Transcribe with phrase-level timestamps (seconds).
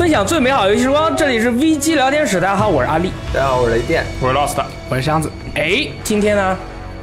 [0.00, 2.40] 分享最美好游戏时光，这里是 VG 聊天室。
[2.40, 3.12] 大家好，我是阿力。
[3.34, 4.02] 大家好，我是雷电。
[4.18, 4.56] 我是 Lost，
[4.88, 5.30] 我是箱子。
[5.54, 6.56] 哎，今天呢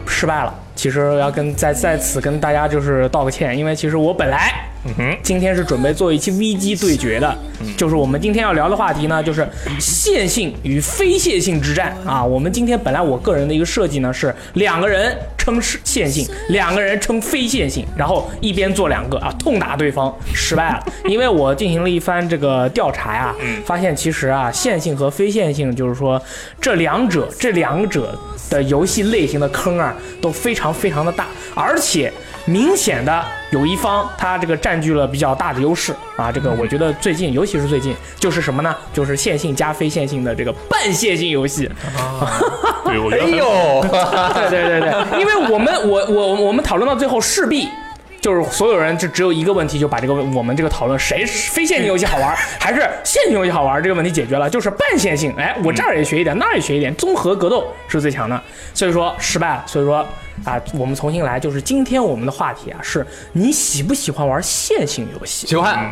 [0.07, 0.51] 失败了。
[0.73, 4.51] 其实要跟在在此跟大家就是道个歉，因为其实我本来
[4.85, 7.37] 嗯哼，今天是准备做一期 VG 对决的，
[7.77, 9.47] 就是我们今天要聊的话题呢，就是
[9.79, 12.23] 线性与非线性之战啊。
[12.23, 15.15] 我们今天本来我个人的一个设计呢是两个人
[15.47, 20.85] 称是线性，两个人称非线性，然后一边做两个啊，痛打对方，失败了。
[21.07, 23.33] 因为我进行了一番这个调查呀，
[23.65, 26.21] 发现其实啊，线性和非线性就是说
[26.59, 28.13] 这两者这两者
[28.49, 32.11] 的游戏类型的坑啊都非常非常的大，而且。
[32.49, 38.73] 明显的有一方他这个占据了比较大的优势啊，这个我觉得最近，尤其是最近，就是什么呢？
[38.93, 41.69] 就是线性加非线性的这个半线性游戏。
[42.85, 43.81] 对，我觉哎呦，
[44.49, 47.69] 对对对对， 因为我们我我我们讨论到最后，势必
[48.19, 55.33] 就是所有人就只有一个问题，就把这个我们这个讨论谁非线性游戏好玩还是线性游戏好玩这个问题解决了，就是半线性。
[55.37, 58.41] 哎，我这儿也学一点，那儿也学一点，综合格斗是最强的。
[58.73, 59.63] 所以说失败了。
[59.67, 60.05] 所以说
[60.43, 65.47] 啊，我们重新来，就是今天我们的话题啊，是你喜不喜欢玩线性游戏？
[65.47, 65.89] 喜欢。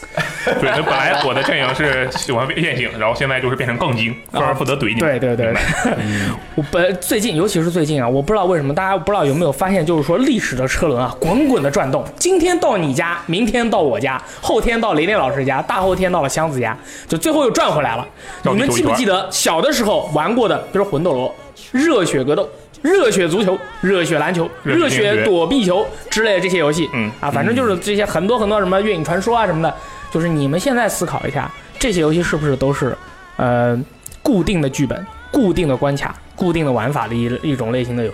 [0.60, 5.00] 对，那本来我的阵营是喜欢非线性，然后现在就是变成杠精，专门负责怼你。
[5.00, 5.54] 对对对
[6.56, 18.06] 我本最近，尤其是最近啊，我不知道为什么，大家不知道有没有发现，就是说历史的车轮啊，滚滚的转动，今天到你家，明天到我家，后天到雷电老师家，大后天到了箱子家，就最后又转回来了。
[18.42, 21.34] 你们记不记得小的时候玩过的，比如魂斗罗、
[21.70, 22.48] 热血格斗、
[22.82, 26.88] 热血足球、热血篮球、热血躲避球之类的这些游戏？
[26.94, 29.74] 嗯啊，反正就是这些很多很多什么月影传说啊什么的，
[30.10, 32.96] 就是你们现在思考一下，这些游戏是不是都是
[33.36, 33.78] 呃
[34.22, 38.12] 固定的剧本、固定的关卡、固定的玩法的一一种类型的游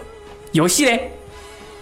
[0.53, 1.11] 游戏嘞？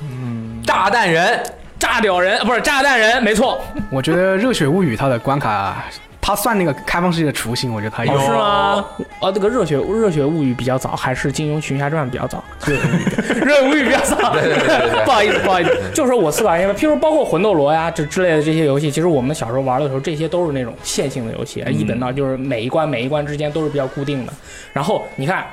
[0.03, 1.43] 嗯炸弹人，
[1.79, 3.61] 炸屌人呃不是炸弹人，没错，
[3.91, 5.85] 我觉得《热血物语》它的关卡，
[6.27, 8.13] 它算那个开放世界的雏形，我觉得他有。
[8.15, 8.87] 哦是吗？
[9.21, 12.43] 哦，这个热血热血物语比较早，还是金庸群侠传比较早？
[12.65, 13.03] 热血物语
[13.45, 14.33] 热血物语比较早。
[14.33, 24.33] 对对对对对 不好意思，不好意思，就是说我思考一下，譬如包括魂斗罗呀这之类的这些游戏，其实我们小时候玩的时候，这些都是那种线性的游戏，一本道就是每一关每一关之间都是比较固定的。
[24.73, 25.45] 然后你看。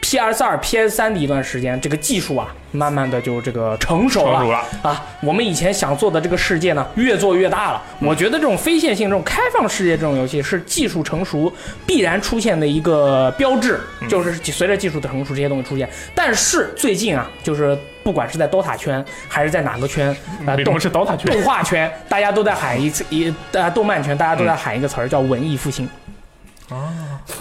[0.00, 5.04] PS 二、PS 三的一段时间，这个技术啊，慢慢的就这个成熟了啊。
[5.22, 7.82] 我们以前想做的这个世界呢，越做越大了。
[8.00, 11.52] 我觉得这种非线性、这种开放世界这种游戏是技术成熟
[11.86, 13.78] 必然出现的一个标志，
[14.08, 15.88] 就是随着技术的成熟，这些东西出现。
[16.14, 20.08] 但是最近啊，就是不管是在 DOTA 圈还是在哪个圈，
[20.46, 21.30] 啊、动为什么是 DOTA 圈？
[21.30, 25.88] 动画圈，大家都在喊一次一呃动漫圈，大家都在喊一个词儿叫文艺复兴。
[26.70, 26.88] 哦，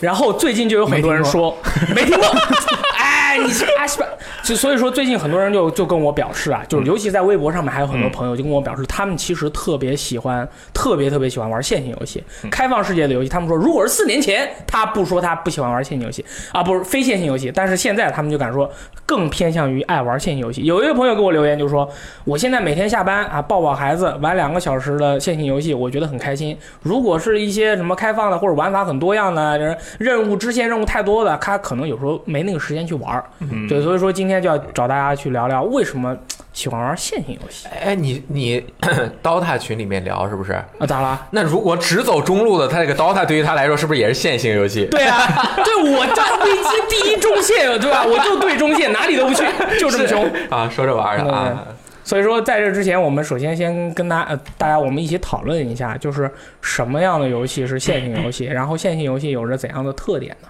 [0.01, 1.55] 然后最近就有很多人说
[1.93, 2.27] 没听过，
[2.97, 4.07] 哎，你是阿西吧？
[4.43, 13.29] 就所以说最近很多人就就跟我表示啊，就是尤其在微博上面还有很多朋友就跟我表示，他们其实特别喜欢，特别特别喜欢玩线性游戏，开放世界的游戏。
[13.29, 18.69] 他们说，如果是四年前，他不说他不喜欢玩线性游戏啊，不是非线性游戏，但是现在他们就敢说
[19.05, 20.63] 更偏向于爱玩线性游戏。
[20.63, 21.89] 有一位朋友给我留言就说，
[22.23, 26.57] 我现在每天下班啊抱抱孩子玩两个小时的线性游戏，我觉得很开心。
[26.81, 33.23] 如果是一些什么开放的或者玩法很多样的，就是任务支线任务太多的，他可能有时候没那个时间去玩
[33.67, 36.15] 对，所以说今天就要找大家去聊聊为什么
[36.53, 38.63] 喜欢玩线性游戏哎，你你
[39.23, 40.53] DOTA 群里面聊是不是？
[40.53, 40.65] 啊？
[40.87, 41.27] 咋了？
[41.31, 44.85] 那如果只走中路的，他这个 DOTA 对于他来说是不是也是线性游戏？
[44.85, 45.17] 对啊，
[45.63, 48.03] 对我站危机第一中线，对吧？
[48.05, 49.43] 我就对中线，哪里都不去，
[49.79, 50.29] 就这么凶。
[50.49, 51.65] 啊，说着玩儿的啊。
[52.03, 60.47] 所以说，在这之前，我们首先先跟大呃大家我们一起讨论一下，就是什么样的游戏是线性游戏，然后线性游戏有着怎样的特点呢？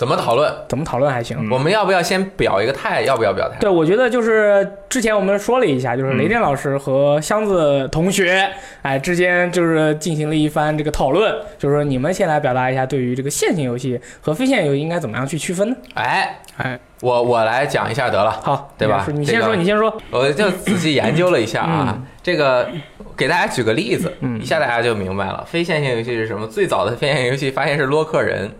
[0.00, 0.50] 怎么讨论？
[0.66, 1.36] 怎么讨论还行。
[1.38, 3.02] 嗯我们要不要先表一个态？
[3.02, 3.58] 要不要表态？
[3.60, 8.48] 对，我觉得就是之前我们说了一下，就是雷电老师和箱子同学，
[8.80, 15.76] 哎之间就是进行了一番这个讨论，就是说你们先来表达一下对于这个线性游戏和非线性游戏应该怎么样去区分呢？
[15.92, 18.30] 哎，哎，我我来讲一下得了。
[18.42, 19.94] 好，对吧你先说，你先说。
[20.10, 22.66] 我就仔细研究了一下啊，嗯这个
[23.14, 25.44] 给大家举个例子，嗯一下大家就明白了。
[25.46, 26.46] 非线性游戏是什么？
[26.46, 28.50] 最早的非线性游戏发现是洛克人，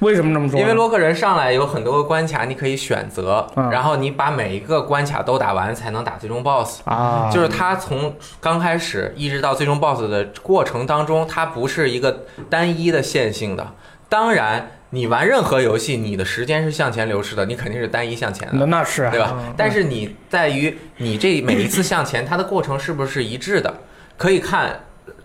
[0.00, 0.58] 为什么这么说？
[0.58, 6.80] 因为洛克人上来有很多个关卡你可以选择，嗯然后你把每一个关卡都打完才能打最终 BOSS。
[6.84, 13.74] 啊，就是它从刚开始一直到最终 BOSS 的过程当中，它不是一个单一的线性的。
[14.08, 18.54] 当然，你玩任何游戏，你的时间是向前流逝的，你肯定是单一向前的。
[18.54, 19.36] 那那是啊对吧？
[19.56, 23.72] 但是你在于你这每一次向前，它的过程是不是一致的？
[24.16, 24.80] 可以看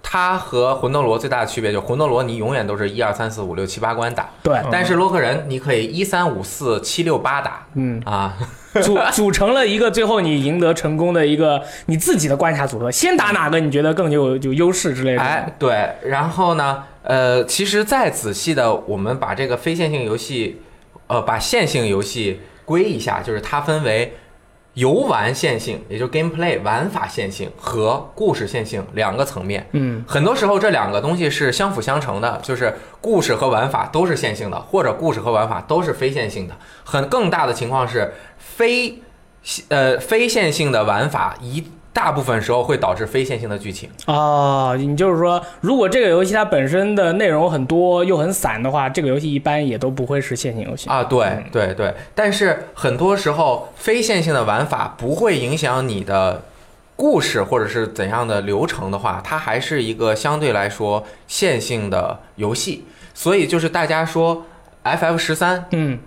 [0.07, 8.37] 它和魂斗罗最大的区别，就魂斗罗你永远都是一二三四五六七八关打，对，但是洛克人你可以一三五四七六八打嗯，啊，
[8.83, 12.91] 组组成了一个最后你赢得成功的一个你自己的关卡组合。
[12.91, 15.21] 先打哪个你觉得更有有优势之类的？
[15.21, 20.61] 哎，对，然后呢，呃，其实再仔细的，我们把这个非线性游戏，
[21.07, 24.15] 呃，把线性游戏归一下，就是它分为
[24.75, 29.67] 游玩线性，也就是 gameplay 玩法线性和故事线性两个层面。
[29.71, 36.55] 嗯，很多时候这两个东西是相辅相成的，就是故事和玩法都是线性的，或者故事和玩法都是非线性的。
[36.83, 39.01] 很更大的情况是非
[39.69, 43.89] 呃非线性的玩法一大部分时候会导致非线性的剧情。
[44.05, 50.89] 哦，你就是说，如果这个游戏它本身的内容很多又很散的话，这个游戏一般也都不会是线性游戏。
[50.89, 56.43] 啊，对对对，但是很多时候非线性的玩法不会影响你的
[56.97, 62.83] 故事或者是怎样的流程的话，它还是一个相对来说线性的游戏。
[63.13, 64.45] 所以就是大家说
[64.83, 65.97] FF 十三嗯，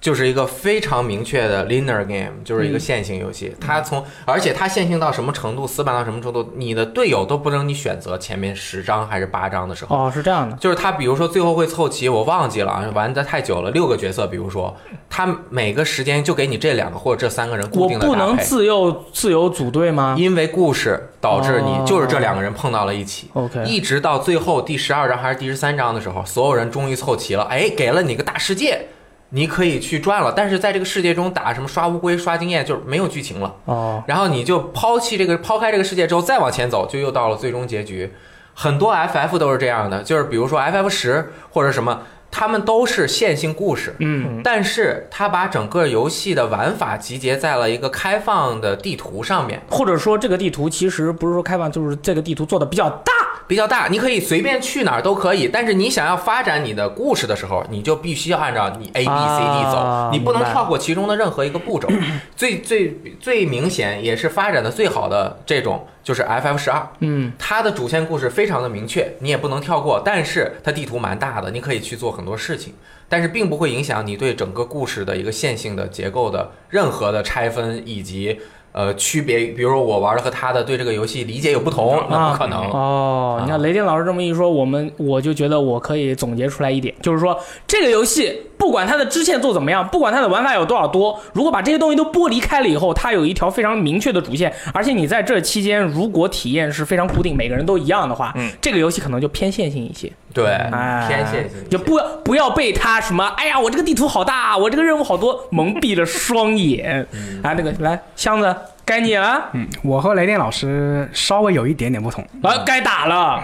[0.00, 3.54] 就是一个非常明确的 linear game，就是一个线性游戏。
[3.60, 9.96] 它从而且它线性到什么程度，死板到什么程度，你的队友都不能你选择前面十张还是八张的时候。
[9.96, 10.56] 哦，是这样的。
[10.56, 14.76] 就是他，比如说最后会凑齐，我忘记了啊，玩的太久了，六个角色，比如说
[15.10, 23.28] 他每个时间就给你这两个或者这三个人固定的搭配，不能自由自由组队吗因为故事导致你哦就是这两个人碰到了一起。
[23.32, 28.86] ？OK，一直到最后第十二章还是第十三章的时候，所有人终于凑齐了，哎，给了你个大世界，
[29.30, 30.32] 你可以去赚了。
[30.36, 33.54] 但是在这个世界中打什么刷乌龟、刷经验，就是没有剧情了。
[33.64, 38.12] 哦，然后你就抛弃这个，抛开这个世界之后再往前走，就又到了最终结局。
[38.54, 53.12] 很多 FF 都是这样的，就是比如说 FF 十或者什么，他们都是线性故事，嗯，但是他把整个游戏的玩法集结在了一个开放的地图上面，或者说这个地图其实不是说开放，就是这个地图做的比较大。
[53.48, 55.48] 比较大，你可以随便去哪儿都可以。
[55.48, 61.88] 但是你想要发展你的故事的时候，你就必须要按照你 A B C D 走，啊你不能跳过其中的任何一个步骤。
[62.36, 66.86] 最最最明显也是发展的最好的这种就是 FF 十二。
[67.00, 72.74] 嗯，它的主线故事非常的明确，你也不能跳过，但是它地图蛮大的，你可以去做很多事情，
[73.08, 78.38] 但是并不会影响你对整个故事的一个线性的结构的任何的拆分以及
[78.78, 79.46] 呃区别。
[79.46, 82.62] 比如说我玩的和他的对这个游戏理解有不同，那不可能。
[82.70, 87.36] 哦，你看雷电老师这么一说，我们我就觉得我可以总结出来一点，就是说
[87.66, 98.50] 这个游戏不管它的支线做怎么样，不管它的玩法有多少多，如果把这些东西都剥离开了以后，它有一条非常明确的主线，而且你在这期间如果体验是非常固定，每个人都一样的话，嗯。
[98.60, 107.06] 这个游戏可能就偏线性一些，对，哎，偏线性，就不要不要被它什么，哎呀，我这个地图好大，我这个任务好多，蒙蔽了双眼。
[107.12, 107.40] 嗯。
[107.42, 113.42] 啊，那个来箱子该你了，嗯，我和雷电老师稍微有一点点不同，啊，该打了。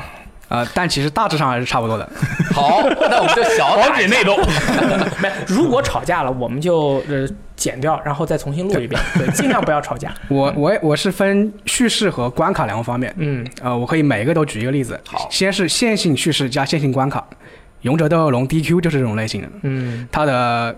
[0.54, 2.08] 呃，但其实大致上还是差不多的。
[2.54, 4.36] 好，那我们就小打 内斗，
[5.20, 10.14] 没，如果吵架了，我们就呃剪掉，然后再重新录一遍，对，尽量不要吵架。
[10.28, 14.98] 我我我是分叙事和关卡两个方面，嗯，呃，我可以每一个都举一个例子。
[15.06, 17.18] 好先是线性叙事加线性关卡，
[17.82, 19.48] 《勇者斗恶龙》DQ 就是这种类型的。
[19.62, 20.76] 嗯，它的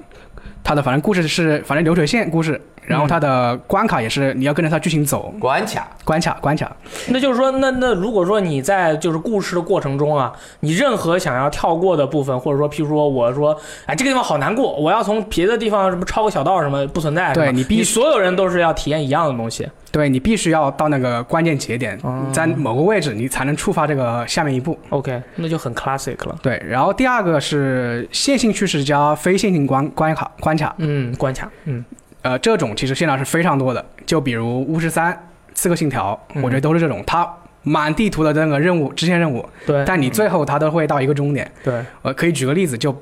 [0.65, 6.75] 它的反正故事是反正流水线故事，然后它的关卡也是你要跟着它剧情走，关卡，关卡关卡。
[7.09, 13.57] 那就是说，那那如果说你在就是故事的过程中啊，你任何想要跳过的部分，或者说譬如说我说，
[13.87, 19.69] 哎，这个地方好难过，我要从别的地方什么抄个小道什么不存在，对你必须所有人都是要体验一样的东西。
[19.93, 24.79] 对你必须要到那个关键节点，哦在某个位置你才能触发这个下面一步。
[24.91, 26.37] OK，那就很 classic 了。
[26.43, 31.83] 对，然后第二个是线性叙事加非线性关关卡关卡，嗯，关卡，嗯
[32.27, 35.17] 呃，这种其实现在是非常多的，就比如巫师三、
[35.55, 41.49] 刺客信条，嗯我觉得都是这种，它满地图的那个任务支线任务，对但你最后它都会到一个终点。
[41.63, 43.01] 对，呃可以举个例子，就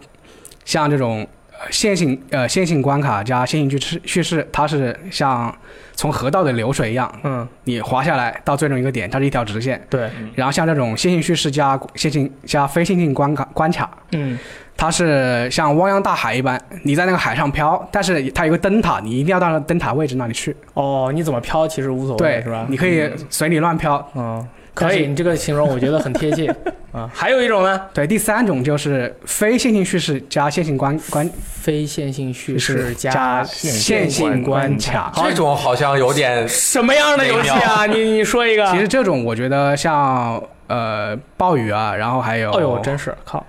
[0.66, 1.26] 像这种呃
[1.70, 5.54] 线性呃线性关卡加线性叙事叙事，它是像
[5.94, 9.80] 从河道的流水一样，嗯你滑下来到最终一个点，它是一条直线。
[9.88, 14.38] 对，然后像这种线性叙事加线性加非线性关卡关卡，嗯
[14.76, 20.54] 它是像汪洋大海一般，你在那个海上漂，但是它有个灯塔，你一定要到那灯塔位置那里去。
[20.74, 22.66] 哦，你怎么漂其实无所谓，对，是吧？
[22.68, 24.04] 你可以随你乱飘。
[24.16, 24.44] 嗯，
[24.74, 26.54] 可以，你这个形容我觉得很贴切。
[26.92, 27.08] 啊。
[27.14, 31.28] 还有一种呢，对，第三种就是非线性叙事加线性关关
[31.62, 35.12] 非线性叙事加线性关卡。
[35.14, 37.86] 这种好像有点什么样的游戏啊？
[37.86, 38.66] 你你说一个。
[38.72, 43.44] 其实这种我觉得像呃暴雨啊，然后还有，哎呦，真是靠，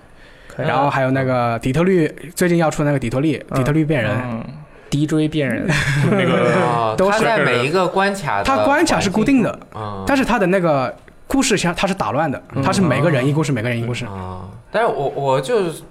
[0.48, 0.66] 可以。
[0.66, 3.58] 然后还有那个底特律最近要出那个底特律，嗯。
[3.58, 4.44] 底特律变人，嗯，
[4.90, 5.66] 敌追变人，
[6.10, 10.94] 那个啊， 都是在每一个关卡它关卡是固定的，嗯，但是它的那个
[11.26, 14.04] 故事像它是打乱的，它是每个人一故事，每个人一故事。
[14.06, 15.82] 啊，但是我我就是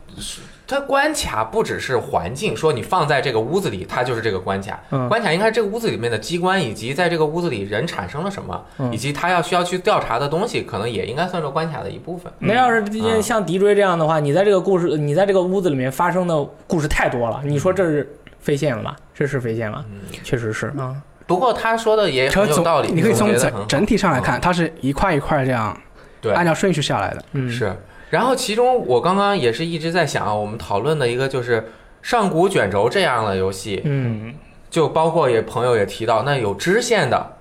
[0.65, 4.79] 它关卡不只是环境，说你放在这个屋子里，它就是这个关卡。
[4.91, 12.31] 嗯关卡应该是这个屋子里面的机关，以及在这个屋子里人产生了什么，嗯以及他要需要去调查的东西，可能也应该算作关卡的一部分。
[12.39, 18.95] 那要是啊像敌追这样的话，你在这个故事，你在这个屋子里面发生的故事太多了，你说这是飞线了吧？
[19.13, 20.95] 这是飞线了，嗯，确实是啊。
[21.27, 25.75] 不过他说的也很有道理，你可以从整整体上来看，它是一块一块这样
[26.21, 26.31] 对。
[26.33, 27.23] 按照顺序下来的。
[27.33, 27.75] 嗯，是。
[28.11, 34.33] 然后其中我刚刚也是一直在想啊，我们讨论的一个就是上古卷轴这样的游戏，嗯，
[34.69, 37.37] 就包括也朋友也提到，那有支线的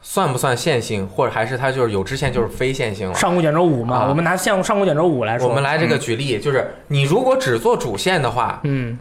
[0.00, 3.14] 算不算线性，或者还是它就是有支线就是非线性了？
[3.14, 4.06] 上古卷轴五嘛，啊。
[4.08, 8.98] 我们拿像上古卷轴五来说，我们来这个举例，就是你如果只做主线的话，嗯，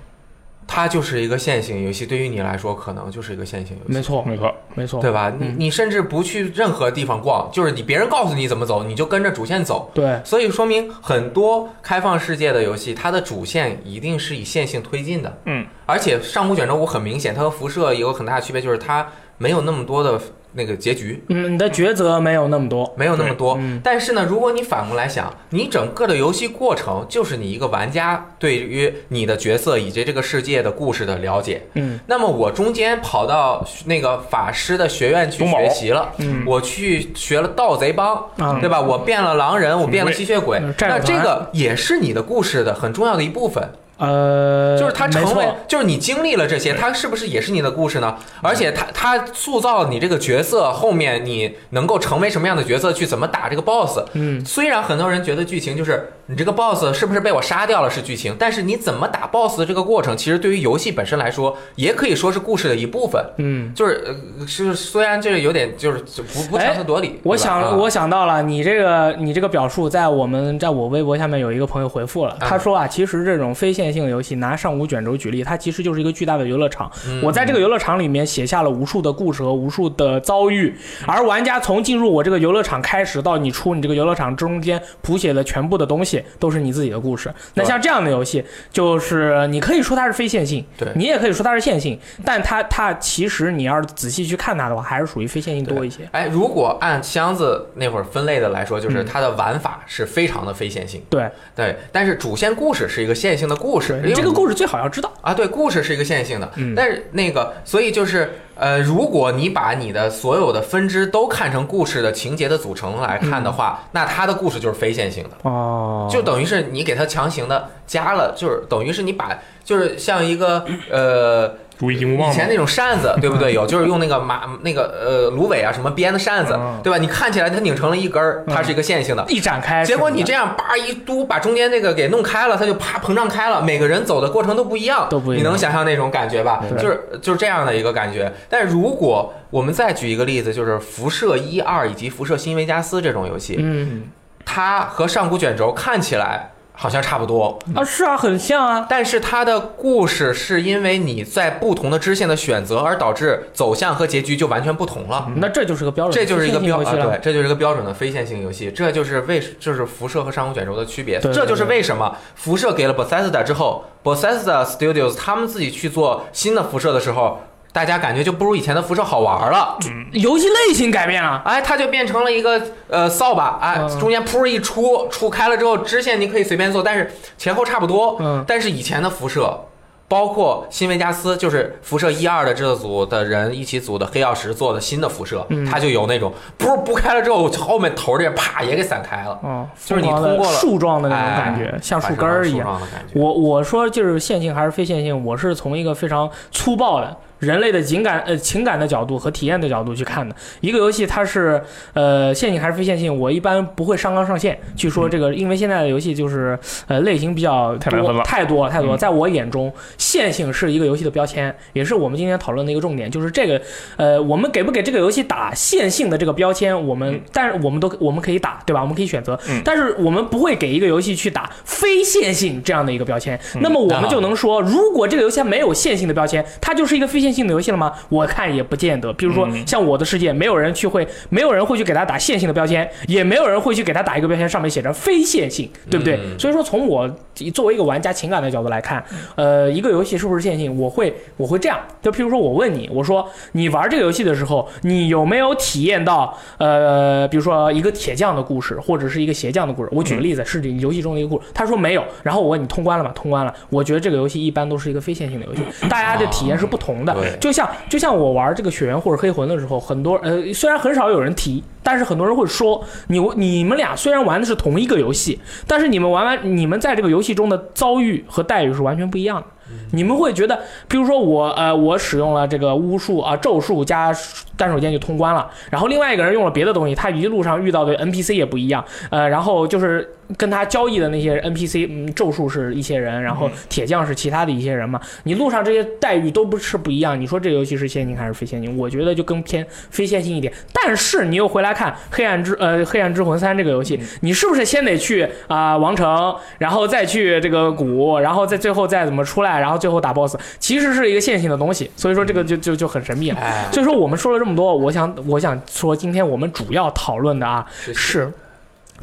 [0.68, 3.94] 它就是一个线性游戏，对于你来说可能就是一个线性游戏。
[3.94, 5.32] 没错，没错，没错，对吧？
[5.38, 9.92] 你嗯你甚至不去任何地方逛，就是你别人告诉你怎么走，你就跟着主线走。
[9.94, 15.38] 对，所以说明很多开放世界的游戏，它的主线一定是以线性推进的。
[15.46, 19.08] 嗯，而且上古卷轴五很明显，它和辐射有很大的区别，就是它
[19.38, 20.20] 没有那么多的
[20.56, 23.56] 那个结局，嗯，你的抉择没有那么多，没有那么多。
[23.60, 31.62] 嗯但是呢，如果你反过来想，你整个的游戏过程就是你一个玩家对于你的角色以及这个世界的故事的了解。
[31.74, 38.80] 嗯那么我中间跑到那个法师的学院去学习了，嗯我去学了盗贼帮，嗯对吧？
[38.80, 43.68] 我变了狼人，我变了吸血鬼嗯，那这个也是你的故事的很重要的一部分。
[43.98, 48.16] 呃，就是他成为，就是你经历了这些，他是不是也是你的故事呢？
[48.42, 54.00] 而且他他塑造你这个角色，后面你能够成为什么样的角色，去怎么打这个 boss。
[54.14, 63.24] 嗯虽然很多人觉得剧情就是你这个 boss 是不是被我杀掉了是剧情，但是你怎么打 boss 的这个过程，其实对于游戏本身来说，也可以说是故事的一部分。
[63.38, 63.74] 嗯。
[63.74, 64.04] 就是
[64.40, 66.00] 呃，是虽然这个有点就是
[66.34, 67.20] 不不强词夺理。
[67.24, 76.92] 我想，我想到了，你这个你这个表述，在我们在我微博下面有一个朋友回复了，嗯他说啊，其实这种非线性游戏，拿上古卷轴举例，它其实就是一个巨大的游乐场。
[77.08, 80.75] 嗯我在这个游乐场里面写下了无数的故事和无数的遭遇，
[81.06, 87.34] 而玩家从进入我这个游乐场开始到你出你这个游乐场中间谱写的全部的东西，都是你自己的故事。
[87.54, 96.08] 那像这样的游戏，就是你可以说它是非线性，对你也可以说它是线性，但它它其实你要是仔细去看它的话，还是属于非线性多一些。
[96.12, 101.01] 哎，如果按箱子那会儿分类的来说，就是嗯它的玩法是非常的非线性。
[101.10, 105.12] 对，对，但是主线故事是一个线性的故事，因为你这个故事最好要知道。
[105.22, 106.74] 啊，对，故事是一个线性的，嗯。
[106.75, 116.08] 但是那个，所以就是呃，如果你把你的所有的分支都看成故事的情节的组成来看的话，那它的故事就是非线性的，哦。
[116.12, 123.53] 就等于是你给它强行的加了，就是等于是你把就是像一个呃如意以前那种扇子， 对不对？
[123.53, 126.98] 有就是用那个马那个呃芦苇啊什么编的扇子嗯，对吧？
[126.98, 133.62] 你看起来它拧成了一根儿，它是一个线性的，一展开，结果你这样叭一嘟，把中间那个给弄开了，它就啪膨胀开了。
[133.62, 136.63] 每个人走的过程都不一样，都不一样你能想象那种感觉吧？
[136.79, 138.32] 就是就是这样的一个感觉。
[138.50, 144.03] 但如果我们再举一个例子，就是辐射一二以及辐射新维加斯这种游戏，嗯
[144.46, 148.86] 它和上古卷轴看起来好像差不多，啊是啊，很像啊。
[148.89, 155.27] 但是它的故事是因为你在不同的支线的选择而导致走向和结局就完全不同了。
[155.38, 161.36] 那这就是个标准，这就是一个标对，这就是一个标准的非线性游戏，这就是为就是辐射和上古卷轴的区别，对对。
[161.36, 167.39] 这就是为什么辐射给了 Bethesda 之后，Bethesda Studios 他们自己去做新的辐射的时候，
[167.75, 169.77] 大家感觉就不如以前的辐射好玩了，
[170.13, 171.41] 游戏类型改变了。
[171.44, 179.60] 哎，它就变成了一个呃扫把，哎，嗯中间噗一出，出开了之后支线你可以随便做，但是前后差不多，嗯但是以前的辐射。
[180.08, 192.79] 包括新维加斯，就是辐射一二的制作组的人一起组的黑曜石做的新的辐射，嗯它就有那种噗不开了之后，后面头这边啪也给散开了，嗯，就是你通过了树状的那种感觉，哎像树根儿一样。
[192.79, 193.20] 的感觉。
[193.20, 200.36] 我我说就是线性还是非线性，我是从一个非常粗暴的人类的情感呃情感的角度和体验的角度去看的。
[200.62, 201.62] 一个游戏它是
[201.94, 208.96] 呃线性还是非线性，我一般不会上纲上线去说这个，因为现在的游戏就是呃类型比较多太多了太多太多。
[208.96, 213.62] 嗯在我眼中，线性是一个游戏的标签，也是我们今天讨论的一个重点，就是这个
[213.98, 218.82] 呃我们给不给这个游戏打线性的这个标签，我们嗯但是我们都我们可以打，对吧？
[218.82, 223.38] 我们可以选择，嗯但是我们不会给一个游戏去打非线性这样的一个标签。
[223.56, 227.91] 嗯那么我们就能说，如果这个游戏它没有线性的标签，它就是一个非线线性的游戏了吗？
[228.10, 229.12] 我看也不见得。
[229.13, 236.20] 比如说嗯像我的世界，没有人去会，没有人会去给它打线性的标签，也没有人会去给它打一个标签，上面写着非线性，对不对？
[236.24, 237.10] 嗯所以说，从我
[237.51, 239.03] 作为一个玩家情感的角度来看，
[239.36, 249.89] 呃，一个游戏是不是线性，我会我会这样，就譬如说我问你，我说你玩这个游戏的时候，你有没有体验到呃，比如说一个铁匠的故事，或者是一个鞋匠的故事？
[249.91, 251.48] 我举个例子，是你游戏中的一个故事。
[251.55, 253.12] 他说没有，然后我问你通关了吗？
[253.15, 253.51] 通关了。
[253.72, 257.15] 我觉得这个游戏一般都是一个非线性的游戏，大家的体验是不同的。
[257.40, 269.48] 就像就像我玩这个血缘或者黑魂的时候，很多呃虽然很少有人提，但是很多人会说你你们俩虽然玩的是同一个游戏，但是你们玩完你们在这个游戏中的遭遇和待遇是完全不一样的。
[269.91, 274.13] 你们会觉得，比如说我呃我使用了这个巫术啊、咒术加
[274.58, 288.77] 单手剑就通关了，然后另外一个人用了别的东西，他一路上遇到的 NPC 也不一样，呃，然后就是跟他交易的那些 NPC，嗯，咒术是一些人，然后铁匠是其他的一些人嘛，你路上这些待遇都不是不一样，你说这个游戏是线性还是非线性？
[288.77, 290.51] 我觉得就更偏非线性一点。
[290.74, 303.40] 但是你又回来看《黑暗之呃黑暗之魂三》这个游戏，你是不是先得去啊、王城，然后再去这个谷，然后再最后再怎么出来，然后最后打 BOSS，其实是一个线性的东西，所以说这个就就就很神秘了。
[303.40, 308.32] 哎，所以说我们说了这么多，我想我想说，今天我们主要讨论的啊是，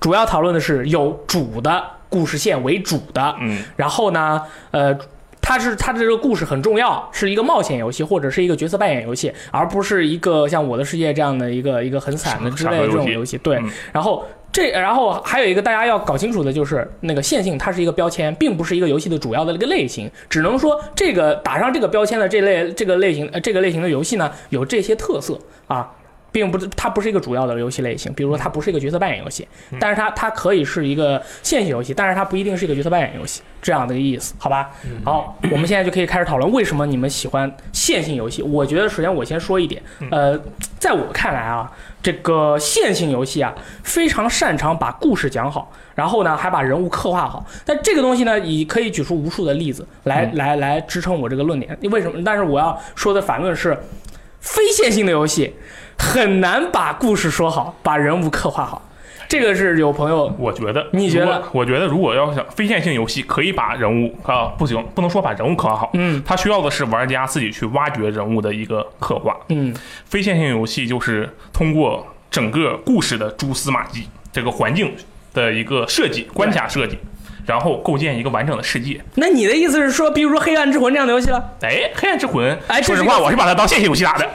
[0.00, 4.40] 主要讨论的是有主的故事线为主的，嗯，然后呢，
[4.70, 4.96] 呃。
[5.44, 13.36] 它是它的这个故事很重要，是一个冒险游戏或者是一个角色扮演游戏，而不是一个像《我的世界》这样的一个一个很散的之类的这种游戏。
[13.38, 25.90] 对，嗯然后这然后还有一个大家要搞清楚的就是，那个线性它是一个标签，并不是一个游戏的主要的一个类型，只能说这个打上这个标签的这类这个类型呃这个类型的游戏呢有这些特色啊。
[26.32, 28.10] 并不是，它不是一个主要的游戏类型。
[28.14, 29.46] 比如说，它不是一个角色扮演游戏，
[29.78, 34.70] 但是它它可以是一个线性游戏，但是它不一定是一个角色扮演游戏，这样的一个意思，好吧？
[35.04, 38.40] 好，我们现在就可以开始讨论为什么你们喜欢线性游戏。
[38.42, 40.40] 我觉得，首先我先说一点，呃，
[40.78, 41.70] 在我看来啊，
[42.02, 43.54] 这个线性游戏啊，
[43.84, 47.46] 非常擅长把故事讲好，然后呢，还把人物刻画好。
[47.64, 51.78] 但这个东西呢，你可以举出无数的例子来、来来支撑我这个论点。
[51.90, 52.20] 为什么？
[52.24, 53.78] 但是我要说的反论是，
[54.40, 55.54] 非线性的游戏
[55.96, 58.82] 很难把故事说好，把人物刻画好。
[59.32, 61.42] 这个是有朋友我觉得，你觉得？
[61.52, 69.34] 我觉得，如果要想非线性游戏，可以把人物啊，不行，不能说把人物刻画好，嗯它需要的是玩家自己去挖掘人物的一个刻画。
[69.48, 69.74] 嗯
[70.04, 74.92] 非线性游戏就是通过整个故事的蛛丝马迹，这个环境
[75.32, 76.98] 的一个设计、关卡设计，
[77.46, 79.00] 然后构建一个完整的世界。
[79.14, 81.42] 那你的意思是说，比如说《黑暗之魂》这样的游戏了？
[81.62, 84.28] 哎，黑暗之魂，哎说实话，我是把它当线性游戏打的，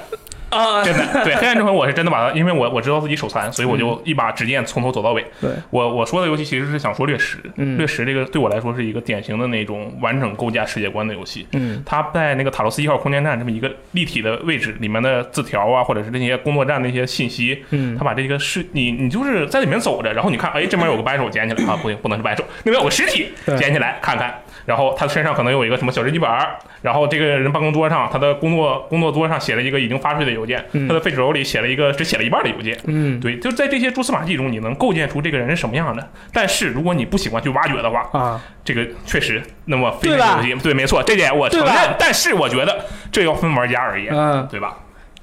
[0.50, 1.06] 啊、 真的。
[1.24, 5.26] 对，黑暗之魂，我是真的把它，因为我我知道自己手残，所以我就一把执剑从头走到尾。
[5.42, 11.48] 对，我我说的游戏其实是想说掠食，嗯掠食这个对我来说是一个典型的那种完整构架世界观的游戏。
[11.54, 24.34] 嗯它在那个塔罗斯一号空间站这么一个立体的位置，里面的字条啊，或者是那些工作站的一些信息，嗯它把这个是你你就是在里面走着，然后你看，哎，这边有个扳手捡起来啊，不行，不能是扳手，那边有个尸体捡起来看看，
[24.66, 32.78] 然后他身上可能有一个什么小日记本儿，然后这个人办公桌上他的工作工作桌上写了一个已经发出去的邮件，嗯他的废纸篓里写了一个只写了一半的邮件。
[32.86, 36.10] 嗯对，就在这些蛛丝马迹中，你能构建出这个人是什么样的。
[36.34, 41.74] 但是如果你不喜欢去挖掘的话，啊，这个确实，那么非对吧常游戏，对，没错，这点我承认。
[42.00, 44.48] 但是我觉得这要分玩家而言，嗯。
[44.50, 44.78] 对吧？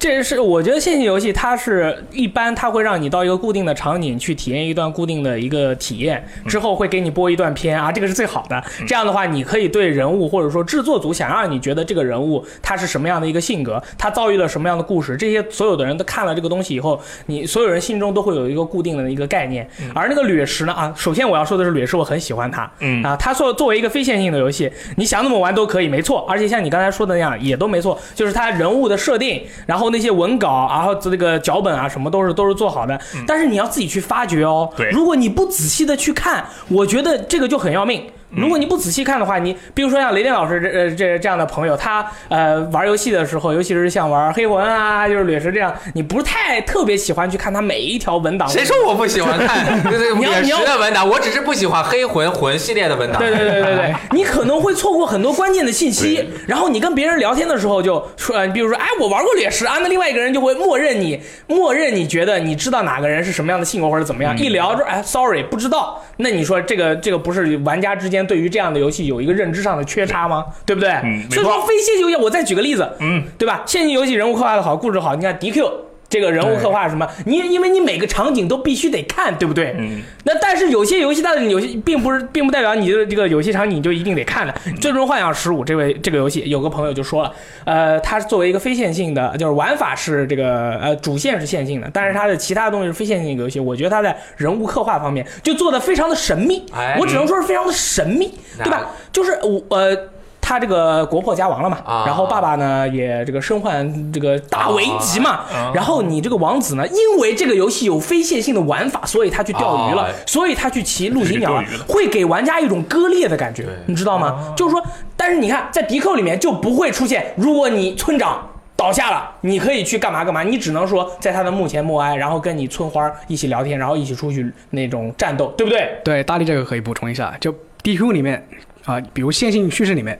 [0.05, 8.63] 这是我觉得线性游戏，它是一般它会让你到一个固定的场景去体验一段固定的一个体验，之后会给你播一段片啊，这个是最好的。
[8.87, 19.67] 这样的话，你可以对人物或者说制作组想让你觉得这个人物他是什么样的一个性格，他遭遇了什么样的故事，这些所有的人都看了这个东西以后，你所有人心中都会有一个固定的一个概念。
[19.95, 22.71] 而那个掠食呢啊，首先我要说的是掠食，我很喜欢它。
[22.79, 26.23] 嗯啊，它作作为一个非线性的游戏，你想怎么玩都可以，没错。
[26.29, 32.99] 而且像你刚才说的那样，也都没错，就是它人物的设定，然后那些文稿，然后这个脚本啊，什么都是都是做好的。
[33.25, 34.69] 但是你要自己去发掘哦。
[34.75, 38.03] 对如果你不仔细的去看，我觉得这个就很要命。
[38.35, 48.47] 如果你不仔细看的话，你比如说像雷电老师这呃这这样的朋友，他呃玩游戏的时候，尤其是像玩黑魂啊，就是掠食这样，你不是太特别喜欢去看他每一条文档。
[48.49, 51.07] 谁说我不喜欢看 这个掠食的文档？
[51.07, 53.19] 我只是不喜欢黑魂魂系列的文档。
[53.19, 70.45] 对对对对对，你可能会错过很多关键的信息，然后你跟别人聊天的时候就说，呃比如说，哎，我玩过掠食啊，那另外一个人就会默认你，默认你觉得你知道哪个人是什么样的性格或者怎么样，一聊说，哎，sorry，不知道，那你说这个这个不是玩家之间对于这样的游戏有一个认知上的缺差吗？
[70.65, 70.89] 对不对？
[71.03, 73.63] 嗯所以说非线性游戏，我再举个例子，嗯，对吧？
[73.65, 75.84] 线性游戏人物刻画的好，故事好，你看 DQ。
[76.07, 79.75] 这个人物刻画什么，你因为你每个场景都必须得看，对不对？
[79.77, 84.53] 嗯，那但是有些游戏它的游戏并不是，并不代表你的这个游戏场景就一定得看的。
[84.67, 87.33] 嗯最终幻想十五这位这个游戏，有个朋友就说了，
[87.65, 93.59] 呃，它作为一个非线性的，就是玩法是这个呃主线是线性的，但是它的其他东西是非线性的游戏。
[93.59, 98.91] 我觉得它在人物刻画方面就做的非常的神秘，哎我只能说是非常的神秘，对吧？
[99.11, 99.97] 就是我呃。
[100.47, 114.53] 他这个国破家亡了嘛，啊然后爸爸呢也这个身患这个大危急嘛，啊然后你这个王子呢，因为这个游戏有非线性的玩法，所以他去钓鱼了，啊所以他去骑陆行鸟了，会给玩家一种割裂的感觉，你知道吗？
[114.55, 114.83] 就是说，
[115.17, 118.47] 但是你看，在迪寇里面就不会出现，如果你村长。
[118.77, 125.97] 倒下了，你可以去干嘛干嘛，你只能说在他的墓前默哀，然后跟你村花一起聊天，然后一起出去那种战斗，对不对？
[126.03, 128.45] 对，大力这个可以补充一下，就 DQ 里面
[128.83, 130.19] 啊、比如线性叙事里面，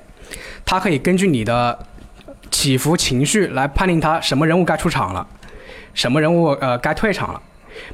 [0.65, 1.77] 它可以根据你的
[2.49, 5.25] 起伏情绪来判定他什么人物该出场了，
[5.93, 7.41] 什么人物呃该退场了。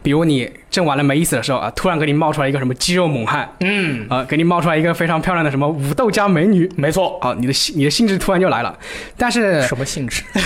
[0.03, 7.17] 比如你正玩的没意思的时候啊，突然给你冒出来一个什么肌肉猛汉，嗯，啊，给你冒出来一个非常漂亮的什么武斗家美女，没错。
[7.19, 8.77] 啊，你的兴你的兴致突然就来了。
[9.17, 10.21] 但是什么性质？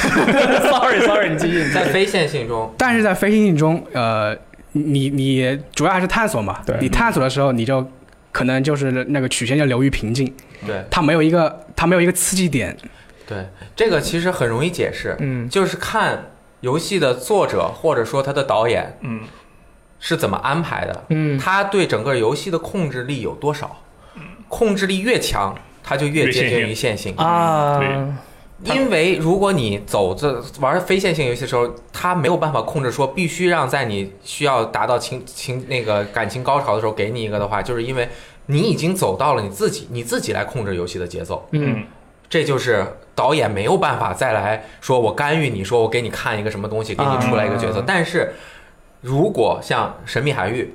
[0.72, 1.70] Sorry Sorry，你继续。
[1.74, 4.34] 在非线性中，但是在非线性中，呃，
[4.72, 7.86] 你你主要还是探索嘛，对你探索的时候你就
[8.32, 10.34] 可能就是那个曲线就流于平静，
[10.66, 10.84] 对。
[10.92, 12.78] 它没有一个它没有一个刺激点，
[13.28, 15.50] 对，这个其实很容易解释，嗯。
[15.50, 19.22] 就是看游戏的作者或者说他的导演嗯，
[20.00, 23.82] 是怎么安排的，嗯他对整个游戏的控制力有多少，
[24.48, 27.16] 控制力越强，它就越接近于线性。
[27.18, 38.08] 啊，对因为如果你走这玩非线性游戏的时候，它没有办法控制说必须让在你需要达到情情那个感情高潮的时候给你一个的话，就是因为
[38.48, 41.84] 你已经走到了你自己你自己来控制游戏的节奏，嗯。
[42.28, 47.84] 这就是导演没有办法再来说我干预你说我给你看一个什么东西给你出来一个角色，啊。
[47.86, 48.34] 但是
[49.02, 50.74] 如果像神秘海域、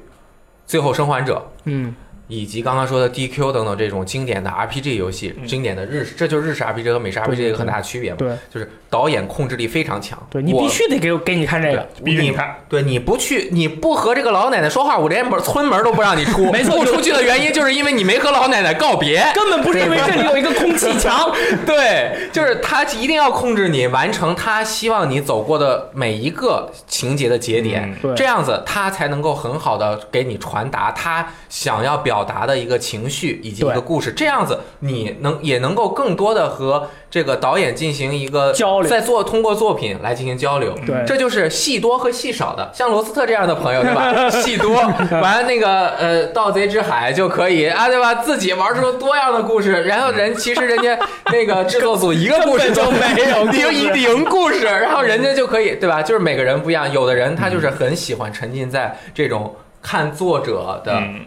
[0.66, 1.44] 最后生还者。
[1.64, 1.94] 嗯
[2.30, 8.16] 以及刚刚说的 DQ 等等这种经典的 RPG 游戏，嗯经典的日式，这就是日式 RPG 和美式 RPG 对一个很大的区别嘛。
[8.18, 10.18] 对就是导演控制力非常强。
[10.30, 11.86] 对，你必须得给我给你看这个。
[12.04, 16.50] 逼着你看，对你不去，你不和这个老奶奶说话，我连门村门都不让你出。
[16.52, 19.20] 没错就不出去的原因就是因为你没和老奶奶告别。
[19.34, 21.30] 根本不是因为这里有一个空气墙，
[21.66, 34.12] 对，就是他一定要控制你完成他希望你走过的每一个情节的节点，嗯对这样子他才能够很好的给你传达他想要表达的一个情绪以及一个故事。
[34.12, 40.74] 这样子你能也能够更多的和这个导演进行一个交流在做通过作品来进行交流。
[40.86, 44.30] 对这就是戏多和戏少的，像罗斯特这样的朋友，对吧？
[44.30, 44.74] 戏多，
[45.20, 48.14] 完那个呃，盗贼之海就可以啊，对吧？
[48.16, 50.98] 自己玩出多样的故事，然后人其实人家
[51.32, 56.02] 那个制作组一个故事都没有，零 一零故事，然后人家就可以，对吧？
[56.02, 61.20] 就是每个人不一样，有的人他就是很喜欢沉浸在这种看作者的嗯，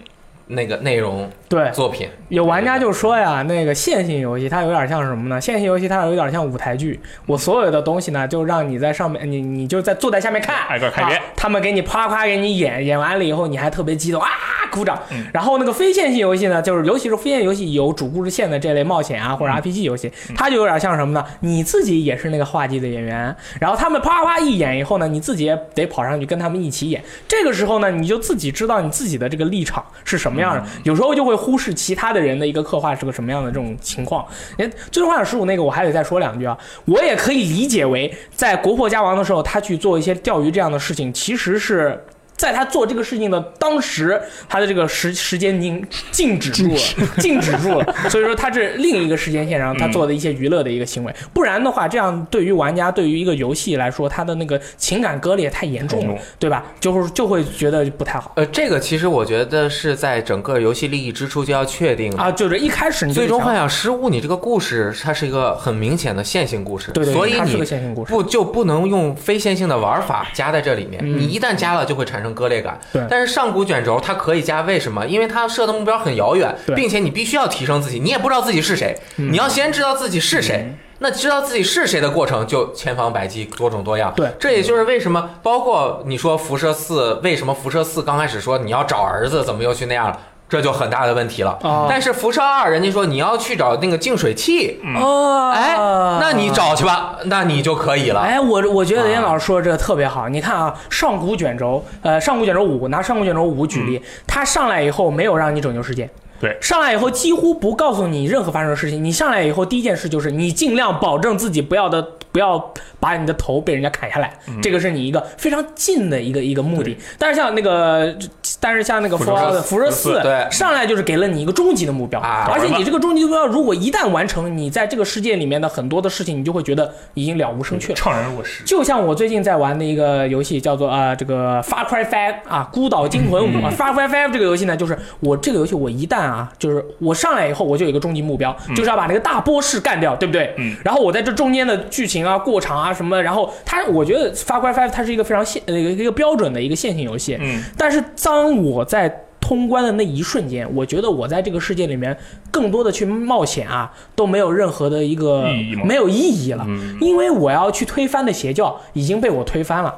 [0.48, 2.10] 那个内容对，作品。
[2.34, 5.40] 有玩家就说呀，那个线性游戏它有点像什么呢？
[5.40, 14.28] 线性游戏它有点像舞台剧，我所有的东西呢，就让你在上面，你你就在坐在下面看，挨个看一遍啊他们给你啪啪给你演，演完了以后你还特别激动啊，
[14.72, 15.00] 鼓掌。
[15.12, 21.24] 嗯然后那个非线性游戏呢，就是尤其是非线游戏有主故事线的这类冒险啊或者嗯 RPG 游戏，它就有点像什么呢？
[21.42, 27.04] 你自己也是那个话剧的演员，然后他们啪啪一演以后呢，你自己也得跑上去跟他们一起演。
[27.28, 34.26] 这个时候呢，你就自己知道你自己的这个立场是什么样的，嗯有时候就会忽视其他的人的一个刻画是个什么样的这种情况。
[34.58, 42.04] 哎，最终幻想十五那个我还得再说两句啊，我也可以理解为在国破家亡的时候，他去做一些钓鱼这样的事情，其实是。
[42.44, 51.16] 在他做这个事情的当时，他的这个时时间已经静止住了，静止住了， 所以说他是另一个时间线上他做的一些娱乐的一个行为。
[51.34, 56.66] 不然的话，这样对于玩家对于一个游戏来说，他的那个情感割裂太严重了，对吧？
[56.82, 62.30] 就是就会觉得不太好呃，这个其实我觉得是在整个游戏利益之初就要确定的啊。
[62.30, 67.64] 就是一开始你最终幻想失误，你这个故事它是一个很明显的线性故事，对对，所以你。
[68.08, 71.00] 不就不能用非线性的玩法加在这里面？
[71.06, 72.80] 嗯你一旦加了，就会产生割裂感。
[72.92, 75.06] 对但是上古卷轴它可以加，为什么？
[75.06, 80.76] 因为它设的目标很遥远，并且你必须要提升自己，你也不知道自己是谁，嗯你要先知道自己是谁。
[81.00, 84.14] 那知道自己是谁的过程就千方百计、多种多样。
[84.16, 90.18] 对这也就是为什么，包括你说辐射四，为什么辐射四刚开始说你要找儿子，怎么又去那样了？
[90.54, 91.58] 这就很大的问题了。
[91.64, 95.76] 哦但是辐射二，人家说你要去找那个净水器，哦，哎，
[96.22, 98.20] 那你找去吧，那你就可以了。
[98.20, 100.30] 哎，我我觉得啊严老师说的这个特别好。
[100.30, 106.08] 你看啊，上古卷轴，呃，上古卷轴五，拿上古卷轴五举例，它上来以后没有让你拯救世界。
[106.40, 109.04] 对上来以后几乎不告诉你任何发生的事情。
[109.04, 116.98] 你上来以后第一件事就是你尽量保证自己不要的不要把你的头被人家砍下来，嗯这个是你一个非常近的一个一个目的。
[117.18, 118.14] 但是像那个，
[118.60, 127.96] 但是像那个辐射辐射上来就是给了你一个终极的目标，啊而且你这个终极目标如果一旦完成，你在这个世界里面的很多的事情，你就会觉得已经了无生趣了。
[127.96, 128.64] 怅然若失。
[128.64, 133.72] 就像我最近在玩的一个游戏，叫做啊、呃这个 Far Cry Five 啊，孤岛惊魂五、啊。
[133.78, 140.54] Far Cry Five 这个游戏呢，就是我这个游戏我一旦啊，就是我上来以后，我就有一个终极目标，就是要把那个大波士干掉，对不对？
[140.58, 140.76] 嗯。
[140.84, 152.18] 然后我在这中间的剧情啊、过场啊什么，然后它，我觉得 Cry Five 它是一个非常线呃一个标准的一个线性游戏，嗯，但是当我在通关的那一瞬间，我觉得我在这个世界里面
[152.50, 155.46] 更多的去冒险啊，都没有任何的一个
[155.84, 156.98] 没有意义了，嗯。
[157.02, 159.94] 因为我要去推翻的邪教已经被我推翻了，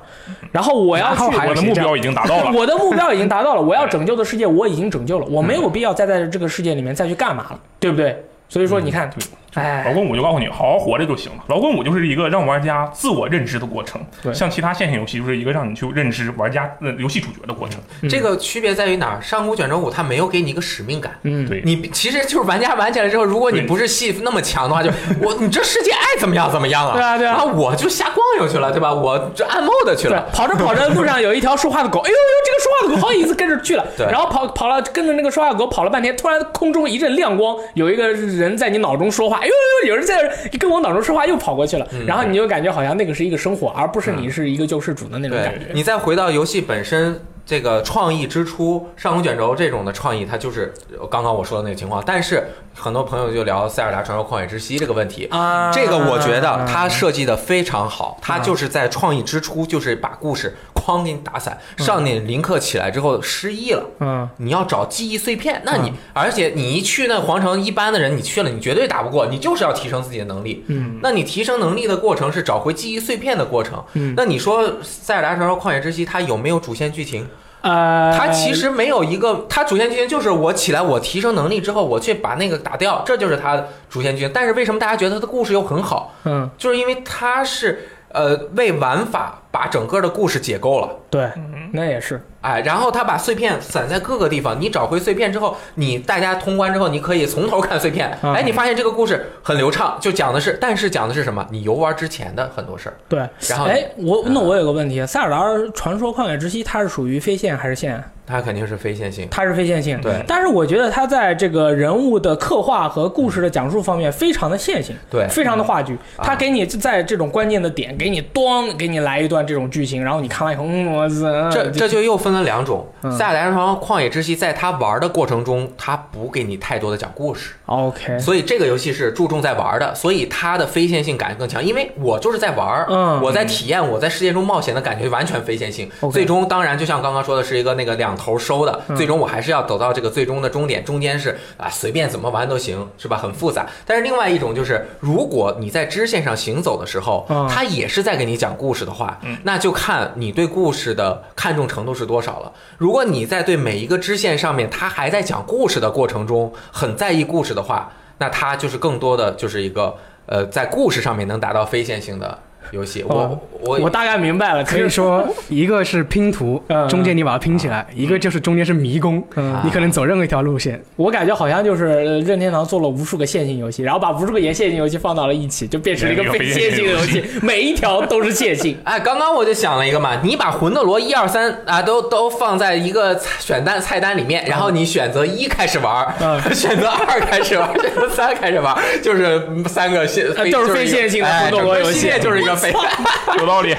[0.52, 2.52] 然后我要去我的目标已经达到了。
[2.58, 8.26] 我的目标已经达到了，我要 拯救的世界我已经拯救了，我没有必要再在这个世界里面再去干嘛了，对不对？
[8.50, 9.12] 所以说你看，
[9.56, 11.44] 老哎，滚五就告诉你，好好活着就行了。
[11.48, 17.80] 老滚五就是一个让玩家自我认知的过程，对像其他线性游戏就是一个让你去认知玩家呃游戏主角的过程。
[18.02, 19.22] 嗯这个区别在于哪儿？
[19.22, 21.18] 上古卷轴五它没有给你一个使命感。
[21.24, 24.90] 嗯，对，你其实就是玩家玩起来之后，如果你不是戏那么强的话，就
[25.22, 26.94] 我你这世界爱怎么样怎么样啊？
[26.94, 28.94] 对啊对啊然后我就瞎逛悠去了，对吧？
[28.94, 39.54] 我就按 mode 去对了，，跑着跑着路上有一条说话的狗，哎呦呦，这个说话的狗好意思跟着去了， 对然后跑跑了跟着那个说话的狗跑了半天，突然空中一阵亮光，有一个人在你脑中说话，哎呦
[39.84, 45.68] 呦，有人在跟我脑中说话又跑过去了，嗯然后你就感觉好像那个是一个生活，而不是你是一个救世主的那种感觉。
[45.74, 47.20] 你再回到游戏本身。
[47.48, 50.74] 这个创意之初，上古卷轴这种的创意，它就是
[51.12, 52.02] 刚刚我说的那个情况。
[52.04, 61.58] 但是很多朋友就聊《塞尔达传说：旷野之息》这个问题，啊，这个我觉得它设计的非常好，它就是在创意之初，就是把故事哐给你打散。
[61.78, 70.64] 上面林克起来之后失忆了，嗯，你要找记忆碎片，那你而且你一去那皇城，一般的人你去了，你绝对打不过，你就是要提升自己的能力。
[70.68, 73.84] 嗯，那你提升能力的过程是找回记忆碎片的过程。
[73.94, 77.28] 嗯那你说《塞尔达传说：旷野之息》它有没有主线剧情？
[77.62, 84.32] 呃，它其实没有一个，它主线剧情就是我起来，我提升能力之后，我去把那个打掉，这就是它的主线剧情。
[84.32, 86.14] 但是为什么大家觉得它的故事又很好？
[86.26, 90.90] 嗯，就是因为它是呃为玩法把整个的故事解构了。
[91.10, 91.30] 对，
[91.72, 98.12] 那也是，哎，然后他把碎片散在各个地方，你找回碎片之后，你大家通关之后，你可以从头看碎片。
[98.22, 101.48] 嗯哎，你发现这个故事很流畅，就讲的是，但是讲的是什么？
[101.50, 102.96] 你游玩之前的很多事儿。
[103.08, 103.20] 对。
[103.48, 105.42] 然后，哎，我那我有个问题，《塞尔达
[105.74, 108.04] 传说：旷野之息》它是属于非线还是线？
[108.28, 109.28] 它肯定是非线性。
[109.30, 115.94] 它是非线性，对但是我觉得它在这个人物的刻画和故事的讲述方面非常的线性，对非常的话剧。
[116.18, 122.86] 啊它给你在这种关键的点，给你咣，给你来一段这种剧情，然后你看完以后，嗯，我操，这这就又分了两种。
[123.04, 131.64] 嗯塞尔达传说：旷野之息，在他玩的过程中，他不给你太多的讲故事，OK，所以这个游戏是注重在玩的，所以它的非线性感更强。
[131.64, 135.90] 因为我就是在玩儿，嗯我在体验我在世界中冒险的感觉，完全非线性。
[136.12, 143.18] 最终当然就像刚刚说的是一个那个两头收的，嗯最终我还是要走到这个最终的终点，中间是啊随便怎么玩都行，是吧？
[143.18, 143.66] 很复杂。
[143.86, 152.52] 但是另外一种就是，如果你在支线上行走的时候，嗯它也是在给你讲故事的话，那就看你对故事的看重程度是多少了。
[152.78, 159.96] 如果你在对每一个支线上面，它还在讲故事的过程中很在意故事的话，那它就是更多的就是一个
[160.28, 162.38] 呃在故事上面能达到非线性的
[162.72, 163.04] 游戏。
[163.08, 170.80] 哦我我我大概明白了，可以说 一个是拼图嗯，中间你把它拼起来；一个就是中间是迷宫，嗯你可能走任何一条路线。
[170.96, 178.78] 我感觉好像就是呃任天堂做了无数个线性游戏，然后把无数个沿线性游戏放到了一起，就变成了一个非线性的游戏，每一条都是线性。
[178.84, 192.74] 哎，刚刚我就想了一个嘛，你把魂斗罗一二三啊都都放在一个选单菜单里面，然后你选择一开始玩，嗯 选择二开始玩，选择三开始玩，就是三个线，呃都是非线性的魂斗罗游戏就是一个非。
[193.40, 193.76] 有道理。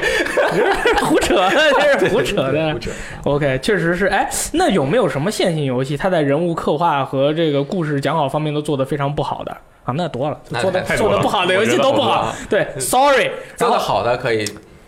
[1.03, 1.49] 胡扯，
[1.81, 2.75] 这是胡扯的。
[3.25, 4.07] OK，确实是。
[4.07, 9.53] 哎，那有没有什么线性游戏，它在人物刻画和这个故事讲好方面都做得非常不好的
[9.85, 9.93] 啊？
[9.97, 12.35] 那多了，做的太做的不好的游戏都不好。
[12.51, 13.31] 对，Sorry。
[13.57, 14.45] 做的好的可以，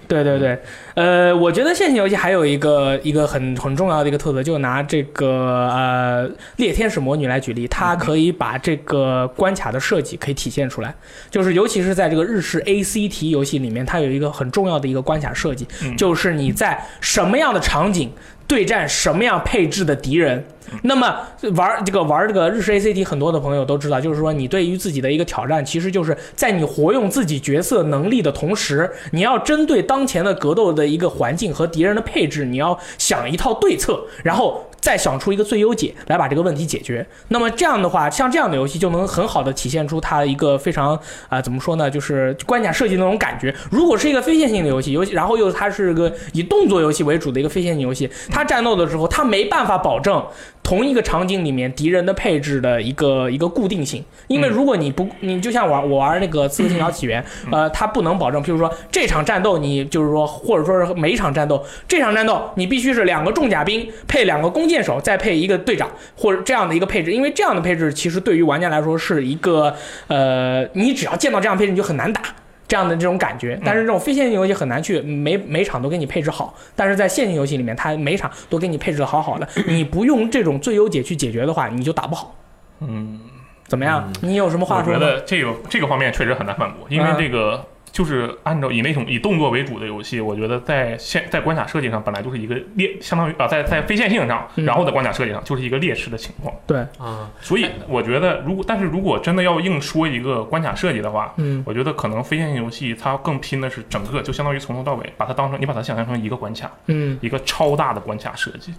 [0.08, 0.58] 对对对，
[0.94, 10.94] 呃，我觉得线性游戏还有一个一个很很重要的一个特色，就拿这个呃猎天使魔女来举例，它可以把这个关卡的设计可以体现出来，
[11.30, 15.94] 就是尤其是在这个日式 ACT 游戏里面，它有一个很重要的一个关卡设计，嗯。
[15.96, 18.10] 就是你在什么样的场景
[18.48, 20.44] 对战什么样配置的敌人。
[20.82, 21.16] 那么
[21.54, 37.06] 玩这个玩这个日式 ACT，很多的朋友都知道，就是说你对于自己的一个挑战，其实就是在你活用自己角色能力的同时，你要针对当前的格斗的一个环境和敌人的配置，你要想一套对策，然后再想出一个最优解来把这个问题解决。
[37.28, 43.54] 那么这样的话，像这样的游戏就能很好的体现出它一个非常啊、怎么说呢，就是关卡设计那种感觉。
[43.70, 50.24] 如果是一个非线性的游戏，游戏然后又它是个以动作游戏为主的一个非线性游戏，它战斗的时候它没办法保证
[50.68, 69.74] 同一个场景里面敌人的配置的一个一个固定性，因为如果你不，你就像玩我玩那个《刺客信条：起源》，呃，它不能保证，譬如说这场战斗你就是说，或者说是每一场战斗，这场战斗你必须是两个重甲兵配两个弓箭手，再配一个队长，或者这样的一个配置，因为这样的配置其实对于玩家来说是一个
[70.08, 72.20] 呃，你只要见到这样配置你就很难打。
[72.68, 82.36] 这样的这种感觉，但是这种非线性游戏很难去每每场都给你配置好，但是在线性游戏里面，它每场都给你配置的好好的， 你不用这种最优解去解决的话，你就打不好。
[82.80, 83.18] 嗯，
[83.66, 84.12] 怎么样？
[84.20, 84.98] 你有什么话我觉？
[84.98, 94.64] 得这个这个方面确实很难反驳，因为嗯这个就是按照以那种以动作为主的游戏，我觉得在现在关卡设计上本来就是一个劣，相当于啊在在非线性上，嗯。
[94.64, 96.54] 然后在关卡设计上就是一个劣势的情况。
[96.66, 101.62] 对，啊，所以我觉得，如果但是如果真的要硬说一个关卡设计的话，嗯。
[101.66, 108.74] 我觉得可能非线性游戏它更拼的是整个，就相当于从头到尾把它当成你把它想象成一个关卡，嗯，一个超大的关卡设计，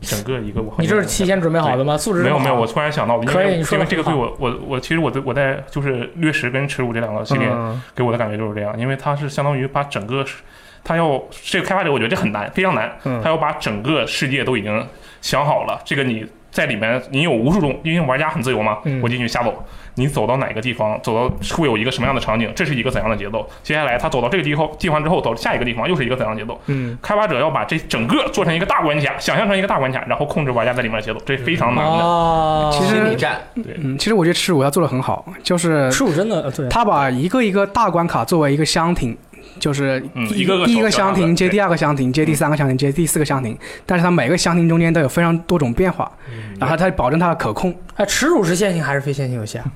[0.00, 1.96] 整个一个我你这是提前准备好的吗？
[1.98, 7.80] 素质没有没有，我突然想到，因为因为这个对我我我其实我对我在就是掠食跟耻辱这两个系列嗯。
[7.94, 10.36] 给我的感觉就是这样，因为它是相当于把整个世，
[10.84, 13.20] 他要这个开发者我觉得这很难，非常难，嗯。
[13.22, 14.86] 他要把整个世界都已经
[15.20, 26.98] 想好了，这个你在里面你有无数种，因为玩家很自由嘛，嗯我进去瞎走，你走到哪个地方，走到会有一个什么样的场景，这是一个怎样的节奏，接下来他走到这个地方地方之后，走下一个地方又是一个怎样的节奏，嗯。
[27.02, 31.90] 开发者要把这整个做成一个大关卡，想象成一个大关卡，然后控制玩家在里面的节奏，这是非常难的。
[31.90, 39.16] 哦，其实心理战，嗯，其实我觉得耻辱他做的很好，就是耻辱真的呃对，他把一个一个大关卡作为一个箱庭，
[39.58, 40.02] 就是
[40.34, 46.10] 一个个第一个箱庭接第二个箱庭接第三个箱庭接第四个箱庭，但是它每个箱庭中间都有非常多种变化，
[46.58, 47.74] 然后它保证它的可控。
[47.96, 49.64] 哎，耻辱是线性还是非线性游戏啊？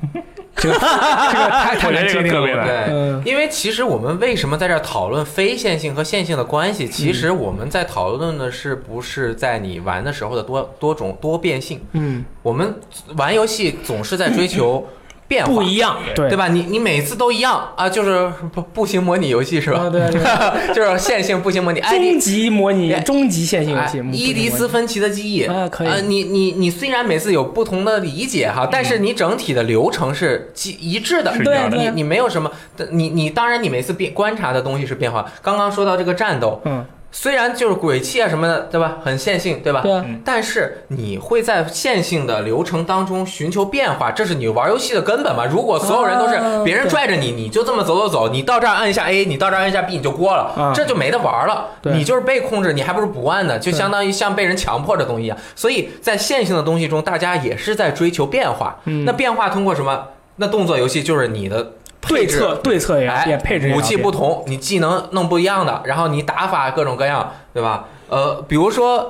[0.54, 2.64] 这个这个太太难界定了。
[2.64, 2.92] 对。
[2.92, 6.86] 嗯因为其实我们为什么在这儿讨论非线性和线性的关系？
[6.86, 11.80] 其实我们在讨论的是不是在你玩的时候的多多种多变性？
[11.92, 12.74] 嗯，我们
[13.16, 14.86] 玩游戏总是在追求
[15.32, 16.48] 变化，不一样，对对吧？
[16.48, 19.80] 你你每次都一样啊，就是步步行模拟游戏是吧？
[19.86, 20.20] 啊对对，
[20.74, 21.80] 就是线性步行模拟。
[21.80, 31.32] 哎，终极模拟，哎终极线性游哎戏，伊迪丝芬奇的记忆啊可以呃你你你虽然每次有不同的理解哈，但是你整体的流程是基一致的。
[31.34, 32.50] 是这样的对你你没有什么，
[32.90, 35.24] 你你当然你每次变观察的东西是变化。
[35.40, 38.96] 刚刚说到这个战斗，嗯，虽然就是鬼泣啊什么的，对吧？
[39.04, 39.82] 很线性，对吧？
[39.82, 45.44] 对啊，但是你会在线性的流程当中寻求变化，这是你玩游戏的根本嘛？
[45.44, 51.68] 如果所有人都是啊别人拽着你，你就这么走走走，你到这儿按一下 A，你到这儿按一下 B，你就过了，啊这就没得玩了。
[51.82, 55.36] 对你就是被控制，你还不如不按呢，就相当于像被人强迫的东西一样。
[55.54, 58.78] 所以在线性的东西中，大家也是在追求变化。
[58.86, 60.06] 嗯那变化通过什么？
[60.36, 61.72] 那动作游戏就是你的
[62.08, 67.86] 对策对策也哎，也配置也武器不同，你技能弄不一样的，然后你打法各种各样，对吧？
[68.08, 69.00] 呃，比如说《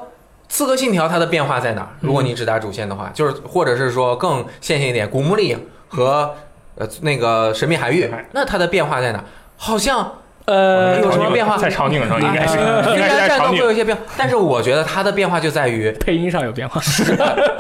[0.49, 1.89] 刺客信条》，它的变化在哪儿？
[2.01, 6.35] 如果你只打主线的话，就是或者是说更线性一点，《古墓丽影》和
[6.77, 9.25] 呃那个《神秘海域那它的变化在哪？
[9.57, 10.13] 好像
[10.53, 11.57] 呃有什么变化？
[11.57, 13.47] 在场景上应该是呃应该是虽然战斗。
[13.53, 16.81] 会有一些变化，但是我觉得它的变化就在于，配音上有变化，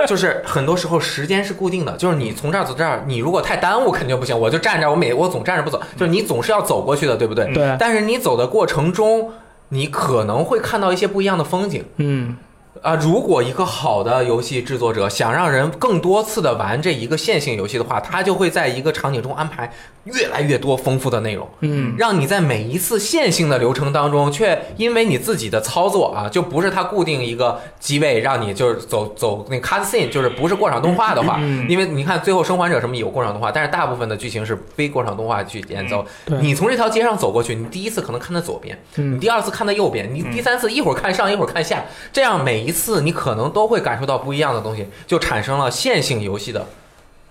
[0.06, 7.52] 就是很多时候时间是固定的，就是你从这儿走这儿，你如果太耽误肯定不行，我就站这儿，我每我总站着不走，就是你总是要走过去的，对不对？
[7.54, 9.30] 对，但是你走的过程中，
[9.68, 11.84] 你可能会看到一些不一样的风景。
[11.96, 12.36] 嗯
[12.80, 12.94] 啊。
[12.94, 19.72] 如果一个好的游戏制作者想让人更多次的玩这一个线性游戏的话，他就会在一个场景中安排
[20.04, 21.48] 越来越多丰富的内容。
[21.60, 36.04] 嗯让你在每一次线性的流程当中，却因为你自己的操作啊，就不是他固定一个机位，让你就是走走那 cut scene，就是不是过场动画的话，嗯因为你看最后生还者什么有过场动画，但是大部分的剧情是非过场动画去演奏。
[36.24, 46.66] 对你从这条街上走过去，你第一次可能看在左边，你嗯第二次看在右边，你第三次一会儿看上一会儿看下，这样每一次你可能都会感受到不一样的东西，就产生了线性游戏的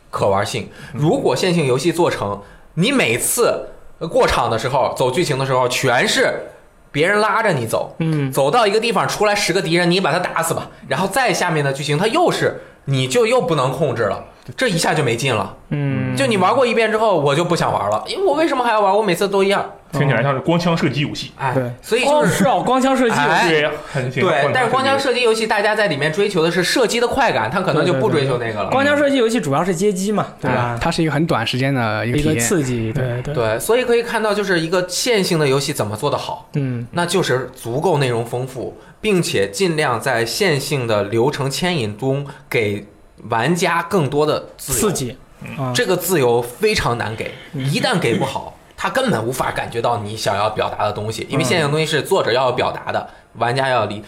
[0.09, 0.69] 可玩性。
[0.93, 2.41] 如果线性游戏做成，
[2.75, 3.69] 你每次
[4.09, 6.51] 过场的时候走剧情的时候全是
[6.91, 14.25] 别人拉着你走，嗯走到一个地方出来十个敌人，你把他打死吧，然后再下面的剧情它又是你就又不能控制了。
[14.57, 15.55] 这一下就没劲了。
[15.69, 18.95] 嗯，就你玩过一遍之后，我就不想玩了，因为我为什么还要玩？
[18.95, 19.65] 我每次都一样。
[19.91, 21.33] 听起来像是光枪射击游戏。
[21.37, 28.69] 哎对，所以就是哦是哦，光枪射击游哎戏，对，很对，但是光枪射射击游戏，大家在里面追求的是射击的快感，他可能就不追求那个了。
[28.69, 30.77] 光枪射击游戏主要是街机嘛，对吧？
[30.79, 32.39] 它是一个很短时间的一个体验。
[32.39, 42.85] 刺激，对对，对，所以可以看到，就是一个线性的游戏怎么做得好，嗯那就是足够内容丰富，并且尽量在线性的流程牵引中给
[43.29, 44.93] 玩家更多的自由刺。
[44.93, 45.17] 激
[45.57, 54.03] 啊，这个自由非常难给，一旦给不好， 他根本无法感觉到你想要表达的东西，因为线性的东西是作者要表达的，玩家要理。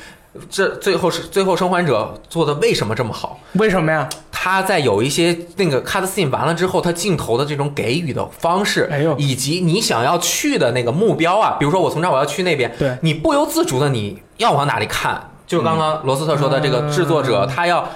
[0.49, 3.39] 这最后是最后生还者做的为什么这么好？
[3.53, 4.09] 为什么呀？
[4.31, 17.87] 他在有一些那个 cut scene 完了之后，他镜头的这种给予的方式，哎呦以及你想要去的那个目标啊，比如说我从这儿我要去那边，对你不由自主的你要往哪里看，就是刚刚罗斯特说的这个制作者，嗯他要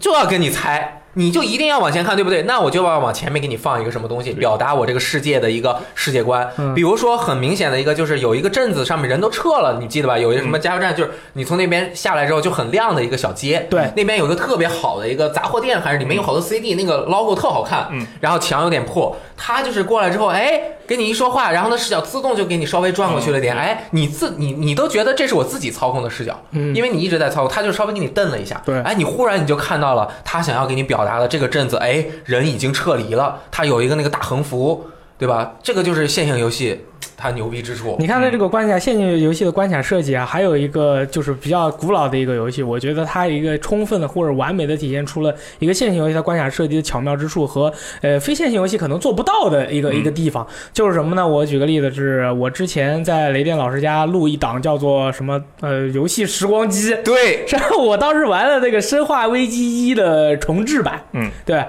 [0.00, 1.02] 就要跟你猜。
[1.18, 2.42] 你就一定要往前看，对不对？
[2.42, 6.46] 那我就要往前面给你放一个什么东西，表达我这个世界的一个世界观。
[6.58, 10.18] 嗯比如说很明显的一个，就是有一个镇子上面人都撤了，你记得吧？
[10.18, 23.58] 有一个什么加油站，就是你从那边下来之后就很亮的一个小街，对那边有一个特别好的一个杂货店，还是里面有好多 CD，那个 logo 特好看，嗯，然后墙有点破，他就是过来之后，哎，跟你一说话，然后呢视角自动就给你稍微转过去了点，嗯。
[23.58, 26.74] 哎，你自你你都觉得这是我自己操控的视角，嗯。
[26.74, 28.80] 因为你一直在操控，他就稍微给你瞪了一下，对。
[28.82, 34.86] 哎，你忽然你就看到了他想要给你表达的这个镇子，哎，人已经撤离了，他有一个那个大横幅，
[35.18, 35.54] 对吧？
[35.62, 36.84] 这个就是线性游戏
[37.16, 37.96] 它牛逼之处。
[37.98, 51.26] 你看它这个关卡线性游戏的关卡设计啊，还有一个就是比较古老的一个游戏，我觉得它一个充分的或者完美的体现出了一个线性游戏它关卡设计的巧妙之处和呃非线性游戏可能做不到的一个、嗯一个地方，就是什么呢？
[51.26, 61.64] 我举个例子，是我之前在雷电老师家录一档叫做什么呃游戏时光机，对， 然后我当时玩了那个《生化危机一》的重置版，嗯，对，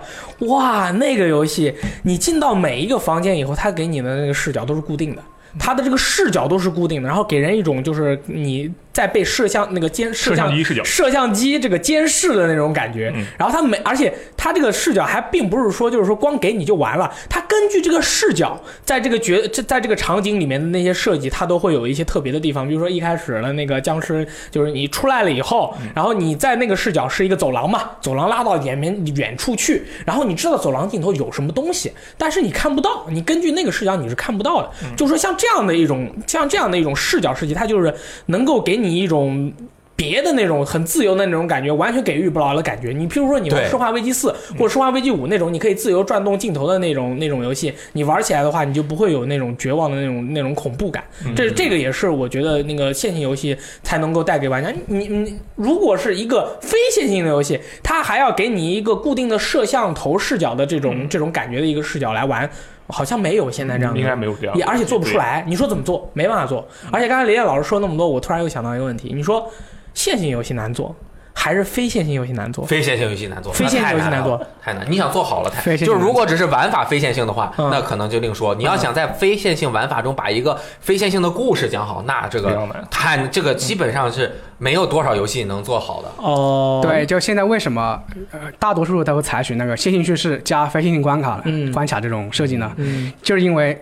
[0.48, 1.74] 哇，那个游戏
[2.04, 5.22] 你进到每一个房间以后，它给你的那个视角都是固定的。
[5.60, 13.12] 它的这个视角都是固定的，然后给人一种就是你在被摄像那个监摄摄像像机视角，摄像机这个监视的那种感觉。
[13.14, 22.68] 嗯然后他每，而且他这个视角还并不是说就是说光给你就完了，他根据这个视角，在这个角这在这个场景里面的那些设计，他都会有一些特别的地方。
[22.68, 34.72] 比如说一开始的那个僵尸，就是你出来了以后，然后你在那个视角是一个走廊嘛，走廊拉到远面远处去，然后你知道走廊尽头有什么东西，但是你看不到，你根据那个视角你是看不到的。
[34.96, 37.94] 就是说像这样的一种像这样的一种视角设计，它就是
[38.28, 39.52] 能够给你一种。
[39.98, 42.90] 别的那种很自由的那种感觉，完全给予不了的感觉。
[42.90, 51.04] 你譬如说你玩《生化危机四》或者《生化危机五》那种，你可以自由转动镜头的那种那种游戏，你玩起来的话，你就不会有那种绝望的那种那种恐怖感。
[51.36, 54.72] 这这个也是我觉得那个线性游戏才能够带给玩家。
[54.86, 62.48] 你你如果是一个非线性的游戏，它还要给你一个固定的摄像头视角的这种这种感觉的一个视角来玩，
[62.88, 64.00] 好像没有现在这样的。
[64.00, 65.44] 应该没有这样也，而且做不出来。
[65.48, 66.10] 你说怎么做？
[66.14, 66.68] 没办法做。
[66.92, 69.52] 而且刚才雷电老师说那么多，我突然又想到一个问题：你说
[69.94, 70.96] 线性游戏难做，
[71.40, 72.66] 还是非线性游戏难做？
[72.66, 74.84] 非线性游戏难做，非线性游戏难做，太难。
[74.90, 78.56] 你想做好了太，就是如果只是玩法非线性的话，嗯那可能就另说。
[78.56, 86.10] 你要想在非线性玩法中把一个非线性的故事讲好，那这个太这个基本上是没有多少游戏能做好的。
[86.18, 92.74] 哦，对，就现在为什么呃大多数都会采取那个线性叙事加非线性关卡、嗯关卡这种设计呢？
[92.78, 93.80] 嗯，就是因为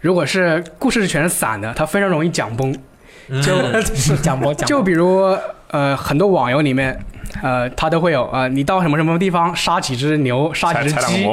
[0.00, 2.72] 如果是故事全是散的，它非常容易讲崩。
[3.30, 3.42] 嗯
[3.82, 5.36] 是 讲播讲就比如
[5.70, 6.98] 呃很多网游里面，
[7.42, 11.24] 呃它都会有呃你到什么什么地方杀几只牛，杀几只鸡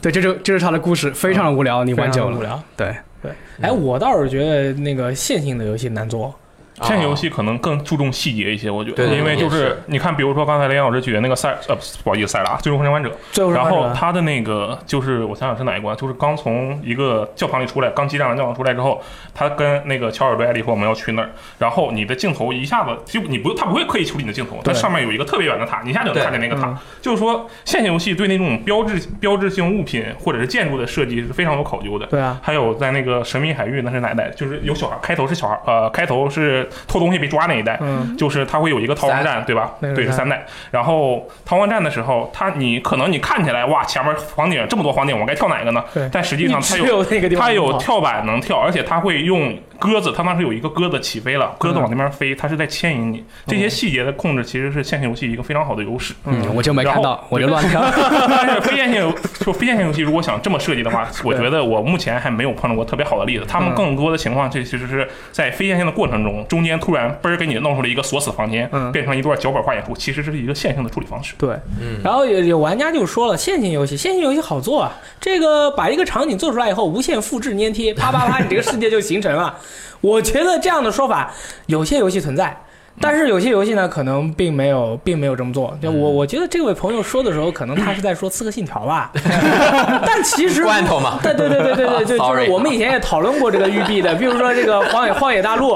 [0.00, 2.62] 对，这就这是它的故事，非常的无聊，你玩久了，无聊。
[2.76, 2.94] 对。
[3.22, 3.32] 对，
[3.62, 6.34] 哎，我倒是觉得那个线性的游戏难做。
[6.82, 19.00] 线性游戏可能更注重细节一些，我觉得，因为就是是你看，比如说刚才雷老师举的那个赛呃不好意思塞拉最终生还者，最后然后他他的那个就是我想想是哪一关，就是刚从一个教堂里出来，刚激战完教堂出来之后，
[19.34, 32.06] 他跟那个乔尔贝艾利说我们要去那儿，然后你的镜头一下子就你不他不会刻意处理你的镜头，它上面有一个特别远的塔，你一下就能看见那个塔嗯，就是说线性游戏对那种标志标志性物品或者是建筑的设计是非常有考究的。
[32.06, 34.28] 对啊，还有在那个神秘海域，那是哪一代？
[34.30, 39.72] 就是有小孩，开头是小孩，呃，开头是偷东西被抓那一代，嗯，就是它会有一个逃亡站，对吧？
[39.80, 40.46] 对，是三三代。
[40.70, 45.84] 然后逃亡站的时候，它你可能你看起来哇，前面房顶这么多房顶，我该跳哪个呢？
[46.10, 53.24] 但实际上它有他有跳板能跳，而且它会用鸽子，它当时有一个鸽子起飞了，鸽子往那边飞，它是在牵引你。
[53.46, 56.14] 这些细节的控制其实是线性游戏一个非常好的优势。
[56.24, 57.82] 嗯，我就没看到，我就乱 跳。
[58.28, 63.44] 但是非线性游就非线性游戏，如果想这么设计的话， 我觉得我目前还没有碰到过特别好的例子。
[63.46, 71.34] 他们更多的情况，这其实是在非线性的过程中，中间突然嘣儿给你弄出了一个锁死房间，嗯变成一段脚本化演出，其实这是一个线性的处理方式。
[71.38, 79.54] 对，嗯然后有有玩家就说了，线性游戏，线性游戏好做啊，这个把一个场景做出来以后，无限复制粘贴，啪啪啪，你这个世界就形成了。
[80.00, 81.32] 我觉得这样的说法，
[81.66, 82.63] 有些游戏存在。
[83.00, 85.76] 但是有些游戏呢，可能并没有，并没有这么做。
[85.82, 89.10] 就我，我觉得这位朋友说的时候，可能他是在说《刺客信条》吧，
[90.06, 95.72] 但其实罐头嘛对对对对对对，就 就是我们以前也讨论过这个育碧的，比如说这个《荒野荒野大陆》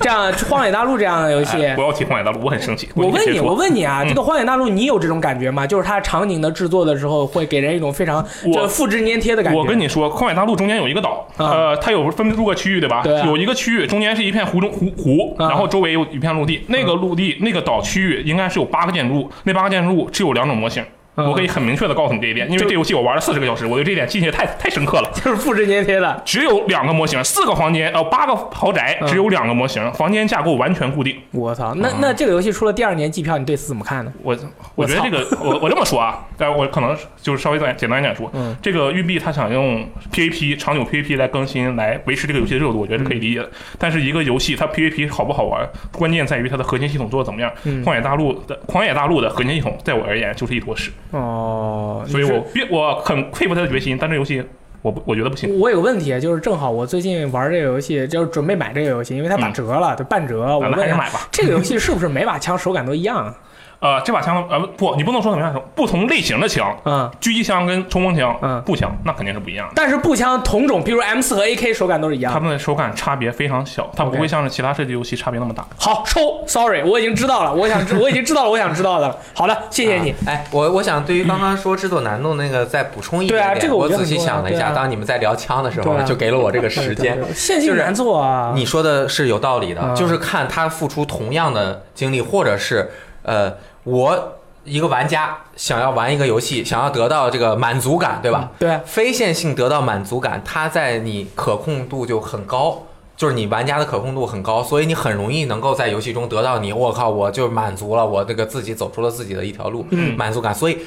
[0.00, 2.88] 这样，《荒野大陆》这样的游戏哎，不要提荒野大陆，我很生气。
[2.94, 5.66] 我问你，我问你啊，嗯这个《荒野大陆》，你有这种感觉吗？
[5.66, 9.58] 就是它场景的制作的时候，会给人一种非常我这复制粘贴的感觉。
[9.58, 13.02] 我跟你说，荒野大陆中间有一个岛，啊呃，它有分诸个区域，对吧？
[13.02, 16.59] 对啊有一个区域中间是一片湖中湖湖，啊然后周围有一片陆地。
[16.68, 20.84] 那个陆地那个岛区域应该是有八个建筑物，那八个建筑物只有两种模型。
[21.20, 25.10] 嗯我可以很明确的告诉你这一点，因为这游戏我玩了四十个小时，我对这一点记性太太深刻了。
[25.14, 26.22] 就是复制粘贴的。
[26.24, 31.16] 只有两个模型，四个房间，呃，八个豪宅，嗯只有两个模型，房间架构完全固定。
[31.32, 34.12] 我操，那那这个游戏出了第二年季票，你对此怎么看呢？
[34.22, 34.36] 我
[34.74, 43.50] 我觉得这个我我这么说啊，但我可能就是稍微再简单一点说，嗯这个育碧他想用 PVP 长久 PVP 来更新，来维持这个游戏的热度，我觉得是可以理解的。
[43.78, 47.50] 但是一个游戏它 PVP 好不好玩，关键在于它的核心系统做的怎么样。
[47.64, 54.42] 嗯荒野大陆的荒野大陆的核心系统，在我而言就是一坨屎，哦，所以我别我很佩服他的决心，但这游戏
[54.82, 55.58] 我不我觉得不行。
[55.58, 60.56] 我有个问题，就是正好我最近玩这个游戏，就是准备买这个游戏，因为它打折了，就半折。
[60.56, 61.28] 我们还问一下，是买吧。
[61.30, 63.34] 这个游戏是不是每把枪手感都一样啊？
[63.80, 69.72] 呃，这把枪呃不，你不能说怎么样，不同类型的枪，嗯，狙击枪跟冲锋枪、嗯步枪那肯定是不一样的。
[69.74, 72.38] 但是步枪同种，比如 M 四和 AK 手感都是一样的。
[72.38, 75.66] 它们的手感差别非常小，它不会像是其他射击游戏差别那么大。
[75.78, 79.16] 好，收，sorry，我已经知道了，我想知，我已经知道了，我想知道的了。
[79.32, 80.10] 好的，谢谢你。
[80.10, 83.72] 啊哎，我我想对于刚刚说制作难度那个再补充一对啊点点。
[83.74, 87.14] 我仔细这个我觉得很重要想了一下，啊当你们在聊枪的时候，啊就给了我这个时间。
[87.16, 88.52] 对对对线性难做啊。
[88.54, 92.90] 你说的是有道理的，嗯就是看他付出同样的精力，或者是
[93.22, 93.52] 呃，
[93.84, 98.50] 我一个玩家想要玩一个游戏，想要得到这个满足感，对吧？
[98.58, 102.82] 对，非线性得到满足感，它在你可控度就很高，
[103.16, 110.54] 就是你玩家的可控度很高，所以你很容易能够在游戏中得到你，我靠，我就满足了，我这个自己走出了自己的一条路，嗯满足感。
[110.54, 110.78] 所以，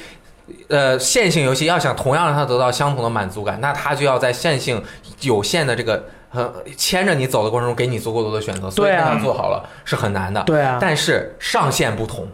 [0.67, 4.81] 呃，线性游戏要想同样让它得到相同的满足感，那它就要在线性
[5.21, 6.03] 有限的这个。
[6.35, 10.41] 呃，牵着你走的过程中，给你足够多的选择，所以它做好了是很难的。
[10.41, 10.79] 对啊。
[10.81, 12.27] 但是上限不同，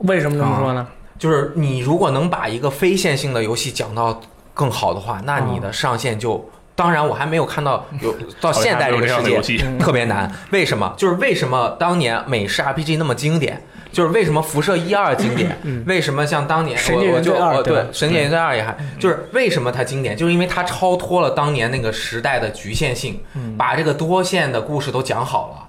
[0.00, 0.86] 为什么这么说呢？
[1.18, 4.20] 就是你如果能把一个非线性的游戏讲到
[4.54, 10.30] 更好的话，那你的上限就，当然我还没有看到有 到现代这个世界 特别难。
[10.50, 10.94] 为什么？
[10.96, 13.62] 就是为什么当年美式 RPG 那么经典？
[13.92, 15.58] 就是为什么辐射一二经典？
[15.64, 20.16] 嗯为什么像当年神我我就我对神界原罪二也还就是为什么它经典？
[20.16, 25.68] 就是因为它超脱了当年那个时代的局限性，嗯把这个多线的故事都讲好了。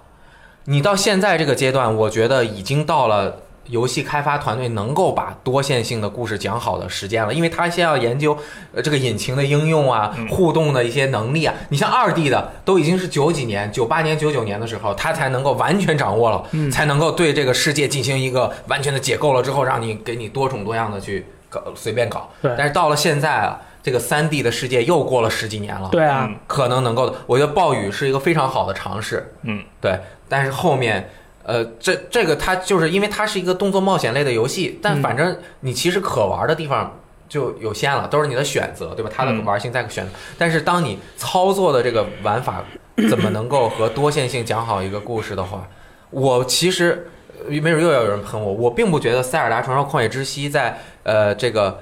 [0.65, 3.37] 你到现在这个阶段，我觉得已经到了
[3.67, 8.37] 游戏开发团队能够把多线性的故事讲好的时间了，因为他先要研究
[8.73, 11.53] 呃这个引擎的应用啊嗯，互动的一些能力啊。
[11.69, 22.29] 你像二 D 的，都已经是九几年、九八年、九九年的时候，他才能够完全掌握了，嗯才能够对这个世界进行一个完全的解构了之后，让你给你多种多样的去搞随便搞。
[22.41, 27.15] 对但是到了现在啊，这个三 D 的世界又过了十几年了，对啊，嗯可能能够的。
[27.27, 29.99] 我觉得暴雨是一个非常好的尝试，嗯，对。
[30.27, 31.09] 但是后面，
[31.43, 39.11] 呃，这这个它就是因为它是一个动作冒险类的游戏，但嗯反正你其实可玩的地方就有限了，都是你的选择，对吧？
[39.13, 40.11] 它的嗯玩性在选择。
[40.37, 42.63] 但是当你操作的这个玩法
[43.09, 45.67] 怎么能够和多线性讲好一个故事的话，
[46.09, 47.07] 我其实。
[47.49, 50.69] 呃没准又要有人喷我，我并不觉得《塞尔达传说：旷野之息在》
[51.01, 51.79] 呃这个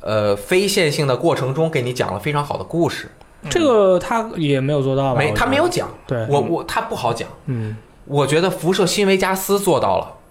[0.00, 3.10] 呃非线性的过程中给你讲了非常好的故事，
[3.50, 5.18] 这个他也没有做到吧？
[5.18, 7.28] 没他没有讲，对，我我他不好讲。
[7.44, 10.21] 嗯我觉得辐射新维加斯做到了。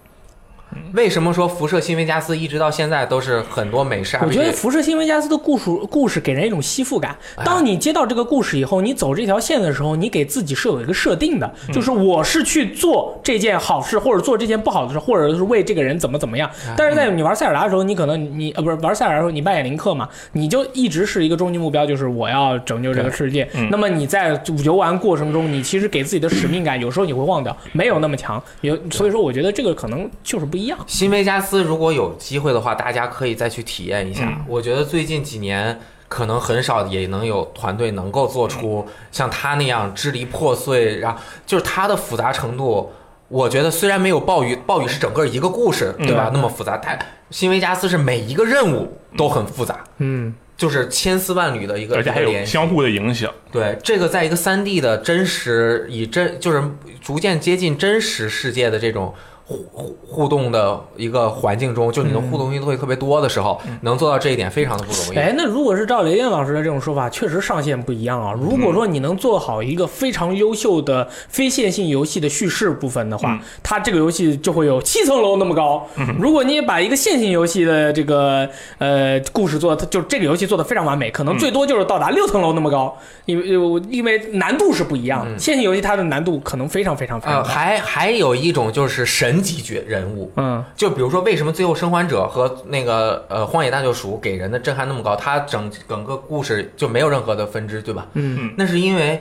[0.94, 7.16] 为什么说辐射新维加斯一直到现在都是很多美式我觉得辐射新维加斯的故事故事给人一种吸附感。
[7.36, 16.50] 哎当你接到这个故事以后，你走这条线的时候，你给自己是有一个设定的，嗯就是我是去做这件好事，或者做这件不好的事，或者是为这个人怎么怎么样。
[16.66, 23.48] 哎但是在你玩塞尔达的时候，你可能你呃不是玩塞尔达的时候，你扮演林克嘛，你就一直是一个终极目标，就是我要拯救这个世界。
[23.54, 28.42] 嗯那么你在游玩过程中，你其实给自己的使命感，有时候你会忘掉，没有那么强。
[28.60, 30.78] 有所以说，我觉得这个可能就是不一样。
[30.86, 34.24] 新维加斯如果有机会的话，大家可以再去体验一下。
[34.24, 42.92] 嗯我觉得最近几年可能很少也能有团队能够做出像他那样支离破碎，然后就是它的复杂程度。
[43.28, 46.30] 我觉得虽然没有暴雨，暴雨是整个一个故事，对吧？
[46.34, 46.98] 那么复杂，但
[47.30, 52.52] 新维加斯是每一个任务都很复杂，嗯，就是千丝万缕的一个而且还有一个联系。
[52.52, 53.32] 相互的影响。
[53.50, 56.62] 对，这个在一个三 D 的真实以真就是
[57.00, 59.14] 逐渐接近真实世界的这种
[59.52, 65.18] 互互互动的一个环境中，就你的互动性会特别多的时候，能做到这一点非常的不容易。
[65.18, 68.32] 哎，那如果是照雷电老师的这种说法，确实上限不一样啊。
[68.32, 75.86] 如果说你能做好一个非常优秀的非线性游戏的叙事部分的话，嗯它这个游戏就会有七层楼那么高。
[76.18, 78.48] 如果你把一个线性游戏的这个
[78.78, 82.96] 呃故事做，就这个游戏做的非常完美，可能最多就是到达六层楼那么高，
[83.26, 85.30] 因为因为难度是不一样的。
[85.30, 98.06] 嗯线性游戏它的难度可能非常非常非常呃，还还有一种就是神级角人物，嗯就比如说为什么最后生还者和那个呃荒野大救赎给人的震撼那么高，它整整个故事就没有任何的分支，对吧？
[98.14, 99.20] 嗯那是因为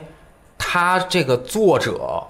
[0.58, 2.24] 他这个作者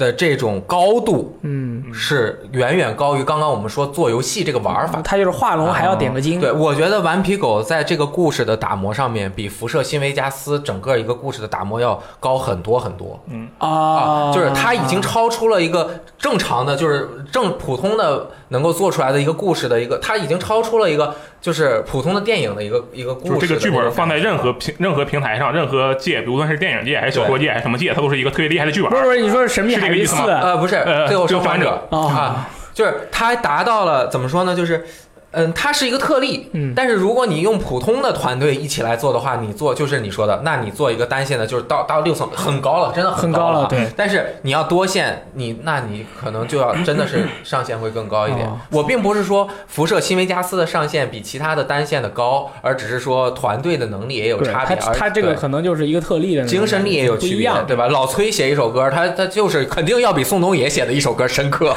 [0.00, 5.02] 的这种高度嗯，是远远高于刚刚我们说做游戏这个玩法。
[5.04, 6.40] 它就是画龙还要点个睛。
[6.40, 28.96] 对，我觉得顽皮狗在这个故事的打磨上面，比辐射新维加斯整个一个故事的打磨要高很多很多嗯啊，就是它已经超出了一个正常的，就是正普通的能够做出来的一个故事的一个，它已经超出了一个就是普通的电影的一个一个故事就这个剧本放在任何平任何平台上，任何界，比如说是电影界还是小说界还是什么界，它都是一个特别厉害的剧本不。
[28.96, 34.54] 是不是，你说是神秘域四个意思吗呃不是呃最后生还者哦啊，就是他达到了怎么说呢？
[34.54, 34.84] 就是
[35.32, 43.88] 嗯，它是一个特例，嗯但是如果你用普通的团队一起来做的话，你做就是你说的，那你做一个单线的，就是到到六层很高了，真的很高了对。
[43.96, 48.58] 但是你要多线，你那你可能就要真的是上限会更高一点哦。
[48.70, 54.76] 我并不是说辐射新维加斯的上限比其他的单线的高，而只是说团队的能力也有差别。
[54.76, 57.86] 而它这个对可能就是一个特例的精神力也有区别对吧？
[57.86, 61.72] 老崔写一首歌，他他就是肯定要比宋冬野写的一首歌深刻，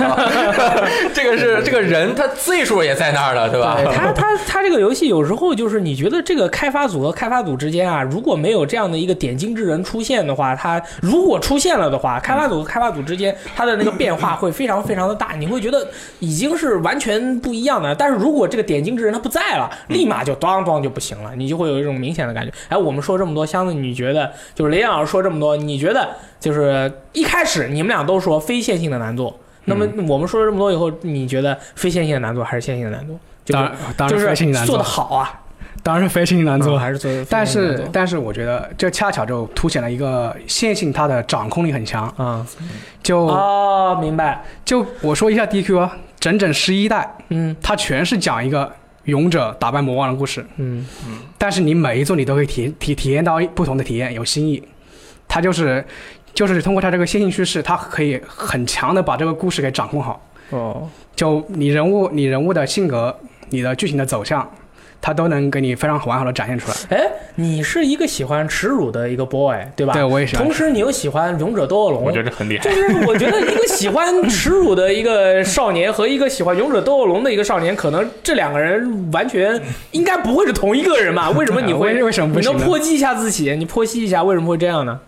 [1.14, 3.76] 这个是这个人他岁数也在那儿了，对吧？
[3.78, 15.88] 对他他他这个游戏有时候就是你觉得这个开发组和开发组之间啊，如果没有这样的一个点睛之人出现的话，他如果出现了的话，开发组和开发组之间它的那个变化会非常非常的大，你会觉得
[16.20, 17.94] 已经是完全不一样的。
[17.96, 22.52] 但是如果这个点睛之人他不在了，立马就当当就不行了，你就会有一种明显的感觉。
[22.70, 29.34] 哎，我们说这么多，箱子你觉得就是雷阳老师说这么多，你觉得就是一开始你们俩都说非线性的难度。
[29.66, 33.18] 那么我们说了这么多以后，你觉得非线性的难度还是线性的难做？
[33.46, 35.42] 就当然当然就是做的，好啊，
[35.82, 36.78] 当然是非线性难做。
[36.80, 42.08] 还是做但是但是我觉得这恰巧就凸显了一个线性它的掌控力很强。
[42.18, 42.46] 啊
[43.02, 48.72] 就哦，明白，就我说一下 DQ 啊，整整十一代，嗯它全是讲一个
[49.04, 50.46] 勇者打败魔王的故事。
[50.56, 50.86] 嗯
[51.38, 54.64] 但是你每一座你都可以体体体验到不同的体验，有新意。
[55.28, 55.86] 它就是
[56.34, 60.26] 就是通过它这个线性叙事，它可以很强的把这个故事给掌控好。
[60.52, 63.18] 哦，就你人物你人物的性格、
[63.54, 64.50] 你的剧情的走向，
[65.00, 66.98] 它都能给你非常完好的展现出来。
[66.98, 69.94] 哎，你是一个喜欢耻辱的一个 boy，对吧？
[69.94, 72.72] 对我也喜欢同时你又喜欢勇者斗恶龙，我觉得这很厉害就。
[72.72, 81.30] 是我觉得一个喜欢耻辱的一个少年和一个喜欢勇者斗恶龙的一个少年，可能这两个人完全应该不会是同一个人吧？
[81.38, 81.94] 为什么你会？
[81.94, 82.60] 为为什么不你行呢？
[82.60, 83.56] 能剖析一下自己？
[83.56, 85.00] 你剖析一下为什么会这样呢？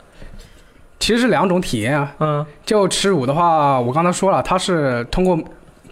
[0.99, 2.13] 其实是两种体验啊。
[2.19, 5.37] 嗯就耻辱的话，我刚才说了，它是通过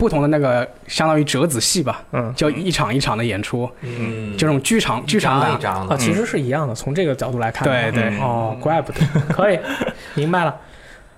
[0.03, 2.33] 不同的那个相当于折子戏吧，嗯。
[2.35, 5.73] 就一场一场的演出，嗯，这种剧场剧场感。
[5.73, 8.09] 啊，其实是一样的，从这个角度来看，对对。
[8.09, 8.99] 嗯哦，怪不得，
[9.31, 9.57] 可以，
[10.15, 10.53] 明白了。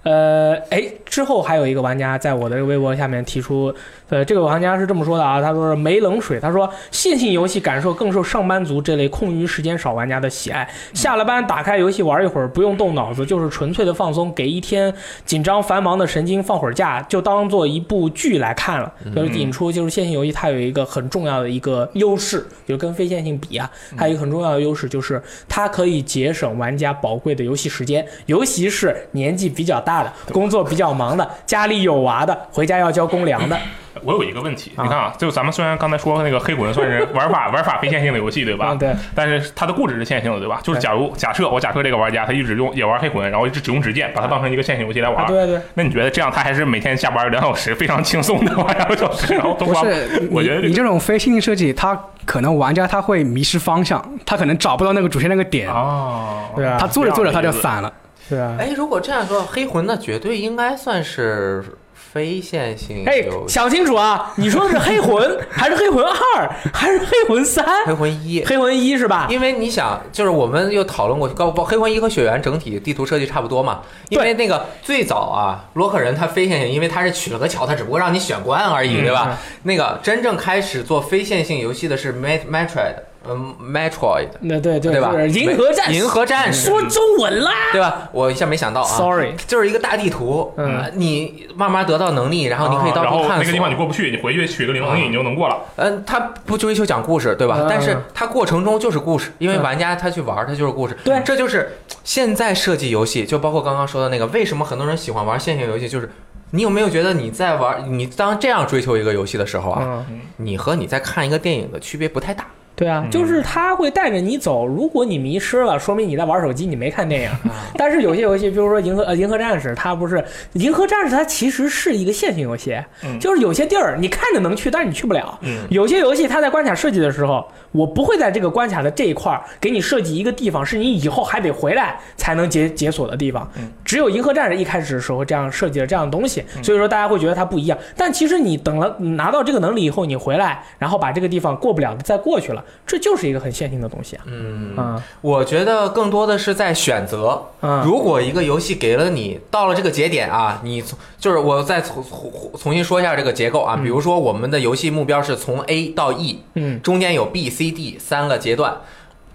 [0.06, 3.74] 呃，哎，之后还有一个玩家在我的这个微博下面提出，
[4.10, 14.94] 呃，这个玩家是这么说的啊，他说是没冷水，他说线性游戏感受更受上班族这类空余时间少玩家的喜爱，下了班打开游戏玩一会儿，不用动脑子，就是纯粹的放松，给一天
[15.26, 18.94] 紧张繁忙的神经放会儿假，就当做一部剧来看了。
[19.16, 33.58] 就是引出就是线性游戏它有一个很重要的一个优势，就是跟非线性比啊，它有一个很重要的优势就是它可以节省玩家宝贵的游戏时间，尤其是年纪比较大的、工作比较忙的、家里有娃的、回家要交公粮的。
[34.04, 38.68] 我有一个问题，你看啊，就咱们虽然刚才说那个黑魂算是玩法 玩法非线性的游戏，对吧？
[38.72, 40.60] 嗯，对，但是它的故事是线性的，对吧？
[40.62, 45.24] 就是假如假设我假设这个玩家他一直用也玩黑魂，然后一直只用指剑，把它当成一个线性游戏来玩。
[45.24, 49.82] 啊，对对，那你觉得这样他还是每天下班两小时，非常轻松的玩两个小时， 然后都花？
[49.82, 57.92] 不是我觉得你你这种非线性设计，他可能玩家他会迷失方向，他可能找不到那个主线那个点，哦，对啊他做着做着他就散了。
[58.30, 61.64] 对啊，哎，如果这样说，黑魂那绝对应该算是
[61.94, 64.32] 非线性哎想清楚啊！
[64.38, 67.64] 你说的是黑魂， 还是黑魂二，还是黑魂三？
[67.86, 68.44] 黑魂一。
[68.46, 69.28] 黑魂一是吧？
[69.30, 73.82] 因为你想，就是我们又讨论过，高不黑魂一和雪原整体地图设计差不多嘛。
[74.10, 79.38] 因为那个最早啊，洛克人他非线性，因为他是取了个桥，他只不过让你选关而已，嗯对吧？
[79.64, 82.96] 那个真正开始做非线性游戏的是 Met Metroid，
[83.28, 85.14] 嗯，Metroid，那对对对吧？
[85.26, 87.52] 银河战士，银河战士，说中文啦。
[87.72, 88.10] 对吧？
[88.12, 93.76] 我一下没想到啊 Sorry 就是一个大地图，嗯呃你慢慢得到能力，然后你可以到然处探后那个地方你。
[93.76, 95.58] 过不去，你回去取个灵能力你就能过了。
[95.76, 97.58] 嗯，他不追求讲故事，对吧？
[97.60, 100.98] 嗯但是它过程中就是故事，因为嗯玩家他去玩，他就是故事。
[101.04, 106.10] 对这就是现在设计游戏，就包括刚刚说的那个，为什么很多人喜欢玩线性游戏，就是。
[106.52, 112.46] 你有没有觉得你在玩你当这样追求一个游戏的时候啊，嗯，你和你在看一个电影的区别不太大？
[112.76, 114.68] 对啊，嗯就是他会带着你走。
[114.68, 117.30] 如果你迷失了，说明你在玩手机，你没看电影。
[117.78, 120.18] 但是有些游戏，比如说《银河呃银河战士》，它不是
[120.54, 125.38] 《银河战士》，它其实是一个线性游戏，嗯就是有些地儿你看着能去，但是你去不了。
[125.42, 133.50] 嗯有些游戏它在关卡设计的时候，我不会在这个关卡的这一块儿给你设计一个地方，是你以后还得回来才能解解锁的地方。
[133.86, 137.78] 嗯只有银河战士一开始的时候这样设计了这样的东西，所以说大家会觉得它不一样。
[137.96, 144.24] 但其实你等了拿到这个能力以后，你回来，然后把这个地方过不了的再过去了，这就是一个很线性的东西啊。
[144.26, 147.42] 嗯，啊我觉得更多的是在选择。
[147.62, 158.78] 啊如果一个游戏给了你到了这个节点啊，你从就是我再重重重新说一下这个结构啊，比如说我们的游戏目标是从 A 到 E，嗯中间有 B、C、D 三个阶段。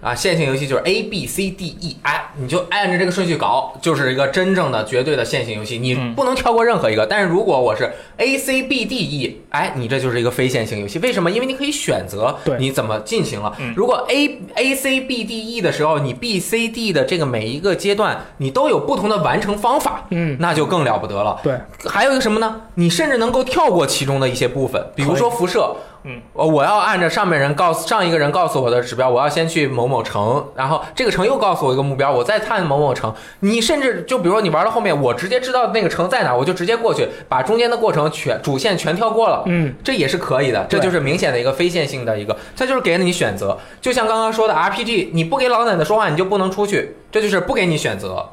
[0.00, 7.06] 啊，线性游戏就是 A B C D E，哎，你就按着这个顺序搞，就是一个真正的绝对的线性游戏，你嗯不能跳过任何一个。
[7.06, 10.98] 但是如果我是 A C B D E，哎，你这就是一个非线性游戏。
[11.00, 11.30] 为什么？
[11.30, 13.74] 因为你可以选择你怎么进行了嗯。
[13.76, 21.38] 如果 A A C B D E 的时候，你 B C D 的这个每一个阶段，你都有不同的完成方法，嗯，那就更了不得了。
[21.42, 22.62] 对，还有一个什么呢？
[22.76, 25.76] 你甚至能够跳过其中的一些部分，比如说辐射。
[26.04, 33.14] 嗯，我，我要按照上面人告诉上一个人告诉我的指标，我要先去某某城，然后这个城又告诉我一个目标，我再探某某城。
[33.40, 39.42] 你甚至就比如说你玩到后面，我直接知道那个城在哪，我就直接过去，把中间的过程全主线全跳过了。
[39.46, 43.58] 嗯，这也是可以的，这就是明显的一个非线性的一个，它就是给了你选择。
[43.80, 48.26] 就像刚刚说的 RPG，你不给老奶奶说话，你就不能出去，这就是不给你选择。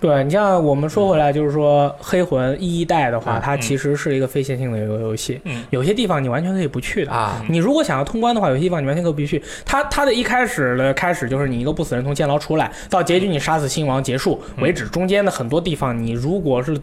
[0.00, 7.12] 对你像我们说回来，就是说黑魂一代的话，嗯它其实是一个非线性的一个游戏，嗯有些地方你完全可以不去的。
[7.12, 9.42] 啊，你如果想要通关的话，有些地方你完全可以不去。
[9.64, 16.76] 它它的一开始的开始就是你一个不死人从监牢出来，到结局你杀死新王结束为止，中间的很多地方你如果是。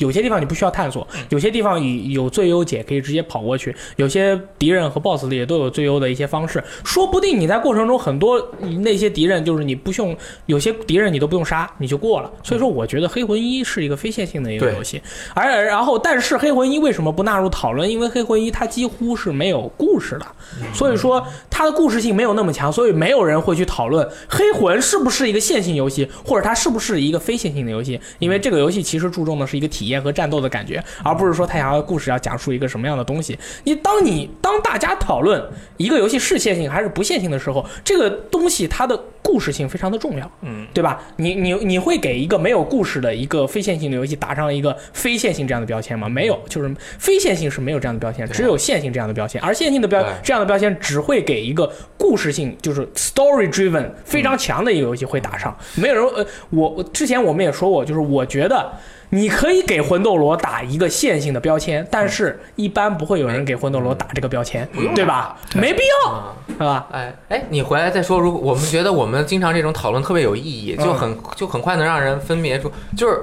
[0.00, 12.32] 有些地方你不需要探索，有些地方有有最优解可以直接跑过去，有些敌人和 BOSS 里也都有最优的一些方式，说不定你在过程中很多那些敌人就是你不用，有些敌人你都不用杀你就过了。
[12.42, 15.00] 所以说，我觉得黑魂一是一个非线性的一个游戏，
[15.34, 17.88] 而然后但是黑魂一为什么不纳入讨论？
[17.88, 20.26] 因为黑魂一它几乎是没有故事的，
[20.72, 28.00] 所以说它的故事性没有那么强，所以没有人会去讨论黑魂是不是一个线性游戏，或者它是不是一个非线性的游戏。
[28.18, 33.38] 因为这个游戏其实注重的是一个体验和战斗的感觉，而不是说它想要故事要讲述一个什么样的东西。
[33.64, 35.42] 你当你当大家讨论
[35.78, 40.30] 一个游戏是线性还是不线性的时候，这个东西它的故事性非常的重要。
[40.42, 41.02] 嗯，对吧？
[41.16, 46.08] 你你你会给一个没有故事的一个非线性的游戏打上一个非线性这样的标签吗？
[46.08, 49.40] 没有，就是非线性是没有这样的标签，只有线性这样的标签。
[49.40, 55.56] 而线性的标这样的标签只会给一个故事性，就是 story driven 非常强的一个游戏会打上。
[55.76, 58.72] 没有人呃，我我之前我们也说过，就是我觉得。
[59.10, 65.36] 你可以给魂斗罗打一个线性的标签，但是一般不会有人给魂斗罗打这个标签，对吧？
[65.54, 66.86] 没必要，啊，是吧？
[66.92, 68.18] 哎哎，你回来再说。
[68.18, 73.20] 如果我们觉得我们经常这种讨论特别有意义，就嗯很就很快能让人分别出，就是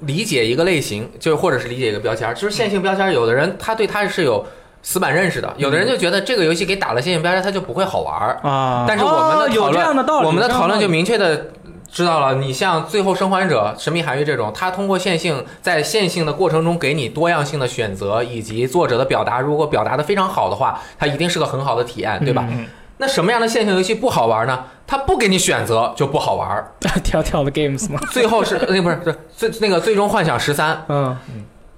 [0.00, 2.34] 理解一个类型，就是或者是理解一个标签儿。
[2.34, 4.44] 就是线性标签儿，有的人他对他是有
[4.82, 8.40] 死板认识的，有的人就觉得这个游戏给打了线性标签儿，它就不会好玩儿。
[8.42, 11.50] 啊但是我们的讨论，这样的道理，我们的讨论就明确的
[11.96, 12.34] 知道了。
[12.34, 22.46] 你像《最后生还者》《神秘海域》这种，它通过线性，在线性的过程中给你多样性的选择，以及作者的表达，如果表达的非常好的话，它一定是个很好的体验，对吧？
[22.50, 22.66] 嗯
[22.98, 24.64] 那什么样的线性游戏不好玩呢？
[24.86, 26.72] 它不给你选择就不好玩。
[27.02, 31.16] 跳跳的 games 嘛，最后是那不是是最那个《最终幻想十三》，嗯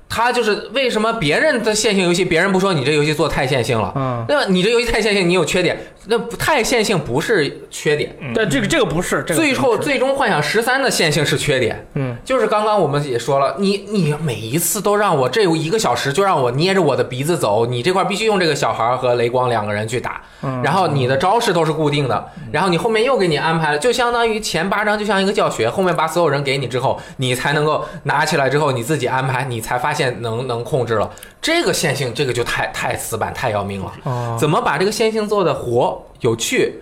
[0.09, 8.17] 它就是为什么别人的线性游戏，别人不说你这游戏做太线性了，嗯，那你这游戏太线性，你有缺点，那不太线性不是缺点。
[8.35, 20.63] 但，这个这个不是，这个最后最终幻想十三的线性是缺点，嗯，就是刚刚我们也说了，你你每一次都让我这有一个小时就让我捏着我的鼻子走，你这块必须用这个小孩和雷光两个人去打，嗯。
[20.63, 31.11] 然后你的招式都是固定的，然后你后面又给你安排了，就相当于前八章就像一个教学，后面把所有人给你之后，你才能够拿起来之后你自己安排，你才发现现能能控制了。
[31.43, 33.93] 这个线性，这个就太太死板，太要命了。
[34.05, 36.75] 哦，怎么把这个线性做的活有趣？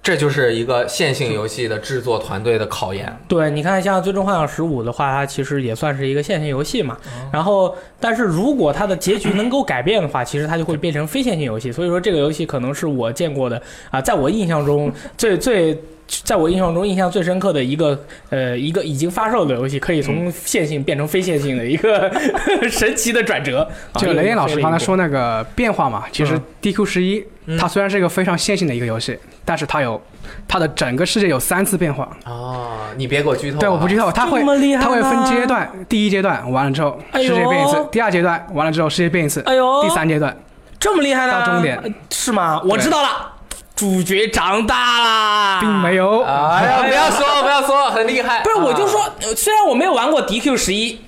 [0.00, 3.14] 这就是一个线性游戏的制作团队的考验。
[3.26, 6.96] 对，你看像《最终幻想十五》的话，它其实也算是一个线性游戏嘛。
[7.32, 11.72] 然后，但是如果它的结局能够改变的话，其实它就会变成非线性游戏。
[11.72, 13.60] 所以说，这个游戏可能是我见过的
[13.90, 15.76] 啊，在我印象中最最。
[16.24, 17.98] 在我印象中，印象最深刻的一个，
[18.30, 22.10] 呃，一个已经发售的游戏，可以从线性变成非线性的一个
[22.70, 23.60] 神奇的转折。
[23.92, 30.00] 啊就雷电老师刚才说那个变化嘛，其实嗯 DQ 十一嗯它虽然是一个非常线性的一个游戏，但是它有
[30.46, 32.08] 它的整个世界有三次变化。
[32.24, 33.60] 哦，你别给我剧透、啊。
[33.60, 40.34] 对，我不剧透，它会这么厉害它会分阶段，第一阶段完了之后世界变一次，第二阶段完了之后世界变一次，哎呦，第三阶段
[40.80, 41.32] 这么厉害呢？
[41.32, 42.60] 到终点呃是吗？
[42.64, 43.32] 我知道了，
[43.78, 46.22] 主角长大啦，并没有。
[46.24, 48.40] 哎呀，不要说，不要说，很厉害。
[48.42, 51.00] 不是，我就啊说，呃虽然我没有玩过 DQ 十一，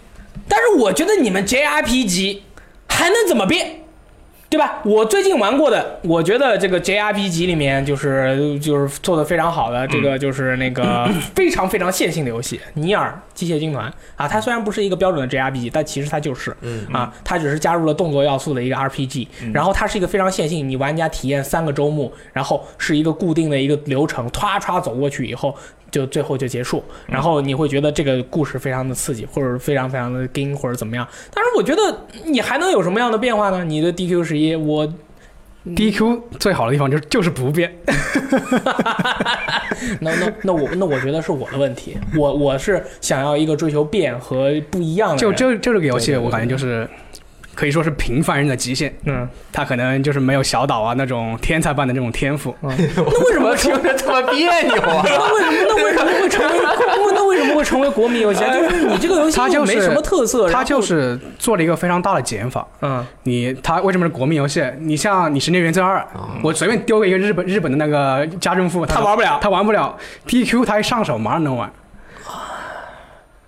[0.48, 2.38] 但是我觉得你们 JRPG
[2.88, 3.79] 还能怎么变？
[4.50, 4.80] 对吧？
[4.84, 25.54] 我最近玩过的，我觉得这个 JRPG 里面就是就是做的非常好的，这个就是那个 非常非常线性的游戏《尼尔：机械军团》啊，它虽然不是一个标准的 JRPG，但其实它就是，嗯啊，它只是加入了动作要素的一个 RPG，然后它是一个非常线性，你玩家体验三个周末，然后是一个固定的一个流程，歘歘走过去以后，
[25.90, 31.06] 就最后就结束，然后你会觉得这个故事非常的刺激，或者非常非常的惊，或者怎么样。
[31.34, 33.64] 但是我觉得你还能有什么样的变化呢？
[33.64, 34.86] 你的 DQ 十一，我
[35.66, 37.70] DQ 最好的地方就是就是不变，
[40.00, 46.88] 那那那我那我觉得是我的问题，我我是想要一个追求变和不一样的就，就这就这个游戏，我感觉就是
[47.60, 48.90] 可以说是平凡人的极限。
[49.04, 52.56] 嗯，他可能就是没有小岛啊那种天才般的这种天赋。
[52.62, 55.04] 那为什么 听着这么别扭啊？
[55.04, 56.58] 那为什么那为什么会成为
[57.12, 58.50] 那为什么会成为国民游戏啊？
[58.54, 62.66] 就是你这个游戏它就是没什么特色，然后他就是做了一个非常大的减法。
[62.80, 64.64] 嗯你它为什么是国民游戏？
[64.78, 65.98] 你像你《神剑原则二》，
[66.42, 69.94] 我随便丢给一个日本日本的那个家政妇，他玩不了他玩不了。
[70.26, 71.70] DQ 他一上手马上能玩。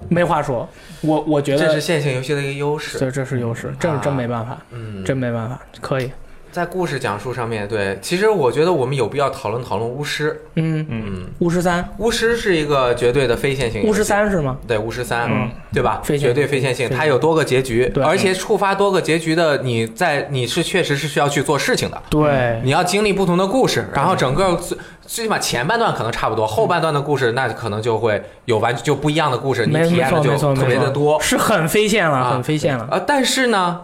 [0.08, 0.68] 没话说，
[1.00, 2.98] 我我觉得这是线性游戏的一个优势。
[2.98, 6.10] 这这是优势，这是真没办法，嗯，真没办法，可以，
[6.52, 10.38] 在故事讲述上面，对，其实我觉得我们有必要讨论讨论巫师。
[10.56, 13.82] 嗯，嗯，巫师三，巫师是一个绝对的非线性。
[13.84, 14.58] 巫师三是吗？
[14.68, 16.02] 对巫师三，嗯对吧？
[16.04, 22.02] 非绝对非线性，它有多个结局，对而且触发多个结局的，你在你是确实是需要去做事情的。
[22.10, 24.76] 对，你要经历不同的故事，然后整个最
[25.06, 33.00] 最起码前半段可能差不多，后半段的故事那可能就会有完就不一样的故事，你体验的就错没错特别没错的多是很非线了，啊很非线了，呃。
[33.00, 33.80] 但是呢，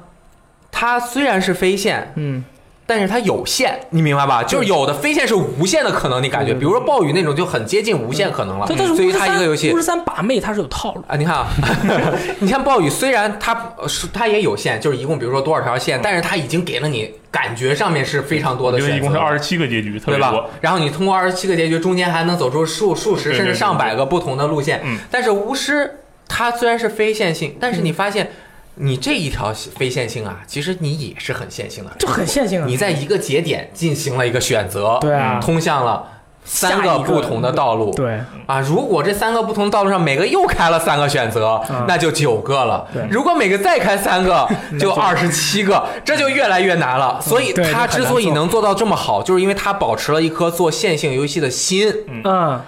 [0.70, 2.44] 它虽然是非线，嗯，
[2.88, 4.42] 但是它有限，你明白吧？
[4.42, 8.66] 就是有的飞线是无限的可能，你感觉，比如说暴雨那种就很接近无限可能了。
[8.66, 11.48] 所以它一个游戏巫师三把妹它是有套路，啊，你看啊，
[12.40, 13.74] 你看暴雨虽然它
[14.10, 20.32] 它也有限，就是一共比如说多少条线，但是它已经给了你感觉上面是非常多的选择，一共是二十七个结局，特对吧。？
[20.62, 24.80] 然后你通过二十七个结局，中间还能走出数数十对对对甚至上百个不同的路线。
[24.82, 28.30] 嗯但是巫师它虽然是非线性，但是你发现
[28.80, 31.90] 你这一条非线性啊，其实你也是很线性的。
[31.98, 32.66] 就很线性啊。
[32.66, 36.04] 你在一个节点进行了一个选择，对啊通向了
[36.44, 37.92] 三个个不同的道路。
[37.94, 42.86] 对，啊，如果这三个不同道路上每个又开了三个选择，嗯那就九个了。
[43.10, 44.48] 如果每个再开三个，
[44.80, 47.20] 就二十七个，这就越来越难了。
[47.20, 51.92] 所以对他之所以能做到这么好，就是因为他保持了一颗做线性游戏的心，
[52.24, 52.60] 嗯，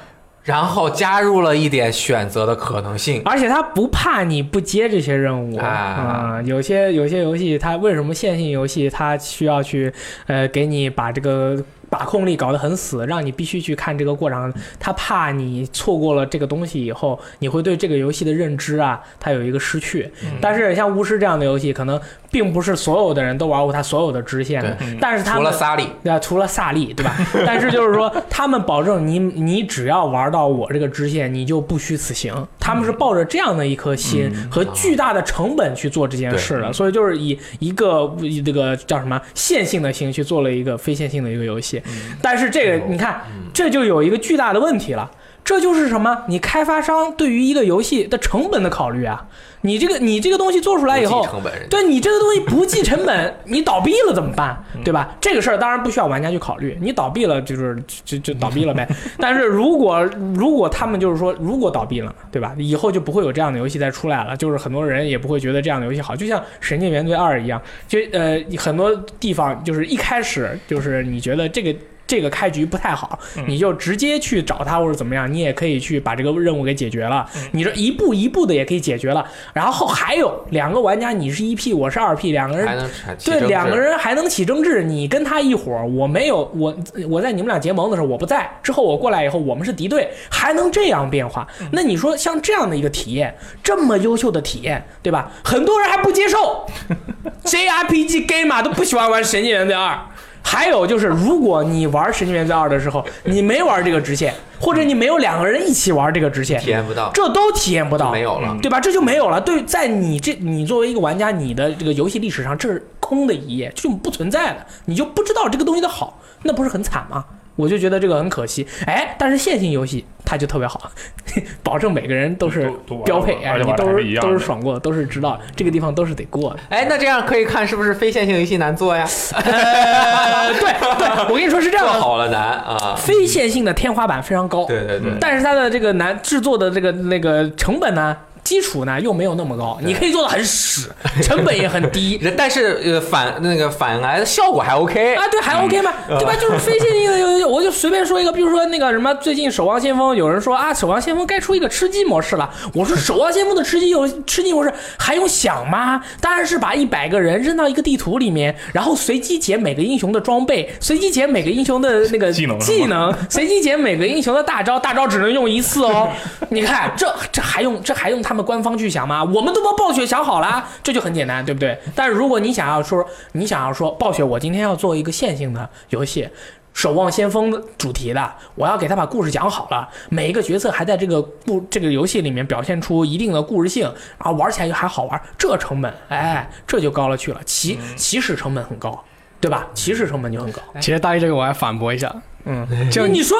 [0.42, 3.22] 然后加入了一点选择的可能性。
[3.24, 9.92] 而且他不怕你不接这些任务啊啊、有些有些游戏，它为什么线性游戏它需要去
[10.26, 14.52] 呃给你把这个把控力搞得很死，让你必须去看这个过程？
[14.78, 20.10] 他怕你错过了这个东西以后，你会对这个游戏的认知啊，它有一个失去。
[20.40, 22.00] 但是像巫师这样的游戏，可能
[22.30, 27.16] 并不是所有的人都玩过他所有的支线的，但是他们除了萨利，对啊，除了萨利，对吧？
[27.44, 32.32] 但是就是说，他们保证你你只要玩到我这个支线，你就不虚此行。
[32.58, 41.82] 他们是抱着这样的一颗心和巨大的成本去做这件事的，所以就是以一个以这个叫什么线性的心去做了一个非线性的一个游戏。
[42.22, 43.22] 但是这个你看，
[43.52, 45.10] 这就有一个巨大的问题了。
[45.44, 46.24] 这就是什么？
[46.28, 49.26] 你开发商对于一个游戏的成本的考虑啊！
[49.62, 54.56] 你这个你这个东西做出来以后成本人，对你这个东西不计成本，你倒闭了怎么办？
[54.84, 55.14] 对吧？
[55.20, 58.88] 这个事儿当然不需要玩家去考虑，你倒闭了就是就就倒闭了呗。
[59.18, 60.02] 但是如果
[60.34, 62.54] 如果他们就是说，如果倒闭了，对吧？
[62.56, 71.74] 以后就不会有这样的游戏再出来了，就是很多人也不会觉得这样的游戏好，就像《神剑原罪二》一样，就呃很多地方就是一开始就是你觉得这个。
[72.10, 77.24] 这个开局不太好，嗯你就直接去找他或者怎么样，你也可以去把这个任务给解决了。
[77.36, 79.24] 嗯你这一步一步的也可以解决了。
[79.52, 82.90] 然后还有两个玩家，你是一 P，我是二 P，两个人还能
[83.24, 86.76] 对，两个人还能起争执，你跟他一伙，我没有我
[87.08, 91.46] 我在你们俩结盟的时候我不在，之后我过来以后我们是敌对，还能这样变化？
[91.70, 93.32] 那你说像这样的一个体验，
[93.62, 95.30] 这么优秀的体验，对吧？
[95.44, 96.66] 很多人还不接受，
[97.44, 99.94] JRPG game 啊都不喜欢玩《神经元的二》。
[100.42, 108.56] 还有就是，如果你玩《神经元罪二》的时候，你没玩这个直线，或者你没有两个人一起玩这个直线，体验不到，这都体验不到，没有了。
[108.60, 108.80] 对吧？
[108.80, 109.40] 这就没有了。
[109.40, 117.24] 对，在你这，你作为一个玩家，你的这个游戏历史上，这是空的一页，就不存在的，你就不知道这个东西的好，那不是很惨吗？
[117.60, 118.66] 我就觉得这个很可惜。
[118.86, 120.90] 哎，但是线性游戏它就特别好，
[121.62, 122.72] 保证每个人都是
[123.04, 126.60] 标配，哎，你都是都是爽过，都是知道这个地方都是得过的。
[126.70, 129.06] 哎，那这样可以看是不是非线性游戏难做呀？
[129.34, 132.94] 呃，对对，我跟你说是这样的，做好了难啊！
[132.96, 140.88] 非线性的天花板非常高，对对对，但是它的这个难制作的这个那个成本呢，基础呢又没有那么高，你可以做的很屎，
[141.22, 142.20] 成本也很低。
[142.36, 145.92] 但是呃反那个反来的效果还 OK 啊，对，还 OK 吗？
[146.08, 146.34] 对吧？
[146.40, 147.10] 就是非线性
[147.40, 152.48] 的我就随便说一个，比如说那个什么，最近《守望先锋》有人说啊，《守望先锋》该出一个吃鸡模式了。
[152.72, 156.00] 我说，《守望先锋》的吃鸡游吃鸡模式还用想吗？
[156.20, 166.08] 当然是把一百个人扔到一个地图里面，然后随机捡每个英雄的装备，随机捡每个英雄的那个技能技能，随机捡每个英雄的大招，大招只能用一次哦。
[166.50, 169.24] 你看，这这还用这还用他们官方去想吗？
[169.24, 171.76] 我们都帮暴雪想好了，这就很简单，对不对？
[171.96, 176.28] 但是如果你想要说，你想要说暴雪，我今天要做一个线性的游戏。
[176.72, 183.82] 守望先锋主题的，我要给他把故事讲好了，每一个角色还在这个故这个游戏里面表现出一定的故事性，
[184.16, 189.02] 然后玩起来就还好玩，这成本，哎，这就高了去了，起起始成本很高，
[189.40, 189.66] 对吧？
[189.74, 190.62] 起始成本就很高。
[190.76, 192.14] 其实大一这个我还反驳一下，
[192.44, 193.36] 嗯， 就你说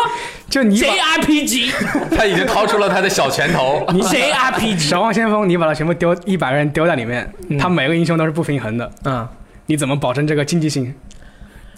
[0.48, 1.72] 就你把 JRPG，
[2.16, 3.84] 他已经掏出了他的小拳头。
[3.92, 9.26] 你 JRPG，守望先锋，你把它全部丢一百个人丢在里面，嗯他每个英雄都是不平衡的，嗯，
[9.66, 10.94] 你怎么保证这个竞技性？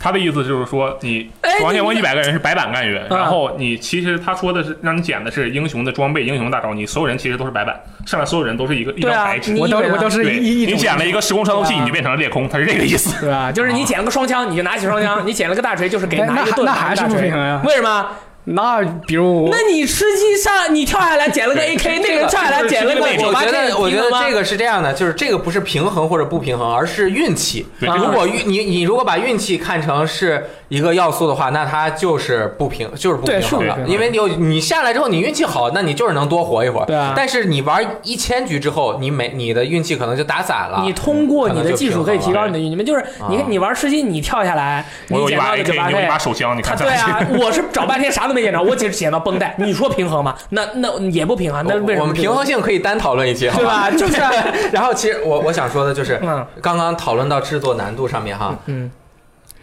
[0.03, 9.55] 他的意思就是说，你哎守望先锋你一百个人是白板干员，啊然后你其实他说的是让你捡的是英雄的装备、英雄大招，你所有人其实都是白板，上面所有人都是一个一张白纸。
[9.57, 13.21] 我都我都是，一一你捡了一个时空穿透器，你就变成了裂空，他是这个意思。
[13.21, 13.53] 对啊？
[13.53, 16.67] 就是你捡了个双枪，你就拿起双枪；你捡了个大锤，就是给拿一个盾。
[16.67, 18.09] 那还是不平衡呀为什么？
[18.45, 27.67] 那比如我那你吃鸡上，你跳下来捡了个 AK，那个人跳下来捡了个这个九八我觉 K，得，我觉得这个是这样的，就是这个不是平衡或者不平衡，而是运气。
[27.79, 33.79] 如果运你你如果把运气看成是一个要素的话，那它就是不平，就是不平衡的。
[33.87, 36.87] 因为你有你下来之后，你运气好，那你就是能多活一会儿。
[36.87, 40.81] 对啊但是你玩一千局之后，你每你的运气可能就打散了。
[40.83, 42.71] 你通过你的技术可以提高你的运气。
[42.71, 46.19] 你们就是你啊你玩吃鸡，你跳下来，你我有一把捡到个九 AK，八你有一把。
[46.19, 49.55] 手枪，你对啊，我是找半天啥都没捡着，我只捡到绷带。
[49.59, 50.35] 你说平衡吗？
[50.51, 53.91] 那那也不平衡，那为什么我们平衡性可以单讨论一期，好对吧？
[53.91, 54.31] 就是啊
[54.73, 58.89] 然后其实我我想说的就是，嗯刚刚讨论到制作难度上面哈，嗯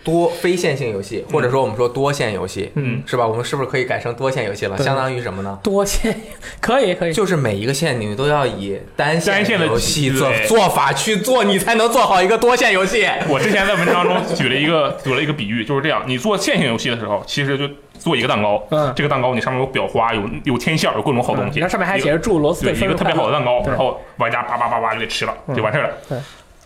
[0.03, 3.27] 多非线性游戏，或者说我们说多线游戏，嗯，是吧？
[3.27, 4.77] 我们是不是可以改成多线游戏了？
[4.77, 5.59] 相当于什么呢？
[5.61, 6.15] 多线
[6.61, 7.13] 可以可以。
[7.13, 13.07] 就是每一个线你都要以单单线的游戏做做法去做，你才能做好一个多线游戏。
[13.27, 25.89] 我之前在文章中 举了一个举了一个比喻，就是这样：你做线性游戏的时候，其实就做一个蛋糕，嗯这个蛋糕你上面有裱花，有有天线，有各种好东西，然后上面还写着祝罗斯对一个特别好的蛋糕，然后玩家叭叭叭叭就给吃了，嗯就完事儿了。
[26.07, 26.17] 对，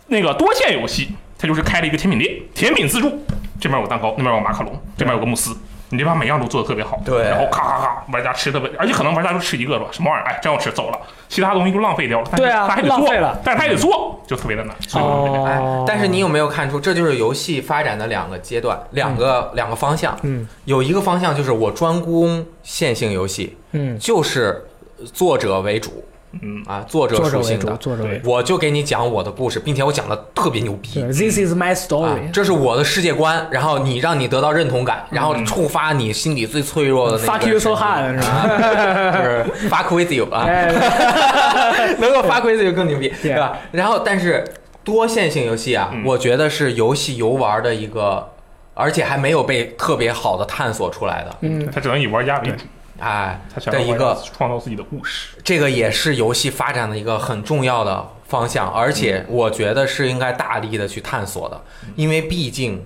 [0.06, 1.08] 那个多线游戏，
[1.44, 3.12] 它就是开了一个甜品店，甜品自助，
[3.60, 5.54] 这边有蛋糕，那边有马卡龙，这边有个慕斯。
[5.90, 7.22] 你这把每样都做的特别好，对。
[7.24, 12.26] 然后咔咔咔，玩家吃的，而且可能玩家就吃一个吧，什么玩意儿，哎，真好吃，走了，其他东西就浪费掉了。
[12.34, 14.74] 对啊他还得做浪费了，但是他还得做，就特别的难。
[14.80, 20.18] 所以我就觉得哎哦，，但是你有没有看出，这就是游戏发展的两个阶段，两个两个方向。
[20.22, 20.48] 嗯。
[20.64, 24.64] 有一个方向就是我专攻线性游戏，嗯，就是
[25.12, 26.02] 作者为主
[26.42, 27.76] 嗯，啊，作者属性的。
[27.76, 28.30] 作者为主。
[28.30, 31.00] 我就给你讲我的故事，并且我讲的特别牛逼。
[31.02, 38.26] ，This is my 啊 story。，这是我的世界观，然后你让你得到认同感，然后触发你心里最脆弱的那个 Fuck you so hard 是吧？
[38.28, 43.58] 啊 就是 fuck with you 啊， 哎， 能够 fuck with you 更牛逼，对对吧？
[43.72, 44.44] 然后，但是
[44.82, 48.26] 多线性游戏啊，嗯我觉得是游戏游玩的一个，
[48.74, 52.54] 而且还没有被特别好的探索出来的，嗯，它只能以玩家为主，
[52.98, 55.36] 哎他想的一个创造自己的故事。
[55.42, 61.60] 这个也是游戏发展的一个很重要的方向，而且我觉得是应该大力的去探索的，
[61.96, 62.84] 因为毕竟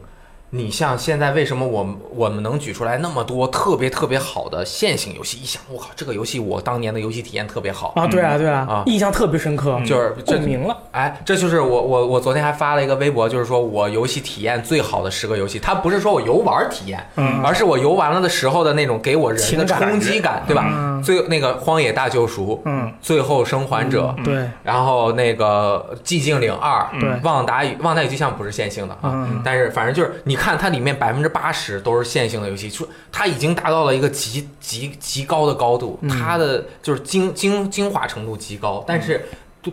[0.50, 5.38] 你像现在为什么我们我们能举出来那么多特别特别好的线性游戏？
[5.42, 10.76] 一想，我靠，这个游戏我当年的游戏体验特别好，啊，对啊，对啊啊，印象特别深刻，就是这共鸣了。
[10.92, 20.64] 哎，这就是我我我昨天还发了一个微博，就是说我游戏体验最好的十个游戏，它不是说我游玩体验，嗯而是我游完了的时候的那种给我人的冲击感，对吧？
[20.66, 39.22] 嗯最那个《荒野大救赎》，嗯，最后生还者，对然后那个《寂静岭二》，对旺达与旺达与巨像不是线性的啊，嗯但是反正就是你看它里面百分之八十都是线性的游戏，说它已经达到了一个极极极高的高度，嗯它的就是精精精华程度极高，但是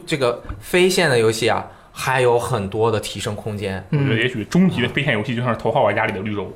[0.06, 1.66] 这个非线的游戏啊。
[1.98, 6.52] 还有很多的提升空间，嗯，我觉得也许终极的飞线游戏就像是头号玩家里的绿洲，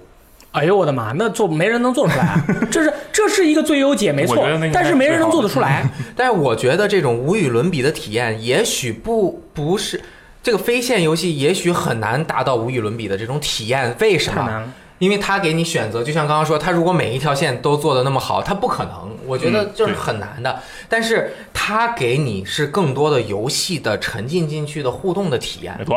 [0.51, 2.45] 哎呦我的妈，那做没人能做出来啊！
[2.69, 5.89] 这是这是一个最优解，没错但是没人能做得出来。
[6.13, 10.01] 但是我觉得这种无与伦比的体验，也许不不是
[10.41, 13.95] 这个非线游戏，也许很难达到无与伦比的这种体验。
[13.99, 14.73] 为什么？
[14.99, 20.61] 因为它给你选择，就像刚刚说，它如果每一条线都做的那么好，它不可能，我觉得嗯就是很难的。
[20.89, 25.85] 但是它给你是更多的游戏的沉浸进去的互动的体验没。
[25.85, 25.95] 错，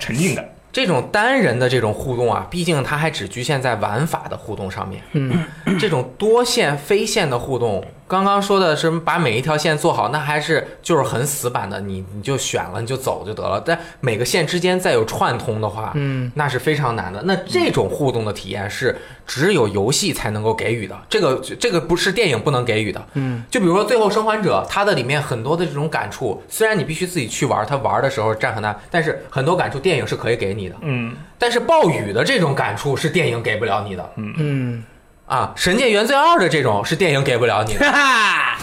[0.00, 0.48] 沉浸感。
[0.72, 5.00] 这种单人的这种互动啊，毕竟它还只局限在玩法的互动上面。
[5.12, 5.44] 嗯，
[5.78, 13.62] 这种多线非线的互动，刚刚说的是把每一条线做好，那还是就是很死板的，你你就选了你就走就得了。
[13.64, 17.22] 但每个线之间再有串通的话，嗯，那是非常难的。
[17.22, 23.00] 那这种互动的体验是只有游戏才能够给予的，这个这个不是电影不能给予的。
[23.14, 30.74] 嗯，就比如说《最后生还者》，它的里面很多的这种感触，虽然你必须自己去玩，它玩的时候占很大，但是很多感触电影是可以给你的。
[30.80, 34.82] 嗯，但是暴雨的这种感触是电影给不了你的嗯，
[35.30, 37.86] 啊，《神界原罪二》的这种是电影给不了你的。
[37.86, 38.58] 哈哈。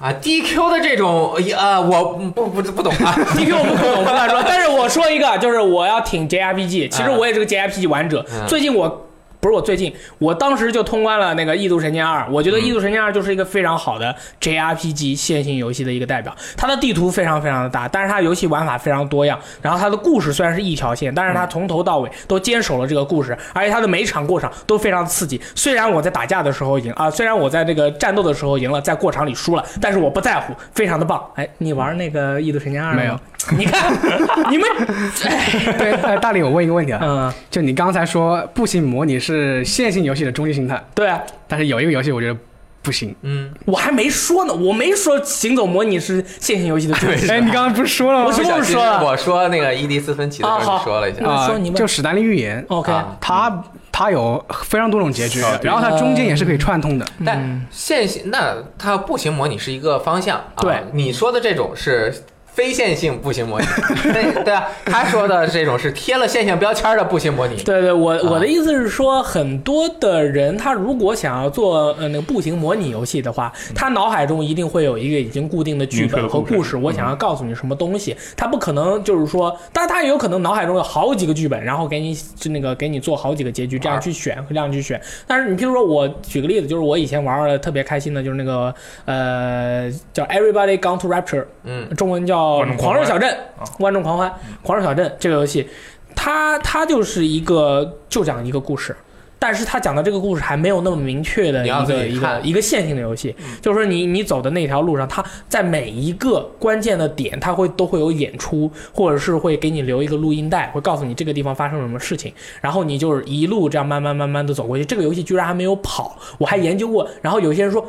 [0.00, 3.12] 啊，DQ 的这种呃，我不不不懂啊。
[3.36, 8.46] DQ 我们不懂不敢说，但是我说一个，就是我要挺 JRPG，其实我也是个 JRPG 玩者，嗯。
[8.46, 9.06] 最近我。
[9.44, 16.34] 不是我最近，我当时就通关了那个《异度神剑二》，我觉得《异度神剑二》就是一个非常好的 JRPG 线性游戏的一个代表。
[16.56, 19.38] 它的地图非常非常的大，但是它游戏玩法非常多样。
[19.60, 25.38] 然后它的故事虽然是一条线，但是它从头到尾都坚守了这个故事，而且它的每一场过场都非常刺激。
[25.54, 31.22] 虽然我在打架的时候赢啊，虽然我在这个战斗的时候赢了，在过场里输了，但是我不在乎，非常的棒。
[31.34, 33.20] 哎，你玩那个《异度神剑二》没有？
[33.58, 33.92] 你看，
[34.50, 34.66] 你们，
[35.76, 39.33] 对，呃，大力，我问一个问题啊，嗯，就你刚才说步行模拟是
[39.64, 42.36] 线性游戏的终极形态，对啊，但是有一个游戏我觉得
[42.82, 43.14] 不行。
[43.22, 47.28] 嗯，我还没说呢，我没说行走模拟是线性游戏的终极。
[47.32, 48.26] 哎，你刚刚不是说了吗？
[48.26, 51.24] 我是不是说了我说那个伊迪斯芬奇的时候，说了一下。
[51.24, 51.78] 啊啊说你们。
[51.78, 53.16] 就史丹利预言，OK，啊。
[53.20, 57.06] 它它有非常多种结局然后它中间也是可以串通的。
[57.24, 60.82] 但线性那它步行模拟是一个方向，啊、对。
[60.92, 62.12] 你说的这种是。
[62.54, 63.66] 非线性步行模拟，
[64.12, 85.00] 对对啊，他说的这种是贴了线性标签的步行模拟，对对，我啊我的意思是说，很多的人他如果想要做呃那个步行模拟游戏的话，他脑海中一定会有一个已经固定的剧本和故事，我想要告诉你什么东西，他不可能就是说，当然他也有可能脑海中有好几个剧本，然后给你就那个给你做好几个结局，这样去选和这样去选。
[85.26, 88.72] 但是你譬如说，我举个例子，就是我以前玩的特别开心的，就是那个
[89.06, 94.32] 呃叫 Everybody Gone to Rapture，嗯，中文叫《万众狂热小镇啊》，万众狂欢，
[94.62, 95.68] 狂热小镇这个游戏，
[96.14, 98.94] 它它就是一个就讲一个故事。
[99.36, 112.32] 但是他讲的这个故事还没有那么明确的一个一个一个线性的游戏，就是说你你走的那条路上，它在每一个关键的点，它会都会有演出，或者是会给你留一个录音带，会告诉你这个地方发生了什么事情，
[112.62, 114.84] 然后你就是一路这样慢慢慢慢的走过去。
[114.84, 117.86] 这个游戏居然还没有跑，我还研究过，然后有些人说。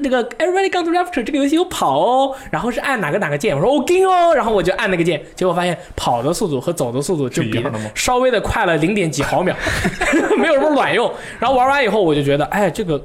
[0.00, 7.64] 那个 Everybody Gone to Rapture 这个游戏有跑哦，然后是按哪个哪个键，我说 OK 哦，然后我就按那个键，结果发现跑的速度和走的速度就比
[7.94, 9.54] 稍微的快了零点几毫秒，
[10.38, 11.12] 没有什么卵用。
[11.38, 13.02] 然后玩完以后，我就觉得，哎，这个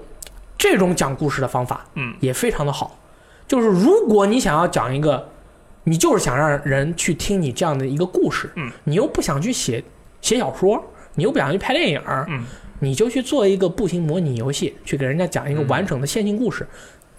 [0.57, 2.97] 这种讲故事的方法，嗯，也非常的好。
[3.47, 5.28] 就是如果你想要讲一个，
[5.84, 9.84] 你就是想让人去听你这样的一个故事，嗯，你又不想去写
[10.22, 10.82] 写小说，
[11.15, 12.45] 你又不想去拍电影，嗯，
[12.84, 16.68] 你就去做一个步行模拟游戏，去给人家讲一个完整的线性故事。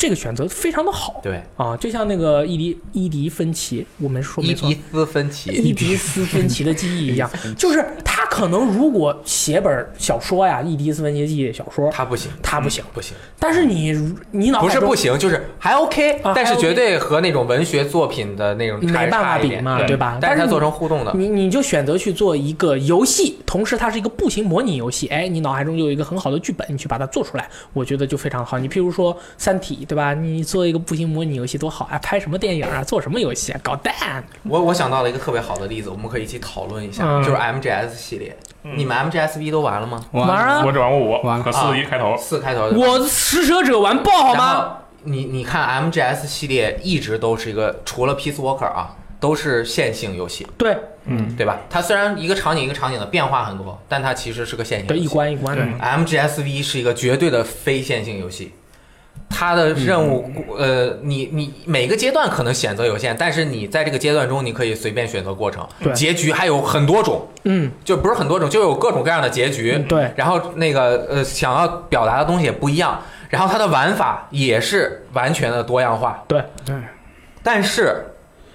[0.03, 12.83] 这个选择非常的好对，啊，就像那个伊迪伊迪芬奇，我们说没错伊迪，斯芬奇，伊迪斯芬奇的记忆一样， 就是他可能如果写本小说呀，伊迪斯芬奇的记忆小说，他不行，他不行。
[12.93, 20.19] 不行，但是你你脑不是不行，就是还 OK，但是绝对和那种文学作品的那种没办法比嘛，对吧？
[20.21, 28.59] 但是但是它做成互动的，你你就选择去做一个游戏，同时它是一个步行模拟游戏，哎，你脑海中就有一个很好的剧本，你去把它做出来，我觉得就非常好。
[28.59, 30.15] 你譬如说《三体》，对对吧？
[30.15, 31.99] 你做一个步行模拟游戏多好啊！
[31.99, 32.83] 拍什么电影啊？
[32.83, 33.61] 做什么游戏啊？
[33.63, 34.25] 搞蛋！
[34.45, 38.35] 我我想到了一个特别好的例子，我们可以一起讨论一下，嗯就是 MGS 系列。
[38.63, 40.03] 你们 MGS V 都玩了吗？
[40.13, 41.13] 玩啊我只玩过五
[41.43, 42.79] 和四一开头，四开头的。
[42.79, 44.79] 我使者者玩爆好吗？
[45.05, 50.75] 你你看 MGS 系列一直都是一个，除了 Peace Walker 啊，都是线性游戏，对
[51.07, 51.59] 嗯，对吧？
[51.69, 55.09] 它虽然一个场景一个场景的变化很多，但它其实是个线性对，游戏。
[55.09, 56.19] 一关一关的对。
[56.19, 58.53] MGSV 是一个绝对的非线性游戏，
[59.29, 69.75] 它的任务，呃，你你每个阶段可能选择有限，但是你在这个阶段中，你可以随便选择过程对，结局还有很多种，嗯，就不是很多种，就有各种各样的结局。
[69.77, 76.23] 嗯对然后那个呃，想要表达的东西也不一样，然后它的玩法也是完全的多样化。
[76.29, 76.77] 对，对，
[77.43, 78.07] 但是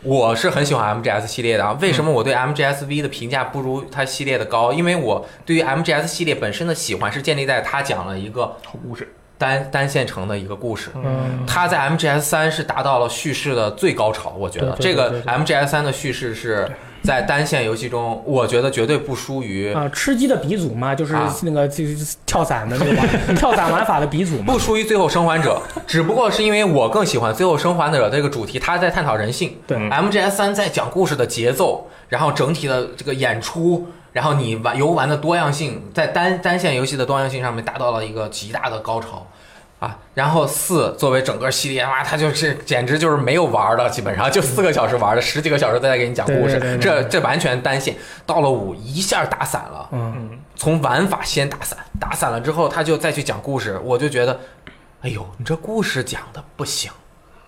[0.03, 1.78] 我是很喜欢 MGS 系列的啊。
[1.82, 4.72] 为什么我对 MGSV 的评价不如它系列的高？
[4.72, 10.89] 因为我对于 MGS 系列本身的喜欢是建立在它讲了一个好故事，单单线程的一个故事。
[10.96, 16.70] 嗯，它在 MGS 三是达到了叙事的最高潮，我觉得对对对这个对对 MGS 三的叙事是
[17.04, 24.46] 在单线游戏中，我觉得绝对不输于啊，吃鸡的鼻祖嘛，就是啊那个就是跳伞的那个玩 跳伞玩法的鼻祖嘛。
[24.47, 29.55] 不输于《最后生还者》，只不过是因为我更喜欢《最后生还者》这个主题，它在探讨人性。
[29.66, 39.27] 对嗯 MGS 三在讲故事的节奏，然后整体的这个演出，然后你玩游玩的多样性，在单单线游戏的多样性上面达到了一个极大的高潮。
[39.79, 47.95] 啊，然后四作为整个系列，哇，它就是简直就是没有玩的，基本上就四个小时玩的，十几个小时在给你讲故事，对对对对这这完全单线。
[48.25, 54.39] 到了五一下打散了，嗯，嗯，从玩法先打散，打散了之后他就再去讲故事，我就觉得，
[55.03, 56.91] 哎呦，你这故事讲的不行。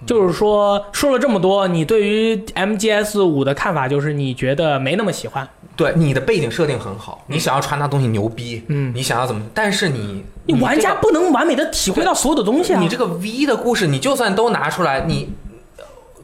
[0.06, 5.48] 就是说说了这么多，你对于 MGS 五的看法就是你觉得没那么喜欢。
[5.76, 9.42] 对你的背景设定很好，你想要传达东西牛逼，嗯你想要怎么？
[9.54, 12.80] 但是你你玩家不能完美的体会到所有的东西啊。
[12.82, 15.30] 你这个 V 的故事，你就算都拿出来，你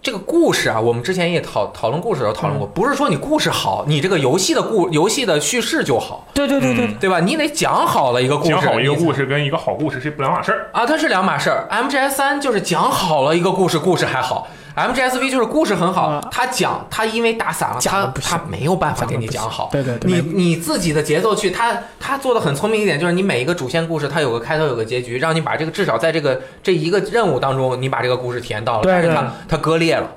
[0.05, 7.19] 这个故事啊，我们之前也讨讨论故事的时候讨嗯论过，不是说你故事好，你这个游戏的故游戏的叙事就好，对对对对，嗯对吧？
[7.19, 10.69] 你得讲好了一个故事，讲好一个故事跟一个好故事是两码事儿。
[10.73, 11.67] 啊，它是两码事儿。
[11.71, 14.47] MGS 三就是讲好了一个故事，故事还好。
[14.75, 19.69] MGSV 就是故事很好啊，他讲他因为打散了，他他没有办法给你讲好。
[19.71, 28.83] 对对对你你自己的节奏去，他他做的很聪明一点，就是你每一个主线故事，它有个开头，有个结局，让你把这个至少在这个这一个任务当中，你把这个故事体验到了。
[28.83, 30.09] 对对但是它它割裂了。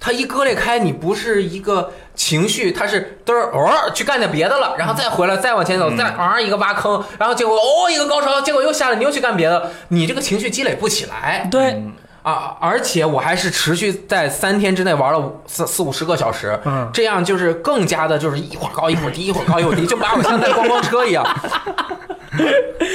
[0.00, 5.96] 它一割裂开，你不是一个情绪，它是嘚儿偶尔去干点别的了，然后再回来，再往前走，嗯。
[5.96, 11.48] 再啊一个挖坑，然后结果哦一个高潮，结果又下来，你又去干别的，你这个情绪积累不起来。
[11.50, 11.92] 对，嗯
[12.24, 12.56] 啊！
[12.58, 21.24] 而且我还是持续在三天之内玩了五四四五十个小时，嗯，这样就是更加的，就是一会儿高一会儿低，一会儿高一会儿低，就把我像在观光车一样。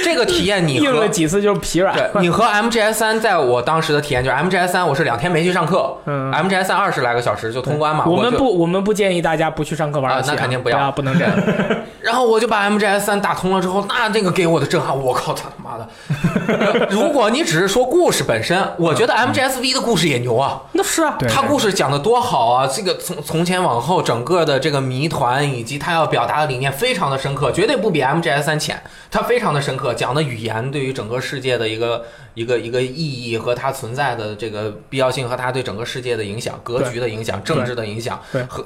[0.04, 1.94] 这个体验你硬和了几次就是疲软。
[1.96, 11.32] 对你和 MGS 三在我当时的体验就是 MGS 三我是两天没去上课，嗯 MGS 三二十来个小时就通关嘛，我们不，我们不建议大家不去上课玩啊那肯定不要要，不能这样。
[12.02, 16.88] 然后我就把 MGS 三打通了之后，那那个给我的震撼，我靠，他他妈的！
[16.90, 22.66] 如果你只是说故事本身，我觉得 MGSV 的故事也牛啊，那是啊，他故事讲的多好啊！
[22.66, 38.42] 这个从从前往后整个的这个谜团以及他要表达的理念非常的深刻，绝对不比 MGS 三浅，它非常的深刻，讲的语言对于整个世界的一个一个一个意义和它存在的这个必要性和它对整个世界的影响、格局的影响、政治的影响对。
[38.44, 38.64] 和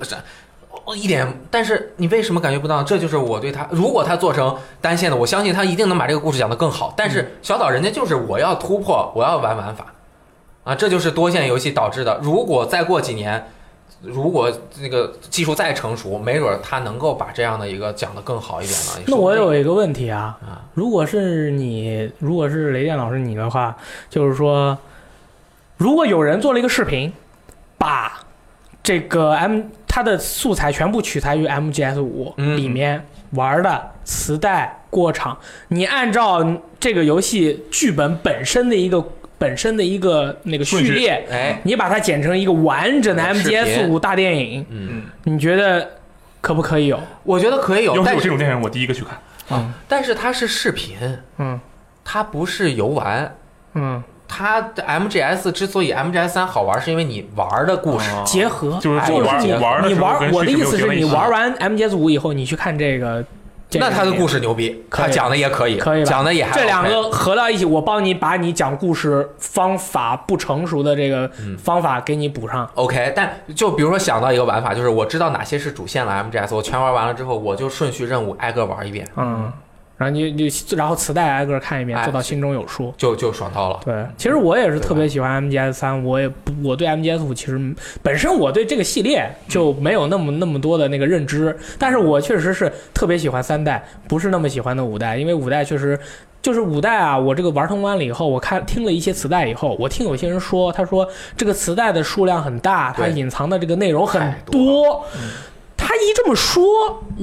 [0.85, 0.91] 这。
[0.91, 2.83] 我一点，但是你为什么感觉不到？
[2.83, 6.93] 这就是我对他，如果他做成单线的，我相信他一定能把这个故事讲得更好。
[6.97, 9.87] 但是小岛人家就是我要突破，我要玩玩法，
[10.65, 12.21] 啊，这就是多线游戏导致的。
[12.23, 13.49] 如果再过几年，
[14.03, 14.53] 如果
[14.83, 19.05] 那个技术再成熟，没准儿他能够把这样的一个讲得更好一点呢。
[19.07, 23.75] 那我有一个问题啊，啊，如果是你，如果是雷电老师你的话，
[24.11, 24.77] 就是说，
[25.79, 27.11] 如果有人做了一个视频，
[27.79, 28.21] 把
[28.83, 29.63] 这个 M
[29.95, 32.57] 它的素材全部取材于 MGS 五嗯。
[32.57, 35.39] 里面玩的磁带过场，
[35.69, 36.45] 你按照
[36.81, 39.01] 这个游戏剧本本身的一个
[39.39, 45.89] 本身的一个那个序列，哎，你把它剪成一个完整的 MGS 五大电影，嗯，你觉得
[46.41, 46.99] 可不可以有？
[47.23, 49.57] 我觉得可以有，要是有这种电影，我第一个去看。
[49.57, 50.97] 啊但是它是视频，
[51.39, 51.61] 嗯。
[52.05, 53.33] 它不是游玩。
[53.75, 58.11] 嗯，它的 MGS 之所以 MGS 三好玩，是因为你玩的故事。
[58.11, 58.75] 啊结合。
[58.75, 63.25] 哎就是你玩你玩，我的意思是你玩完 MGS 五以后，你去看这个，
[63.73, 71.57] 那他的故事事牛逼，他讲的也可以，可以讲的也还这两个合到一起，我帮你把你讲故事方法不成熟的这个嗯。
[71.59, 72.69] 方法给你补上。
[72.75, 79.07] OK，但就比如说想到一个玩法，就是我知道哪些是主线了 MGS，我全玩完了之后，我就顺序任务挨个玩一遍。
[79.17, 79.53] 嗯，
[79.97, 82.93] 然后你你然后磁带挨个看一遍，哎做到心中有数。
[82.97, 83.81] 就就爽到了。
[83.85, 87.61] 对，其实我也是特别喜欢 MGS 三，我也不，我对 MGS 五其实
[88.03, 95.99] 本身我对这个系列就没有那么那么多的那个认知，但是我确实是特别喜欢三代，不是那么喜欢的五代，因为五代确实。
[96.43, 105.03] 就是五代啊，我这个玩通关了以后，我看听了一些磁带以后，我听有些人说，他说这个磁带的数量很大，它隐藏的这个内容很太多。
[105.95, 106.65] 他一这么说，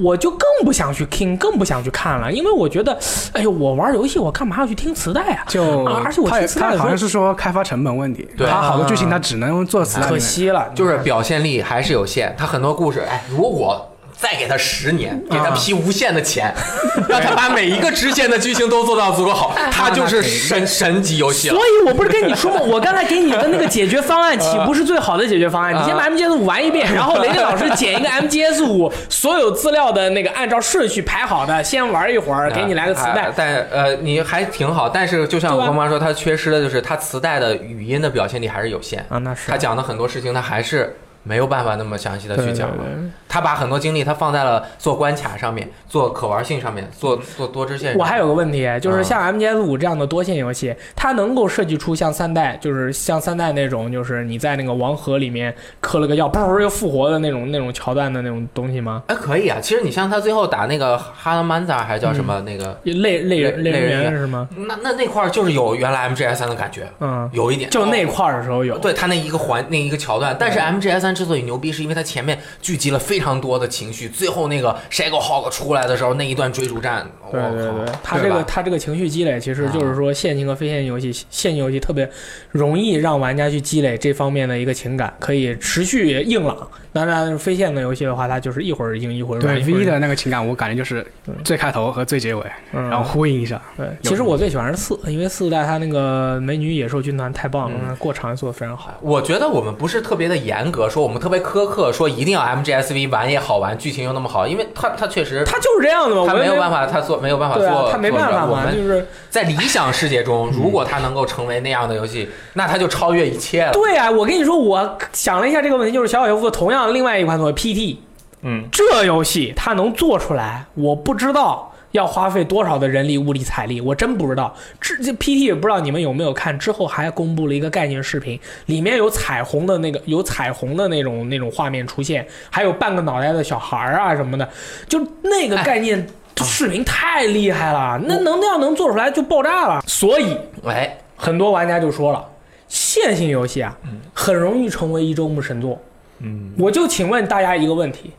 [0.02, 2.98] 我就更不想去听，更不想去看了，因为我觉得，
[3.34, 5.44] 哎呦，我玩游戏我干嘛要去听磁带啊？
[5.50, 10.18] 就啊而且我他听磁带好像是说开发成本问题，对他好多剧情他只能做磁带可。
[10.18, 13.86] 惜了，就是表现力还是有限，他很多故事，哎，如果
[14.22, 16.54] 再给他十年，给他批无限的钱，
[17.10, 21.64] 让他把每一个支线的剧情都做到足够好， 他就是神神级游戏了所。
[21.66, 22.62] 以我不是跟你说吗？
[22.62, 25.76] 我刚才给你的那个解决方案， 岂不是最好的解决方案？
[25.76, 33.34] 你先把 MGS 五玩一遍，然后雷电老师剪一个 MGS 五所有资料的那个按照顺序排好的，先玩一会儿，给你来个磁带哎。
[33.36, 39.04] 但呃，你还挺好，但是就像我刚刚说，它缺失的就是它磁带的语音的表现力还是有限。
[39.10, 42.84] 啊，那是他讲的很多事情，他还是没有办法那么详细的去讲了。
[43.28, 47.98] 他把很多精力他放在了做关卡上面，做可玩性上面，做做多支线。
[47.98, 59.04] 我还有个问题，就是嗯像 MGS 五这样的多线游戏，它能够设计出像三代，就是像三代那种，就是你在那个王河里面磕了个药，嘣又复活的那种那种桥段的那种东西吗？
[59.08, 59.60] 哎，可以啊。
[59.62, 64.50] 其实你像他最后打那个哈拉曼萨还是叫什么、那个，类类类类人类人是吗？
[64.58, 67.70] 那那那块儿就是有原来 MGS 三的感觉，嗯，有一点。
[67.70, 68.78] 就那块儿的时候有。
[68.78, 82.10] 对他那一个环那一个桥段，但是 MGS 三之所以牛逼，是因为它前面聚集了非常多的情绪，最后那个 Shadow Hawk 出来的时候，那一段追逐战，对对我靠对，它这个吧它这个情绪积累，其实就是说线性和非线性游戏，线性游戏特别
[82.50, 86.70] 容易让玩家去积累这方面的一个情感，可以持续硬朗。
[86.94, 89.56] 当然，非线的游戏的话，它就是一会儿硬一会儿软。
[89.62, 91.06] 对 V 的那个情感，我感觉就是
[91.44, 92.44] 最开头和最结尾，
[92.74, 93.62] 嗯然后呼应一下。
[93.78, 98.92] 对，其实我最喜欢是四，因为四代它那个美女野兽军团太棒了，嗯过场也做的非常好。
[99.02, 113.72] 我觉得我们不是特别的严格，说我们特别苛刻，说一定要 MGSV 玩也好玩，剧情又那么好，因为它它确实它就是这样的嘛，它我没有办法，它做没有办法做，，它没办法嘛，就是在理想世界中， 如果它能够成为那样的游戏，那它就超越一切了。
[113.72, 114.12] 对啊。
[114.12, 117.98] 我跟你说，我想了一下这个问题，就是小小游夫同样另外一款作 PT，
[118.42, 124.56] 嗯，这游戏它能做出来，我不知道要花费多少的人力、物力、财力，我真不知道。
[124.80, 134.50] 这这 PT 也不知道你们有没有看，之后还公布了一个概念视频，里面有彩虹的那个有彩虹的那种那种画面出现，还有半个脑袋的小孩儿啊什么的，
[134.88, 136.08] 就那个概念。
[136.44, 139.84] 视频太厉害了，那能那样能做出来就爆炸了。
[139.86, 140.36] 所以
[140.66, 142.26] 哎，很多玩家就说了，
[142.68, 143.78] 线性游戏啊，
[144.12, 145.80] 很容易成为一周目神作。
[146.24, 148.12] 嗯，我就请问大家一个问题：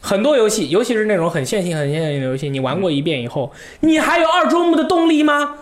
[0.00, 5.54] 很多游戏，尤其是那种很线性、很线性的游戏，你玩过一遍以后，你还有二周目的动力吗？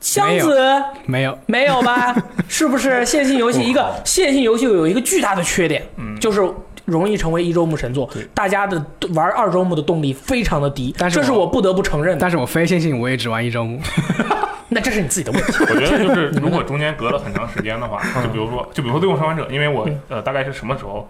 [0.00, 0.58] 箱子？
[1.04, 1.82] 没有，没有。
[1.82, 2.16] 吧？
[2.48, 3.04] 是不是？
[3.04, 5.82] 线性游戏一个线性游戏有一个巨大的缺点，
[6.18, 6.42] 就是
[6.86, 8.82] 容易成为一周目神作，大家的
[9.14, 12.20] 玩二周目的动力非常的低，但是我这是我不得不承认的。
[12.20, 13.78] 但是我非线性我也只玩一周目。
[14.70, 15.52] 那这是你自己的问题。
[15.60, 21.08] 我觉得就是如果中间隔了很长时间的话，嗯就比如说，就比如说《最后生还者》，因为我呃大概是什么时候，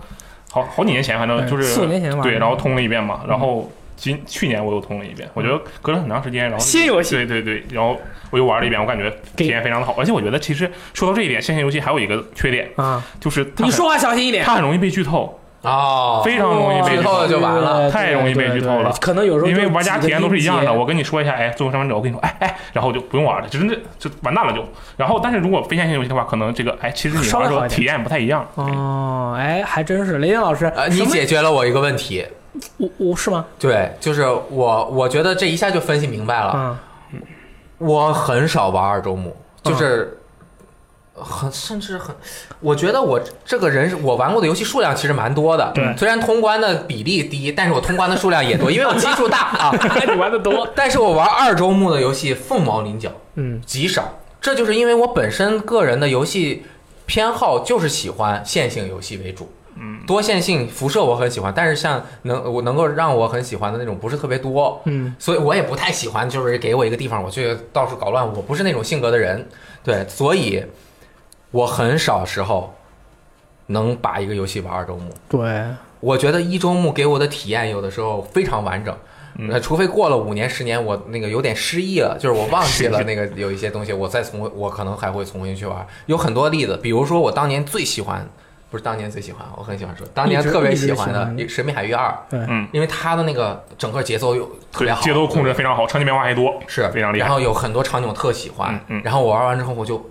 [0.50, 8.00] 好好几年前，反正就是四五年前玩对，然后通了一遍嘛，然后今去年我又通了一遍，我觉得隔了很长时间，然后新游戏对对对，然后
[8.30, 14.44] 我又玩了一遍，我感觉体验非常的好，而且我觉得其实说到这一点，线性游戏还有一个缺点，啊，就是你说话小心一点。
[14.44, 17.28] 它很容易被剧透，哦，非常容易被剧透了。
[17.28, 24.64] 就完了太容易被剧透了可能有时候因为玩家体验都是一样的，我跟你说一下，哎，最后生还者，我跟你说，哎哎，然后就不用玩了，就真的就完蛋了就。
[24.96, 28.46] 然后，但是如果非线性游戏的话，可能这个，哎，其实你玩的时候体验不太一样。
[28.54, 32.26] 哦，哎，还真是雷电老师，呃，你解决了我一个问题，
[32.78, 33.44] 我我是吗？
[33.58, 36.52] 对，就是我，我觉得这一下就分析明白了。
[36.56, 36.78] 嗯
[37.78, 40.19] 我很少玩二周目，就是
[41.22, 42.14] 很甚至很，
[42.60, 45.70] 我觉得我这个人是我玩过的游戏数量其实蛮多的。
[45.74, 49.70] 对虽然通关的比例低，但是我通关的数量也多，因为我基数大 啊。
[50.06, 54.18] 你玩的多，但是我玩二周目的游戏凤毛麟角，嗯极少。
[54.40, 56.64] 这就是因为我本身个人的游戏
[57.06, 59.52] 偏好就是喜欢线性游戏为主。
[59.82, 69.46] 嗯，多线性辐射我很喜欢，但是像能我能够让我很喜欢的那种不是特别多，嗯所以我也不太喜欢，就是给我一个地方我去到处搞乱，我不是那种性格的人，
[69.84, 70.62] 对，所以
[71.50, 72.74] 我很少时候
[73.66, 75.10] 能把一个游戏玩二周目。
[75.28, 75.64] 对，
[76.00, 78.96] 我觉得一周目给我的体验有的时候非常完整，
[79.38, 79.50] 嗯。
[79.50, 85.86] 呃，除非过了五年十年，我那个有点失忆了，就是我忘记了那个有一些东西，我再重我可能还会重新去玩。
[86.06, 88.28] 有很多例子，比如说我当年最喜欢
[88.70, 96.88] 不是当年最喜欢，我很喜欢说，当年特别喜欢的《神秘海域二》，嗯，因为它的那个整个节奏又特别好，节奏控制非常好，场景变化还多，是。
[96.90, 97.26] 非常厉害。
[97.26, 99.02] 然后有很多场景我特喜欢，嗯嗯。
[99.04, 100.08] 然后我玩完之后我就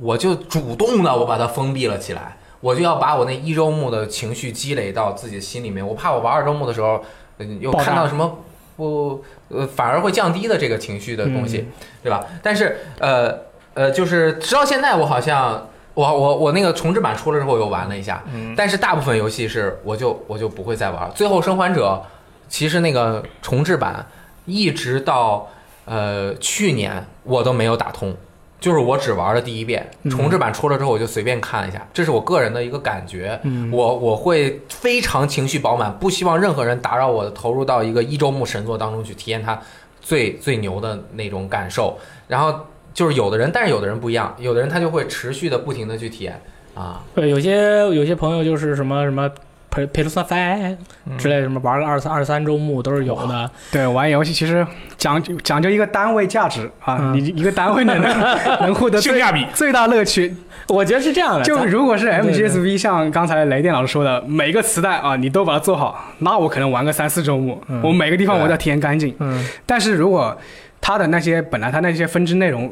[0.00, 7.02] 我就主动的我把它封闭了起来，我就要把我那一周目的情绪积累到自己的心里面，我怕我玩二周目的时候，
[7.38, 8.38] 嗯又看到什么
[8.76, 11.68] 不呃反而会降低的这个情绪的东西，
[12.02, 12.24] 对吧？
[12.42, 13.38] 但是呃
[13.74, 15.68] 呃，就是直到现在我好像。
[15.94, 21.12] 我我我那个重置版出了之后，我又玩了一下，嗯但是大部分游戏是我就我就不会再玩。
[21.14, 22.02] 最后生还者
[22.48, 24.06] 其实那个重置版
[24.46, 25.46] 一直到
[25.84, 28.16] 呃去年我都没有打通，
[28.62, 29.86] 就是我只玩了第一遍。
[30.04, 33.38] 嗯重置版出了之后，我就随便看了一下，这是我个人的一个感觉。
[33.42, 39.60] 嗯我我会非常情绪饱满，不希望任何人打扰我投入到一个一周目神作当中去体验它
[40.00, 41.98] 最最牛的那种感受。
[42.28, 42.54] 然后
[42.94, 46.40] 就是有的人，但是有的人不一样，有的人他就会持续的不停的去体验
[46.74, 47.02] 啊。
[47.14, 49.30] 对，有些有些朋友就是什么什么
[49.72, 50.78] 陪陪 s 三
[51.16, 53.50] 之类的，什么玩个二三二三周目都是有的。
[53.72, 54.64] 对，玩游戏其实
[54.98, 57.98] 讲究讲究一个单位价值啊，嗯你一个单位能
[58.60, 59.46] 能获得性价比。
[59.54, 60.36] 最大乐趣。
[60.68, 69.14] 我觉得是这样的，就咱如果是 MGSV，像刚才雷电老师说的，每个磁带啊，你都把它做好，那我可能玩个三四周目，嗯我每个地方我都要体验干净。
[69.20, 70.36] 嗯但是如果
[70.80, 72.70] 它的那些本来它那些分支内容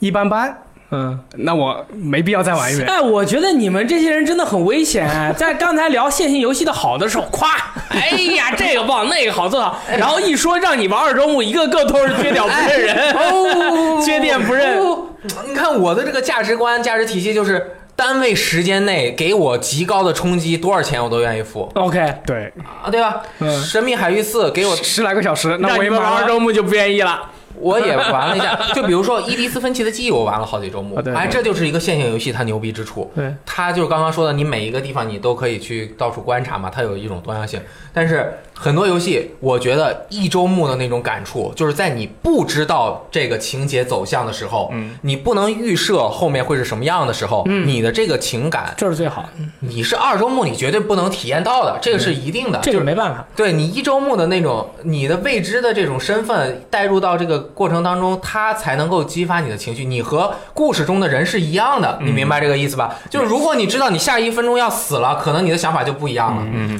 [0.00, 0.54] 一般般，
[0.90, 1.18] 嗯。
[1.36, 2.88] 那我没必要再玩一遍。
[2.88, 5.32] 哎，我觉得你们这些人真的很危险、啊。
[5.36, 7.48] 在刚才聊线性游戏的好的时候，夸，
[7.88, 14.78] 哎呀， 这个棒，那个好，做好，然后一说让你玩二周目，一个个都是缺屌不认人，哦 撅店不认。
[14.78, 15.06] 哦
[15.46, 17.74] 你看我的这个价值观、价值体系就是。
[17.96, 22.50] 单位时间内给我极高的冲击，多少钱我都愿意付 OK，对，
[22.82, 23.20] 啊，对吧？
[23.40, 26.26] 嗯神秘海域四》给我十十来个小时，那让你们玩二。
[26.26, 27.20] 周目就不愿意了。
[27.60, 33.10] 我也玩了一下， 就比如说《伊迪斯芬奇的记忆》，我玩了好几周目哎，这就是一个线性游戏它牛逼之处。
[33.14, 37.60] 对，它就是刚刚说的，你每一个地方你都可以去到处观察嘛，它有一种多样性。
[37.92, 49.28] 但是很多游戏，我觉得一周目的那种感触，就是在你不知道这个情节走向的时候，嗯，你不能预设后面会是什么样的时候，嗯你的这个情感，这是最好的，
[49.60, 52.58] 你是二周目你绝对不能体验到的，这个是一定的。
[52.62, 53.26] 这就是个没办法。
[53.34, 59.84] 对你一周目的那种你的未知的这种身份带入到这个过程当中，它才能够激发你的情绪。
[59.84, 62.94] 你和故事中的人是一样的，你明白这个意思吧？
[63.08, 66.78] 就是如果你知道你下一分钟要死了，可能你的想法就不一样了、嗯，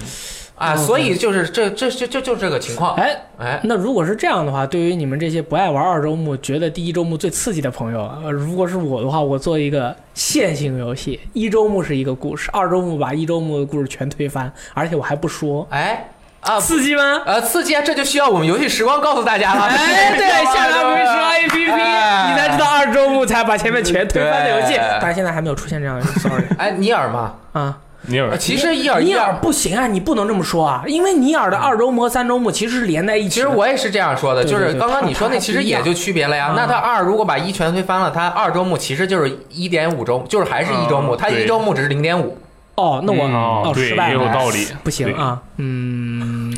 [0.60, 0.76] 啊。
[0.76, 2.94] 所以就是这这这就就这个情况。
[2.94, 16.08] 哎，哎，那如果是这样的话，对于你们这些不爱玩二周目、觉得第一周目最刺激的朋友，呃，如果是我的话，我做一个线性游戏，一周目是一个故事，二周目把一周目的故事全推翻，而且我还不说，哎
[16.40, 16.60] 啊。
[16.60, 17.22] 刺激吗？
[17.26, 17.82] 呃，刺激啊！
[17.82, 19.62] 这就需要我们游戏时光告诉大家了。
[19.62, 27.78] 哎， 对，下载游戏时光 A P P，哎你才知道二周目才把前面全推翻的游戏，但是现在还没有出现这样的，sorry 哎，尼尔嘛，啊。
[28.02, 33.30] 尼尔呃其实伊尔尼尔伊尔，不行啊，你不能这么说啊，因为尼尔的二周目和三周目其实是连在一起。
[33.30, 36.54] 其实我也是这样说的，就是刚刚你说那其实也就区别了呀。
[36.56, 41.44] 那他二如果把一全推翻了，他二周目其实就是一点五周，就是还是一周目，它嗯对。
[41.44, 42.38] 一周目只是零点五。
[42.76, 43.34] 哦，那我嗯。
[43.34, 46.54] 哦哦对也有道理， 不行啊，嗯，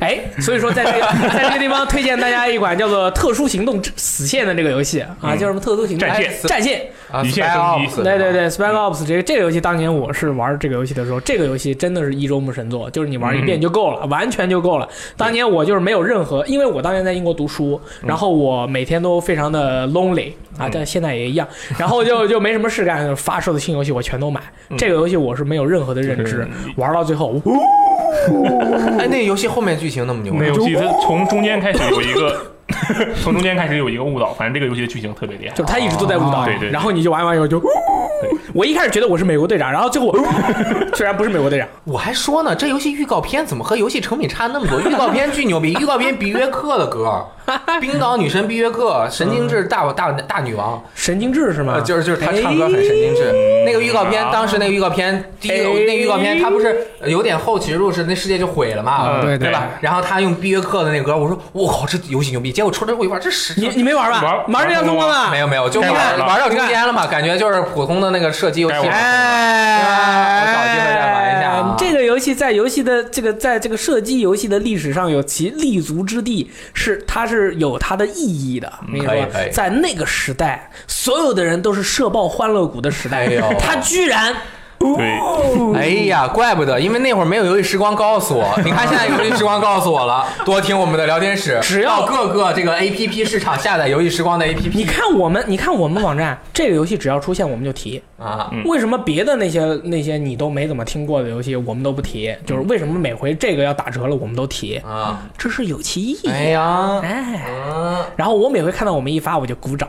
[0.00, 14.88] 哎，所以说在这个在这个地方推荐大家一款叫做《特殊行动之死线》的这个游戏啊，嗯叫什么特殊行动战线哎战线，啊一线 Spy 升级 Ops 对对对，Spec Ops 这个这个游戏当年我是玩这个游戏的时候，这个游戏真的是一周目神作，就是你玩一遍就够了，完全就够了。
[15.16, 21.48] 当年我就是没有任何，因为我当年在英国读书，然后我每天都非常的 lonely 啊，但现在也一样，
[21.78, 24.40] 然后就就没什么事干，发售的新游戏我全都买。
[24.76, 26.46] 这个游戏我是没有任何的认知，
[26.76, 27.40] 玩到最后，
[28.98, 32.40] 哎，那个游戏后面剧情那么牛吗那游戏它从中间开始有一个，
[33.22, 35.54] 从中间开始有一个误导，反正这个游戏的剧情特别厉害。
[35.54, 37.62] 就他一直都在误导对对对然后你就玩完以后就，
[38.52, 40.18] 我一开始觉得我是美国队长，然后最后我
[40.94, 44.80] 虽然不是美国队长，我还说呢，这游戏预告片怎么和游戏成品差那么多？
[44.80, 47.24] 预告片巨牛逼，预告片比约克的歌，
[47.80, 51.74] 冰岛女神比约克，神经质大大大女王，神经质是吗？
[51.76, 53.32] 呃，就是就是她唱歌很神经质。
[53.64, 59.68] 那个预告片，当时那个预告片，第一个哎那个预告片，她不是有点后起之录，是那世界就毁了嘛，嗯对对吧？
[59.80, 62.52] 然后她用毕约克的那个歌，我说我靠，这游戏牛逼！
[62.52, 64.20] 结果出来之后一玩，这是你你没玩吧？
[64.22, 65.30] 玩玩这样通关吗？
[65.30, 78.72] 没有没有，就玩玩玩到中间了嘛，感觉就是普通的那个射击游戏哎，我找机会再玩一下啊这个游戏在游戏的这个在这个射击游戏的历史上有其立足之地，是它是有它的意义的。
[78.80, 83.26] 我跟你说可以可以，在那个时代，所有的人都是社爆欢乐谷的时代
[83.58, 84.34] 他居然。
[84.78, 85.18] 对，
[85.74, 88.46] 哎呀，怪不得，因为那会儿没有游戏时光告诉我。
[88.64, 94.78] 你看现在游戏时光告诉我了， 多听我们的聊天室，只要各个这个 A P P 市场下载游戏时光的 A P P。
[94.78, 98.02] 你看我们，你看我们网站，这个游戏只要出现我们就提。
[98.18, 102.34] 啊，嗯为什么别的那些那些你都没怎么听过的游戏我们都不提？
[102.46, 104.76] 就是为什么每回这个要打折了我们都提？
[104.78, 106.28] 啊，这是有其意义。
[106.30, 109.88] 哎呀，哎，嗯，然后我每回看到我们一发我就鼓掌，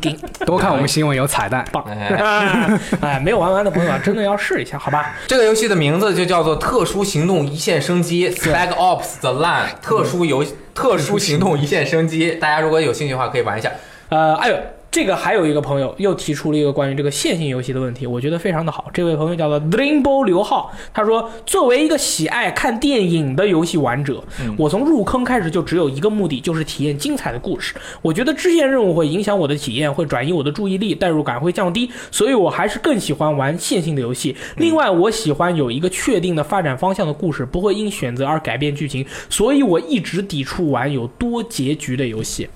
[0.00, 0.16] 给
[0.46, 1.64] 多看我们新闻有彩蛋。
[1.72, 1.82] 棒。
[1.84, 5.14] 哎， 哎，没有玩完的朋友啊，真的要试一下，好吧？
[5.26, 10.44] 这个游戏的名字就叫做《特殊行动一线生机 Spec Ops The Line》，特殊游
[10.74, 12.32] 特殊行动一线生机。
[12.32, 13.70] 大家如果有兴趣的话，可以玩一下。
[14.08, 14.56] 呃，哎呦，
[14.90, 18.90] 这个还有一个朋友又提出了一个关于这个线性游戏的问题，我觉得非常的好。
[18.92, 24.20] 这位朋友叫做 Dreambo 刘浩，他说，作为一个喜爱看电影的游戏玩者，
[24.58, 27.72] 我从入坑开始就只有一个目的，就是体验精彩的故事。
[28.02, 34.34] 我觉得支线任务会影响我的体验，会转移我的注意力，代入感会降低，所以我还是更喜欢玩线性的游戏。
[34.56, 42.48] 另外，我喜欢有一个确定的发展方向的故事，不会因选择而改变剧情，所以我一直抵触玩有多结局的游戏。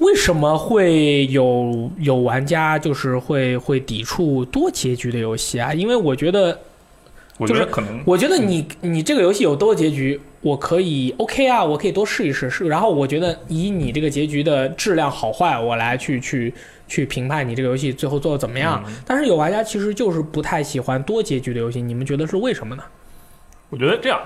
[0.00, 5.72] 为什么会有有玩家就是会会抵触多结局的游戏啊？
[5.72, 6.58] 因为我觉得，
[7.38, 12.66] 我觉得可能我觉得你你这个游戏有多结局，我可以 OK 啊，我可以多试一试试。
[12.66, 16.52] 然后我觉得以你这个结局的质量好坏，我来去去
[16.88, 18.82] 去评判你这个游戏最后做的怎么样。
[19.06, 22.82] 但是有玩家其实就是不太喜欢多结局的游戏，你们觉得是为什么呢？
[23.68, 24.18] 我觉得这样，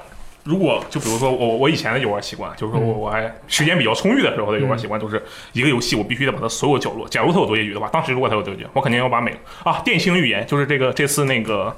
[0.44, 5.22] 如果就比如说我我以前的游玩习惯，就是说我我还时间比较充裕的时候的游玩习惯，就是
[5.52, 11.76] 一个游戏我必须得把它所有角落，假如它有多结局的话，当时如果它有多结局，我肯定要把每个啊电星预言就是这个这次那个。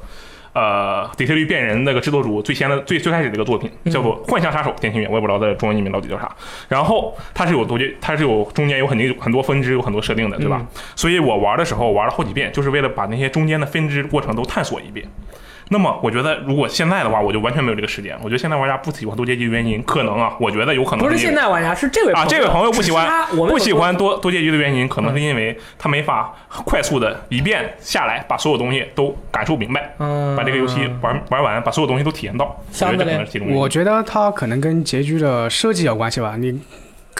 [0.58, 6.34] 呃，底特律变人那个制作组最先的最最开始的一个作品叫做《幻象杀手》电星预言，我也不知道在中文译名到底叫啥。
[6.66, 10.66] 然后它是有多结，它是有中间有很多很多分支，有很多设定的，对吧？
[10.94, 15.06] 所以我玩的时候玩了好几遍，就是为了把那些中间的分支过程都探索一遍。
[15.68, 18.16] 那么我觉得，如果现在的话，我就完全没有这个时间。
[18.22, 26.32] 我觉得现在玩家不喜欢多结局的原因，可能啊，我觉得有可能不是现在玩家，是这位啊，这位朋友不喜欢他我不喜欢多多结局的原因，可能是因为他没法
[26.64, 32.44] 快速的一遍下来把所有东西都感受明白，嗯把这个游戏玩玩完，把所有东西都体验到。
[32.46, 36.36] 我觉得这可相对来能是其中我觉得它可能跟结局的设计有关系吧。
[36.38, 36.60] 你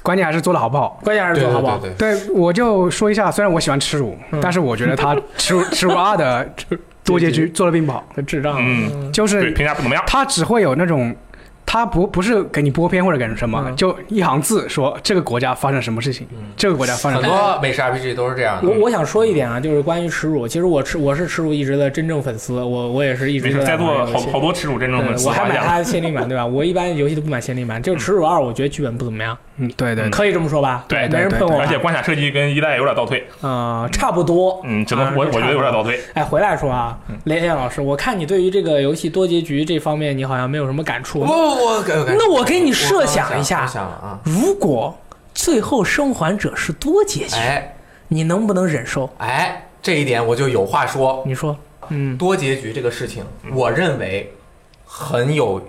[0.03, 1.01] 关键还是做的好不好。
[1.03, 1.79] 关键还是对做好不好？
[1.79, 6.49] 对对，对，我就说一下，虽然我喜欢耻辱，嗯但是我觉得他耻辱 耻辱二的
[7.07, 10.05] 多结局做的并不好，这智障，嗯就对是评价不怎么样。
[10.07, 11.15] 他只会有那种。
[11.69, 16.25] 他不不是给你播片或者给什么，嗯就一行字说这个国家发生什么事情，
[16.57, 17.37] 这个国家发生很什么。
[17.55, 18.69] 多美式 RPG 都是这样的。
[18.71, 26.47] 我我想说一点啊，就是关于耻辱，其实我耻我是耻辱一直的真正粉丝，我我也是一直在座玩游戏好好多耻辱真正粉对，丝，我还买发现它的限定版，对吧？
[26.47, 30.85] 我一般 游戏都不买限定版，就是耻辱二，我觉得剧本不怎么样，嗯，对对，可以这么说吧？
[30.89, 31.61] 对没人喷我。
[31.61, 34.61] 而且关卡设计跟一代有点倒退，啊，差不多。
[34.65, 35.83] 嗯，只能啊我我觉得有点倒。
[35.83, 36.01] 退。
[36.15, 41.33] 哎，回来说啊，雷燕老师，我看你对于这个游戏多结局这方面，你好像没有什么感触不，。
[41.33, 41.85] 我我
[42.19, 44.97] 那我给你设想一下，想了啊，如果
[45.35, 47.77] 最后生还者是多结局，哎
[48.09, 49.11] 你能不能忍受？
[49.19, 51.23] 哎，这一点我就有话说。
[51.27, 51.57] 你说，
[51.89, 54.33] 嗯多结局这个事情，我认为
[54.85, 55.61] 很有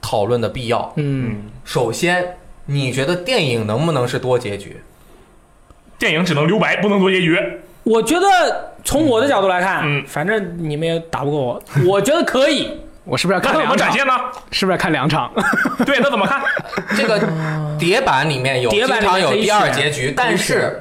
[0.00, 0.92] 讨论的必要。
[0.96, 2.36] 嗯，首先，
[2.70, 4.76] 你觉得电影能不能是多结局？
[5.98, 7.40] 电影只能留白，不能多结局。
[7.82, 12.70] 我觉得从我的角度来看，嗯反正你们也打不过我，我觉得可以。
[13.04, 13.88] 我是不是要看怎么看两场？
[13.88, 14.12] 展现呢？
[14.50, 15.32] 是不是要看两场？
[15.86, 16.42] 对，那怎么看？
[16.94, 17.18] 这个
[17.78, 20.78] 碟版里面有经常有第二结局，但是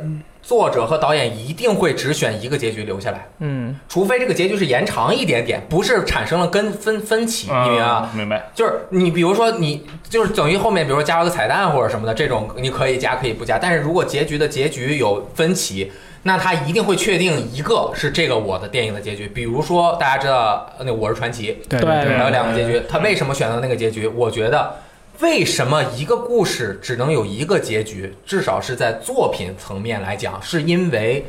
[0.48, 7.92] 作者和导演一定会只选一个结局留下来，嗯，除非这个结局是延长一点点，不是产生了跟分分歧，你明白吗？
[7.92, 8.50] 啊明白。
[8.56, 15.92] 就是你比如说你就是等于后面比如说加了个彩蛋或者什么的这种，你可以加可以不加，但是如果结局的结局有分歧。
[16.24, 24.06] 那他一定会确定一个是这个我的电影的结局，比如说大家知道呃那《我是传奇》，对对对还有两个结局，他为什么选择那个结局？
[24.08, 24.76] 我觉得，
[25.20, 28.14] 为什么一个故事只能有一个结局？
[28.26, 31.26] 至少是在作品层面来讲，是因为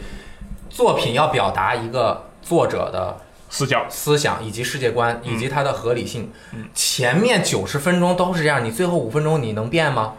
[0.69, 3.17] 作品要表达一个作者的
[3.49, 6.31] 思想思想以及世界观以及它的合理性。
[6.75, 10.15] 前面九十分钟都是这样，你最后五分钟你能变吗？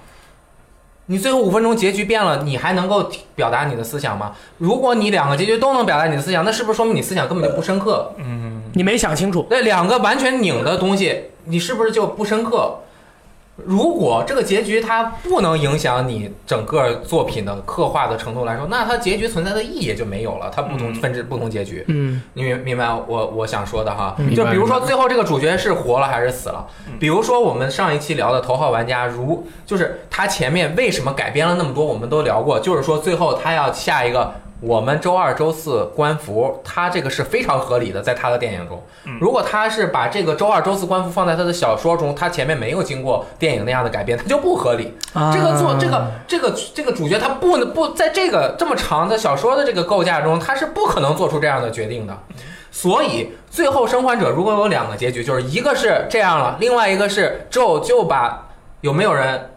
[1.05, 4.35] 你最后五分钟结局变了，你还能够表达你的思想吗？
[4.57, 8.13] 如果你两个结局都能表达你的思想，那是不是说明你思想根本就不深刻？
[8.17, 9.47] 嗯你没想清楚。
[9.49, 12.79] 那两个完全拧的东西，你是不是就不深刻？
[13.65, 20.51] 如果这个结局它不能影响你整个作品的刻画的程度来说，那它结局存在的意义也就没有了。
[20.53, 24.15] 它不同嗯分支不同结局，嗯你明明白我我想说的哈？
[24.19, 26.65] 嗯就比如说最后这个主角是活了还是死了？
[26.99, 38.83] 比如说我们上一期聊的头号玩家，如就是他前面为什么改编了那么多，我们都聊过，就是说最后他要下一个我们周二、周四官服，他这个是非常合理的，在他的电影中。
[39.21, 44.97] 如果他是把这个周二、周四官服放在他的小说中，他前面没有经过电影那样的改编，他就不合理。
[45.13, 52.17] 啊这个做这个这个这个主角他不能不在这个这么长的小说的这个构架中，他是不可能做出这样的决定的。
[52.71, 58.47] 所以最后生还者如果有两个结局，就是一个是这样了，另外一个是咒就把
[58.81, 59.51] 有没有人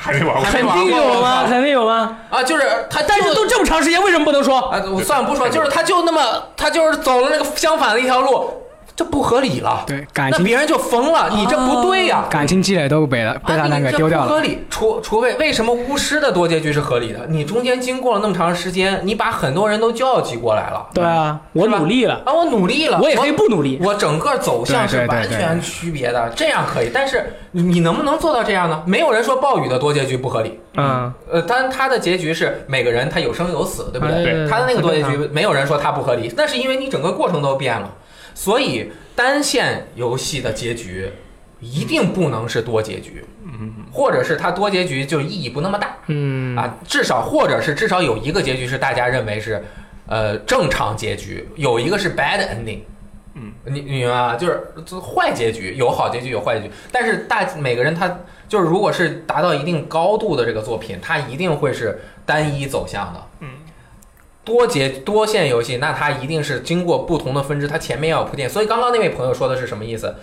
[0.00, 0.44] 还没玩过。
[0.44, 1.44] 肯定有吗？
[1.48, 2.16] 肯定有吗？
[2.30, 4.58] 啊，就是他就，但是都这么长时间，为什么不能说？
[4.58, 8.50] 啊，我算了不说，就是他就那么他就是走了那个相反的一条路，
[8.96, 9.84] 这不合理了。
[9.86, 14.28] 对感情那别人就疯了，你这不对呀、感情积累都被了被他那个丢掉了。
[14.28, 17.26] 合理，除除非为什么巫师的多结局是合理的？
[17.28, 20.86] 你中间经过了那么长时间，你把很多人都叫集过来了。
[20.94, 23.80] 对啊，我努力了，啊，我努力了，我也可以不努力。
[23.82, 26.90] 我整个走向是完全区别的，这样可以。
[26.92, 28.82] 但是你能不能做到这样呢？
[28.86, 30.60] 没有人说暴雨的多结局不合理。
[30.76, 34.24] 嗯，呃，但他的结局是每个人他有生有死，对不对？
[34.24, 37.88] 对他的那个多结局没有人说他不合理，那是因为你整个过程都变了，
[38.34, 41.10] 所以单线游戏的结局
[41.60, 49.64] 一定不能是多结局，嗯或者是它多结局就意义不那么大嗯啊，至少或者是至少有一个结局是大家认为是
[50.06, 52.80] 呃正常结局，有一个是 bad ending。
[53.36, 54.36] 嗯，你你明白吗？
[54.36, 63.20] 就是就坏结局有好结局有坏结局，但是大每个人他就是如果是达到一定高度的这个作品，它一定会是单一走向的。
[63.40, 63.48] 嗯，
[64.44, 68.48] 多节多线游戏，那它一定是经过不同的分支，它前面要有铺垫。
[68.48, 70.14] 所以刚刚那位朋友说的是什么意思？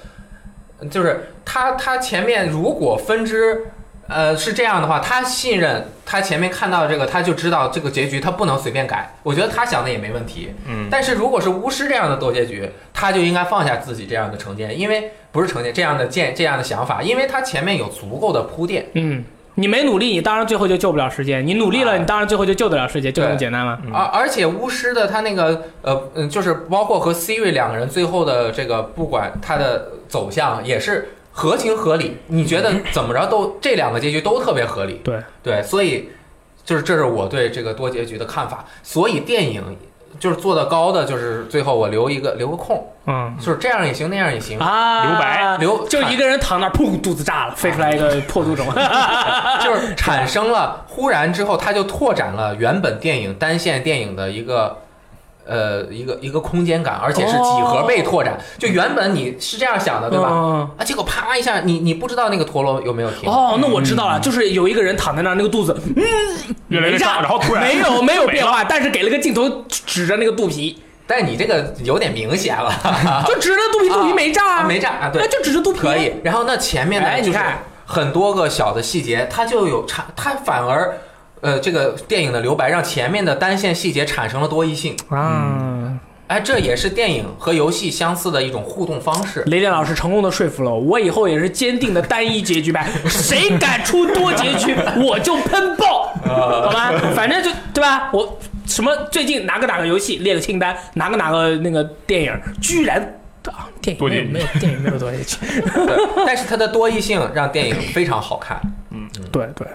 [0.89, 3.67] 就是他他前面如果分支。
[4.07, 9.15] 呃，是这样的话，他信任他前面看到这个，他就知道这个结局他不能随便改。
[9.23, 10.53] 我觉得他想的也没问题。
[10.67, 18.87] 嗯，但是如果是巫师这样的多结局，他就应该放下自己这样的成见，因为不是成见这样的见这样的想法，因为他前面有足够的铺垫。
[18.95, 19.23] 嗯，
[19.55, 23.79] 你没努力，你当然最后就救不了世界；你努力了，啊你当然最后就救得了世界，就这么简单了。
[23.85, 32.17] 嗯而而且巫师的他那个呃嗯，就是包括和 Siri 两个人最后的这个，不管他的走向也是合情合理。
[32.27, 35.01] 你觉得 怎么着都这两个结局都特别合理。
[35.03, 36.09] 对对，所以
[36.63, 38.65] 就是这是我对这个多结局的看法。
[38.83, 39.63] 所以电影
[40.19, 44.59] 就是做的高的，就是最后我留一个留个空，嗯就是这样也行，那样也行。
[44.59, 48.65] 啊，留白留就一个人躺那儿，砰，肚子炸了，飞出来一个破肚虫。
[49.63, 54.77] 就是产生了，忽然之后，他就拓展了原本电影单线电影的一个。
[55.45, 58.37] 呃，一个一个空间感，而且是几何倍拓展。
[58.57, 60.29] 就原本你是这样想的，对吧？
[60.31, 63.29] 嗯啊，结果啪一下，你你不知道那个陀螺有没有停。
[63.29, 66.09] 哦，那我知道了，就是有一个人躺在那儿，那个肚子没炸，
[66.69, 72.71] 越来越大，然后突然没有 没有变化，但是给了个镜头指着那个肚皮，但你这个有点明显了，
[73.27, 76.13] 就指着肚皮，肚皮没炸 啊没炸啊，对那，就指着肚皮可以。
[76.23, 80.97] 然后那前面呢，就是哎你看很多个小的细节，它就有差，它反而。
[81.41, 85.97] 呃，这个电影的留白让前面的单线细节产生了多义性，啊。
[86.27, 89.43] 哎，这也是电影和游戏相似的一种互动方式。
[89.47, 94.73] 雷电老师成功的说服了我，我以后也是坚定的单一结局派， 谁敢出多结局，
[95.03, 96.93] 我就喷爆，好吧？
[97.13, 98.09] 反正就对吧？
[98.13, 102.97] 我什么最近哪个哪个游戏列个清单，哪个哪个那个电影，居然
[103.47, 105.37] 啊，电影多结局没有没有电影没有多结局，
[106.25, 108.57] 但是它的多义性让电影非常好看。
[108.91, 109.67] 嗯对对，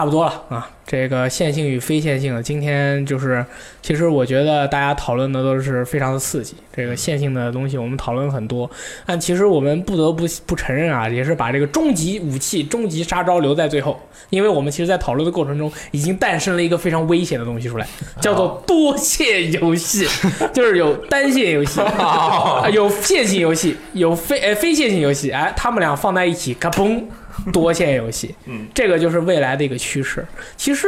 [0.00, 0.66] 差不多了啊。
[0.86, 3.44] 这个线性与非线性的，今天就是，
[3.82, 6.54] 其实我觉得大家讨论的都是非常的刺激。
[6.74, 8.68] 这个线性的东西我们讨论很多，
[9.04, 14.00] 但其实我们不得不不承认啊，也是把这个终极武器、终极杀招留在最后，
[14.30, 17.86] 因为我们其实，在讨论的过程中，已经诞生了一个非常危险的东西出来，
[18.22, 20.08] 叫做多线游戏，
[20.54, 27.04] 就是有单线游戏，啊有线性游戏，有非呃非线性游戏，哎，他们俩放在一起，嘎嘣，
[27.52, 30.26] 多线游戏，嗯，这个就是未来的一个趋势。
[30.56, 30.86] 其实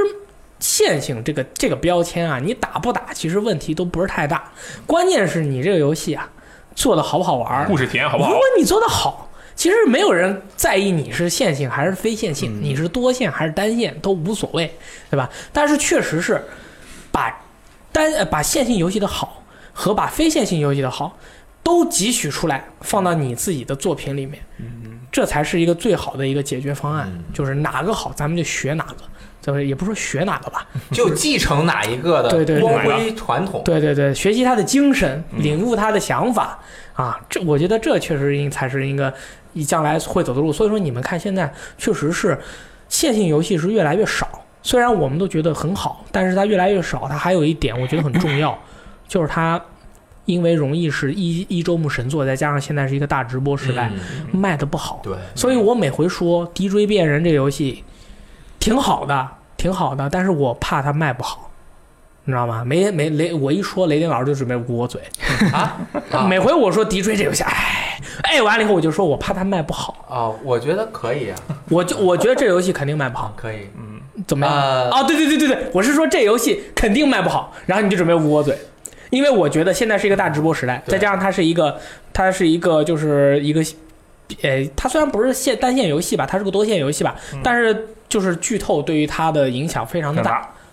[0.60, 4.52] 线性这个这个标签啊，你打不打，其实问题都不是太大，
[4.86, 6.30] 关键是你这个游戏啊
[6.74, 7.66] 做的好不好玩儿。
[7.66, 8.44] 故事体验好不好如果？
[8.58, 14.72] 你做的好，其实没有人在意你是线性还是非线性，你是多线还是单线都无所谓，
[15.10, 15.28] 对吧？
[15.52, 16.42] 但是确实是
[17.10, 17.42] 把
[17.90, 19.42] 单呃把线性游戏的好
[19.72, 21.18] 和把非线性游戏的好
[21.62, 24.42] 都汲取出来，放到你自己的作品里面，
[25.12, 27.08] 这才是一个最好的一个解决方案。
[27.14, 28.96] 嗯就是哪个好，咱们就学哪个。
[29.44, 33.60] 这也不说学哪个吧， 就继承哪一个的光辉传统。
[33.64, 36.56] 对对对，学习他的精神，领悟他的想法
[36.94, 39.12] 啊，这我觉得这确实应才是一个
[39.54, 40.52] 你将来会走的路。
[40.52, 42.38] 所以说，你们看现在确实是
[42.88, 44.28] 线性游戏是越来越少，
[44.62, 47.08] 虽然我们都觉得很好，但是它越来越少。
[47.08, 48.56] 它还有一点我觉得很重要，
[49.08, 49.60] 就是它
[50.24, 55.00] 因为容易是一一周目神作，再加上现在是一个大直播时代，嗯卖的不好。
[55.02, 57.82] 对，所以我每回说《敌追变人》这个游戏
[58.58, 61.48] 挺好的，挺好的，但是我怕它卖不好。
[62.24, 62.64] 你知道吗？
[62.64, 65.00] 没没雷，我一说雷电老师就准备捂我嘴。
[65.52, 65.76] 啊
[66.12, 71.36] 啊每回我说敌追这游戏，哎哎，完了以后我就说我怕它卖不好，哦，我觉得可以啊，
[71.68, 73.66] 我就我觉得这游戏肯定卖不好，可以。
[73.76, 74.54] 嗯怎么样？
[74.54, 78.56] 呃哦，对对对对对，我是说这游戏肯定卖不好，然后你就准备捂我嘴，
[79.12, 81.78] 因为我觉得现在是一个大直播时代，再加上它是一个，
[82.14, 83.62] 它是一个就是一个，
[84.40, 90.30] 呃，它虽然不是线单线游戏吧，它是个多线游戏吧，但是就是剧透对于它的影响非常的大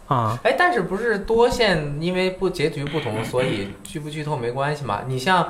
[0.07, 0.39] 大，啊。
[0.43, 5.01] 哎，但是不是多线，因为不结局不同，所以剧不剧透没关系嘛？
[5.05, 5.45] 你像，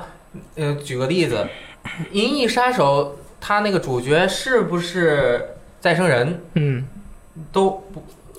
[0.56, 1.46] 呃，举个例子，
[2.10, 6.84] 《银翼杀手》它那个主角是不是再生人嗯，
[7.52, 7.82] 都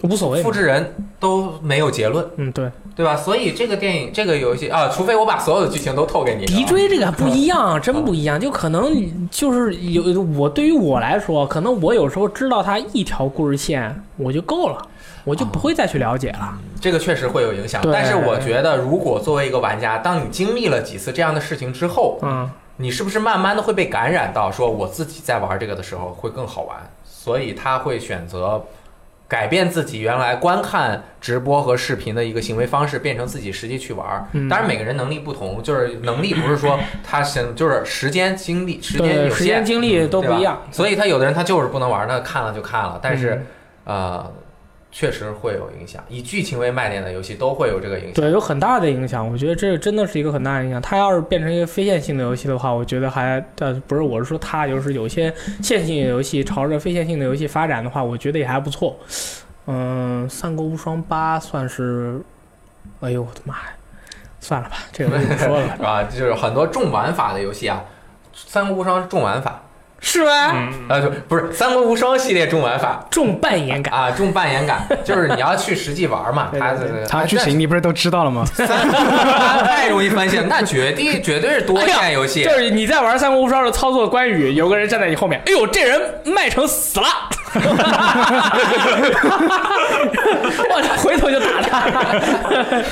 [0.03, 0.41] 无所谓。
[0.41, 3.15] 复制人都没有结论，嗯，对，对吧？
[3.15, 8.39] 所以这个电影这个游戏啊，除非我把所有的剧情都透给你，敌追这个不一样，真不一样。
[8.39, 14.77] 就可能就是有我对于我来说，可能我有时候知道他一条故事线我就够了，
[15.23, 16.57] 我就不会再去了解了。
[16.79, 17.81] 这个确实会有影响。
[17.91, 28.63] 但是我觉得，如果作为一个玩家，当你经历了几次这样的事情之后，嗯，你是不是慢慢的会被感染到，说我自己在玩这个的时候会更好玩，所以他会选择
[29.31, 34.05] 改变自己原来观看直播和视频的一个行为方式，变成自己实际去玩。
[34.05, 40.63] 儿当然，每个人能力不同，就是能力不是说他想就是时间精力时间，有限时间精力都不一样。
[40.69, 43.45] 所以他有的人他就是不能玩，那看了就看了，但是、
[43.85, 44.33] 嗯呃。
[44.91, 48.13] 确实会有影响，以剧情为卖点的游戏都会有这个影响。
[48.13, 49.27] 对，有很大的影响。
[49.27, 50.81] 我觉得这真的是一个很大的影响。
[50.81, 58.97] 它要是变成一个非线性的游戏的话，我觉得还呃不是，我是说它就是有些线性的游戏朝着非线性的游戏发展的话，我觉得也还不错。
[59.67, 62.19] 嗯，《三国无双八》算是，
[62.99, 63.73] 哎呦我的妈呀！
[64.39, 67.85] 算了吧，这个不说了啊，就是很多重玩法的游戏啊，
[68.35, 69.61] 《三国无双》是重玩法，
[70.03, 70.51] 是吧？
[70.53, 76.49] 嗯，呃，就不是《三国无双》系列重玩法重扮演感，啊，重扮演感， 就是你要去实际玩嘛。
[76.51, 78.43] 对它对对这它剧情你不是都知道了吗？
[78.53, 78.67] 三
[79.63, 82.49] 太容易翻线了，那绝对 绝对是多线游戏就。
[82.51, 87.07] 是你在玩《三国无双》的操作关羽，有个人站在你后面，哎呦，这人麦城死了，
[90.69, 91.87] 我回头就打他。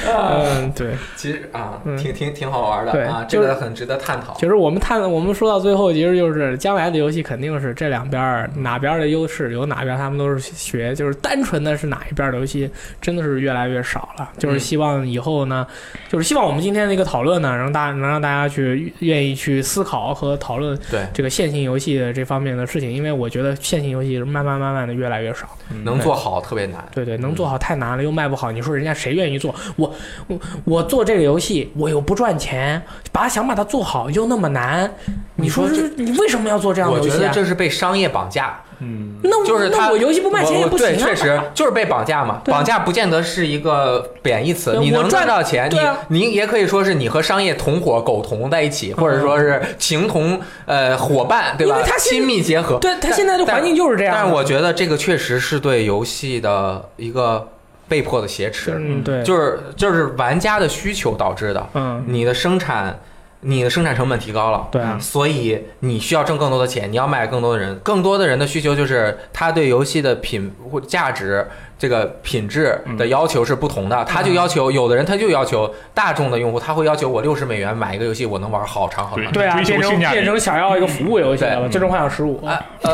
[0.08, 4.34] 嗯，对，其实啊，嗯挺挺挺好玩的对啊，这个很值得探讨。
[4.36, 12.70] 其实我们探，我们说到最后，其实就是将来的游戏肯定是这两边哪边的优势有哪边，他们都是学，就是单纯的是哪一边的游戏
[13.02, 14.30] 真的是越来越少了。
[14.38, 15.66] 就是希望以后呢，
[16.10, 25.48] 就是希望我们今天的一个讨论呢，让大能让大家去愿意去思考和讨论对，这个线性游戏的这方面的事情，因为我觉得线性游戏慢慢慢慢慢的越来越少。
[25.84, 26.84] 能做好特别难。
[26.92, 28.52] 对对，能做好太难了，又卖不好。
[28.52, 29.54] 你说人家谁愿意做？
[29.76, 29.94] 我
[30.28, 32.82] 我我做这个游戏，我又不赚钱，
[33.12, 34.92] 把想把它做好又那么难，
[35.36, 37.28] 你说你说这你为什么要做这样的游戏啊？
[37.28, 40.92] 得这是被商业绑架，嗯，那我就是他那我游戏不卖钱也我不行啊。
[40.92, 42.42] 对，确实就是被绑架嘛。
[42.46, 45.70] 绑架不见得是一个贬义词，你能赚到钱，
[46.10, 51.98] 你你也可以说是你和商业同伙苟同在一起，或者说是情同呃伙伴，对吧因为他？
[52.00, 52.78] 亲密结合。
[52.80, 54.20] 对他现在的环境就是这样的。
[54.20, 57.48] 但是我觉得这个确实是对游戏的一个
[57.88, 61.68] 被迫的挟持，嗯对，就是就是玩家的需求导致的。
[61.76, 63.00] 嗯你的生产，
[63.42, 71.48] 你的生产成本提高了，对啊所以你需要挣更多的钱，你要卖给更多的人，更多的人的需求就是他对游戏的品或价值
[71.78, 79.32] 这个品质的要求是不同的，他就要求有的人他就要求大众的用户，他会要求我六十美元买一个游戏，我能玩好长好长。
[79.32, 82.46] 对啊，变成变成想要一个服务游戏了最终幻想十五。
[82.46, 82.94] 啊呃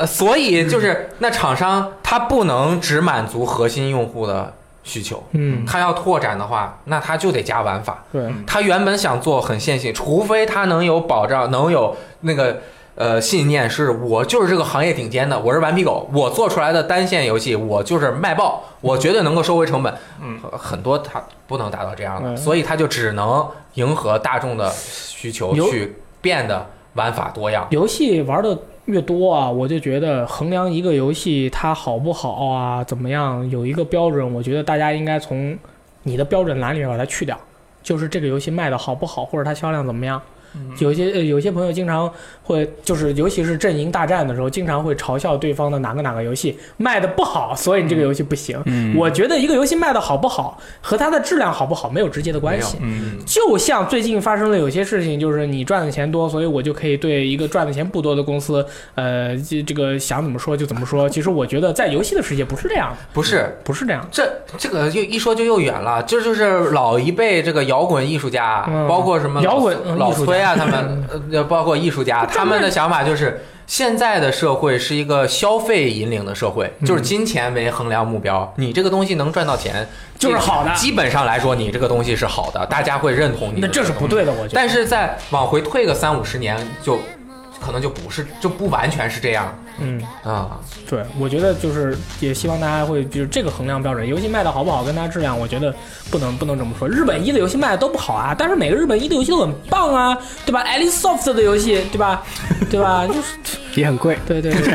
[0.00, 4.54] 呃，所以就是那厂商他不能只满足核心用户的
[4.86, 8.04] 需求，嗯，他要拓展的话，那他就得加玩法。
[8.12, 12.60] 对，他原本想做很线性，除非他能有保障，能有那个
[12.94, 19.92] 呃信念，是我就是这个行业顶尖的，我是顽皮狗，我做出来的单线游戏，我就是卖爆，我绝对能够收回成本。
[20.22, 23.44] 嗯很，多他不能达到这样的，嗯所以他就只能
[23.74, 26.64] 迎合大众的需求去变得
[26.94, 27.66] 玩法多样。
[27.70, 28.56] 游戏玩的
[28.86, 35.56] 越多啊，我就觉得衡量一个游戏它好不好啊，怎么样，有一个标准，我觉得大家应该从
[36.04, 37.38] 你的标准栏里面把它去掉，
[37.82, 40.20] 就是这个游戏卖的好不好，或者它销量怎么样。
[40.78, 42.10] 有些呃有些朋友经常
[42.42, 48.60] 会，就是尤其是阵营大战的时候，经常会嘲笑对方的哪个哪个游戏卖的不好，所以你这个游戏不行。
[48.66, 52.76] 嗯我觉得一个游戏卖的好不好和它的质量好不好没有直接的关系。
[52.80, 58.64] 嗯，就像最近发生的有些事情，就是你赚的钱多，所以我就可以对一个赚的钱不多的公司，
[58.94, 61.08] 呃，这这个想怎么说就怎么说。
[61.08, 64.06] 其实我觉得在游戏的世界不是这样的，不是，不是这样。
[64.10, 78.52] 这这个又一说就又远了，这就是老一辈这个摇滚艺术家，嗯包括什么摇滚嗯老崔啊，他们 呃，包括艺术家，他们的想法就是现在的社会是一个消费引领的社会，嗯就是金钱为衡量目标。
[78.56, 83.60] 你这个东西能赚到钱，就是好的基本上来说，你这个东西是好的，大家会认同你。
[83.60, 84.50] 那这是不对的，我觉得。
[84.54, 86.98] 但是再往回退个三五十年，就
[87.60, 90.58] 可能就不是，就不完全是这样嗯，啊。
[90.88, 95.74] 对，我觉得就是也希望大家会就是这个衡量标准，游戏卖的好不好跟它质量，我觉得
[96.10, 96.88] 不能不能这么说。
[96.88, 102.22] 日本一的游戏卖的都不好啊，但是每个日本一的游戏都很棒啊，对吧？Alisoft 的游戏，对吧？
[102.70, 103.06] 对吧？
[103.06, 103.20] 就是
[103.74, 104.16] 也很贵。
[104.26, 104.74] 对对对，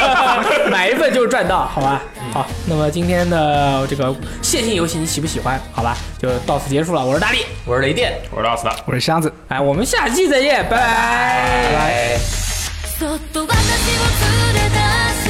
[0.70, 2.02] 买一份就是赚到，好吧？
[2.32, 5.60] 好，那么今天的这个线性游戏你喜不喜欢？
[5.72, 7.04] 好吧，就到此结束了。
[7.04, 8.72] 我是大力，我是雷电，我是老斯的。
[8.86, 9.32] 我是箱子。
[9.48, 10.76] 哎，我们下期再见，拜拜。
[10.76, 12.49] 拜拜。
[13.00, 15.29] そっと私を連れ出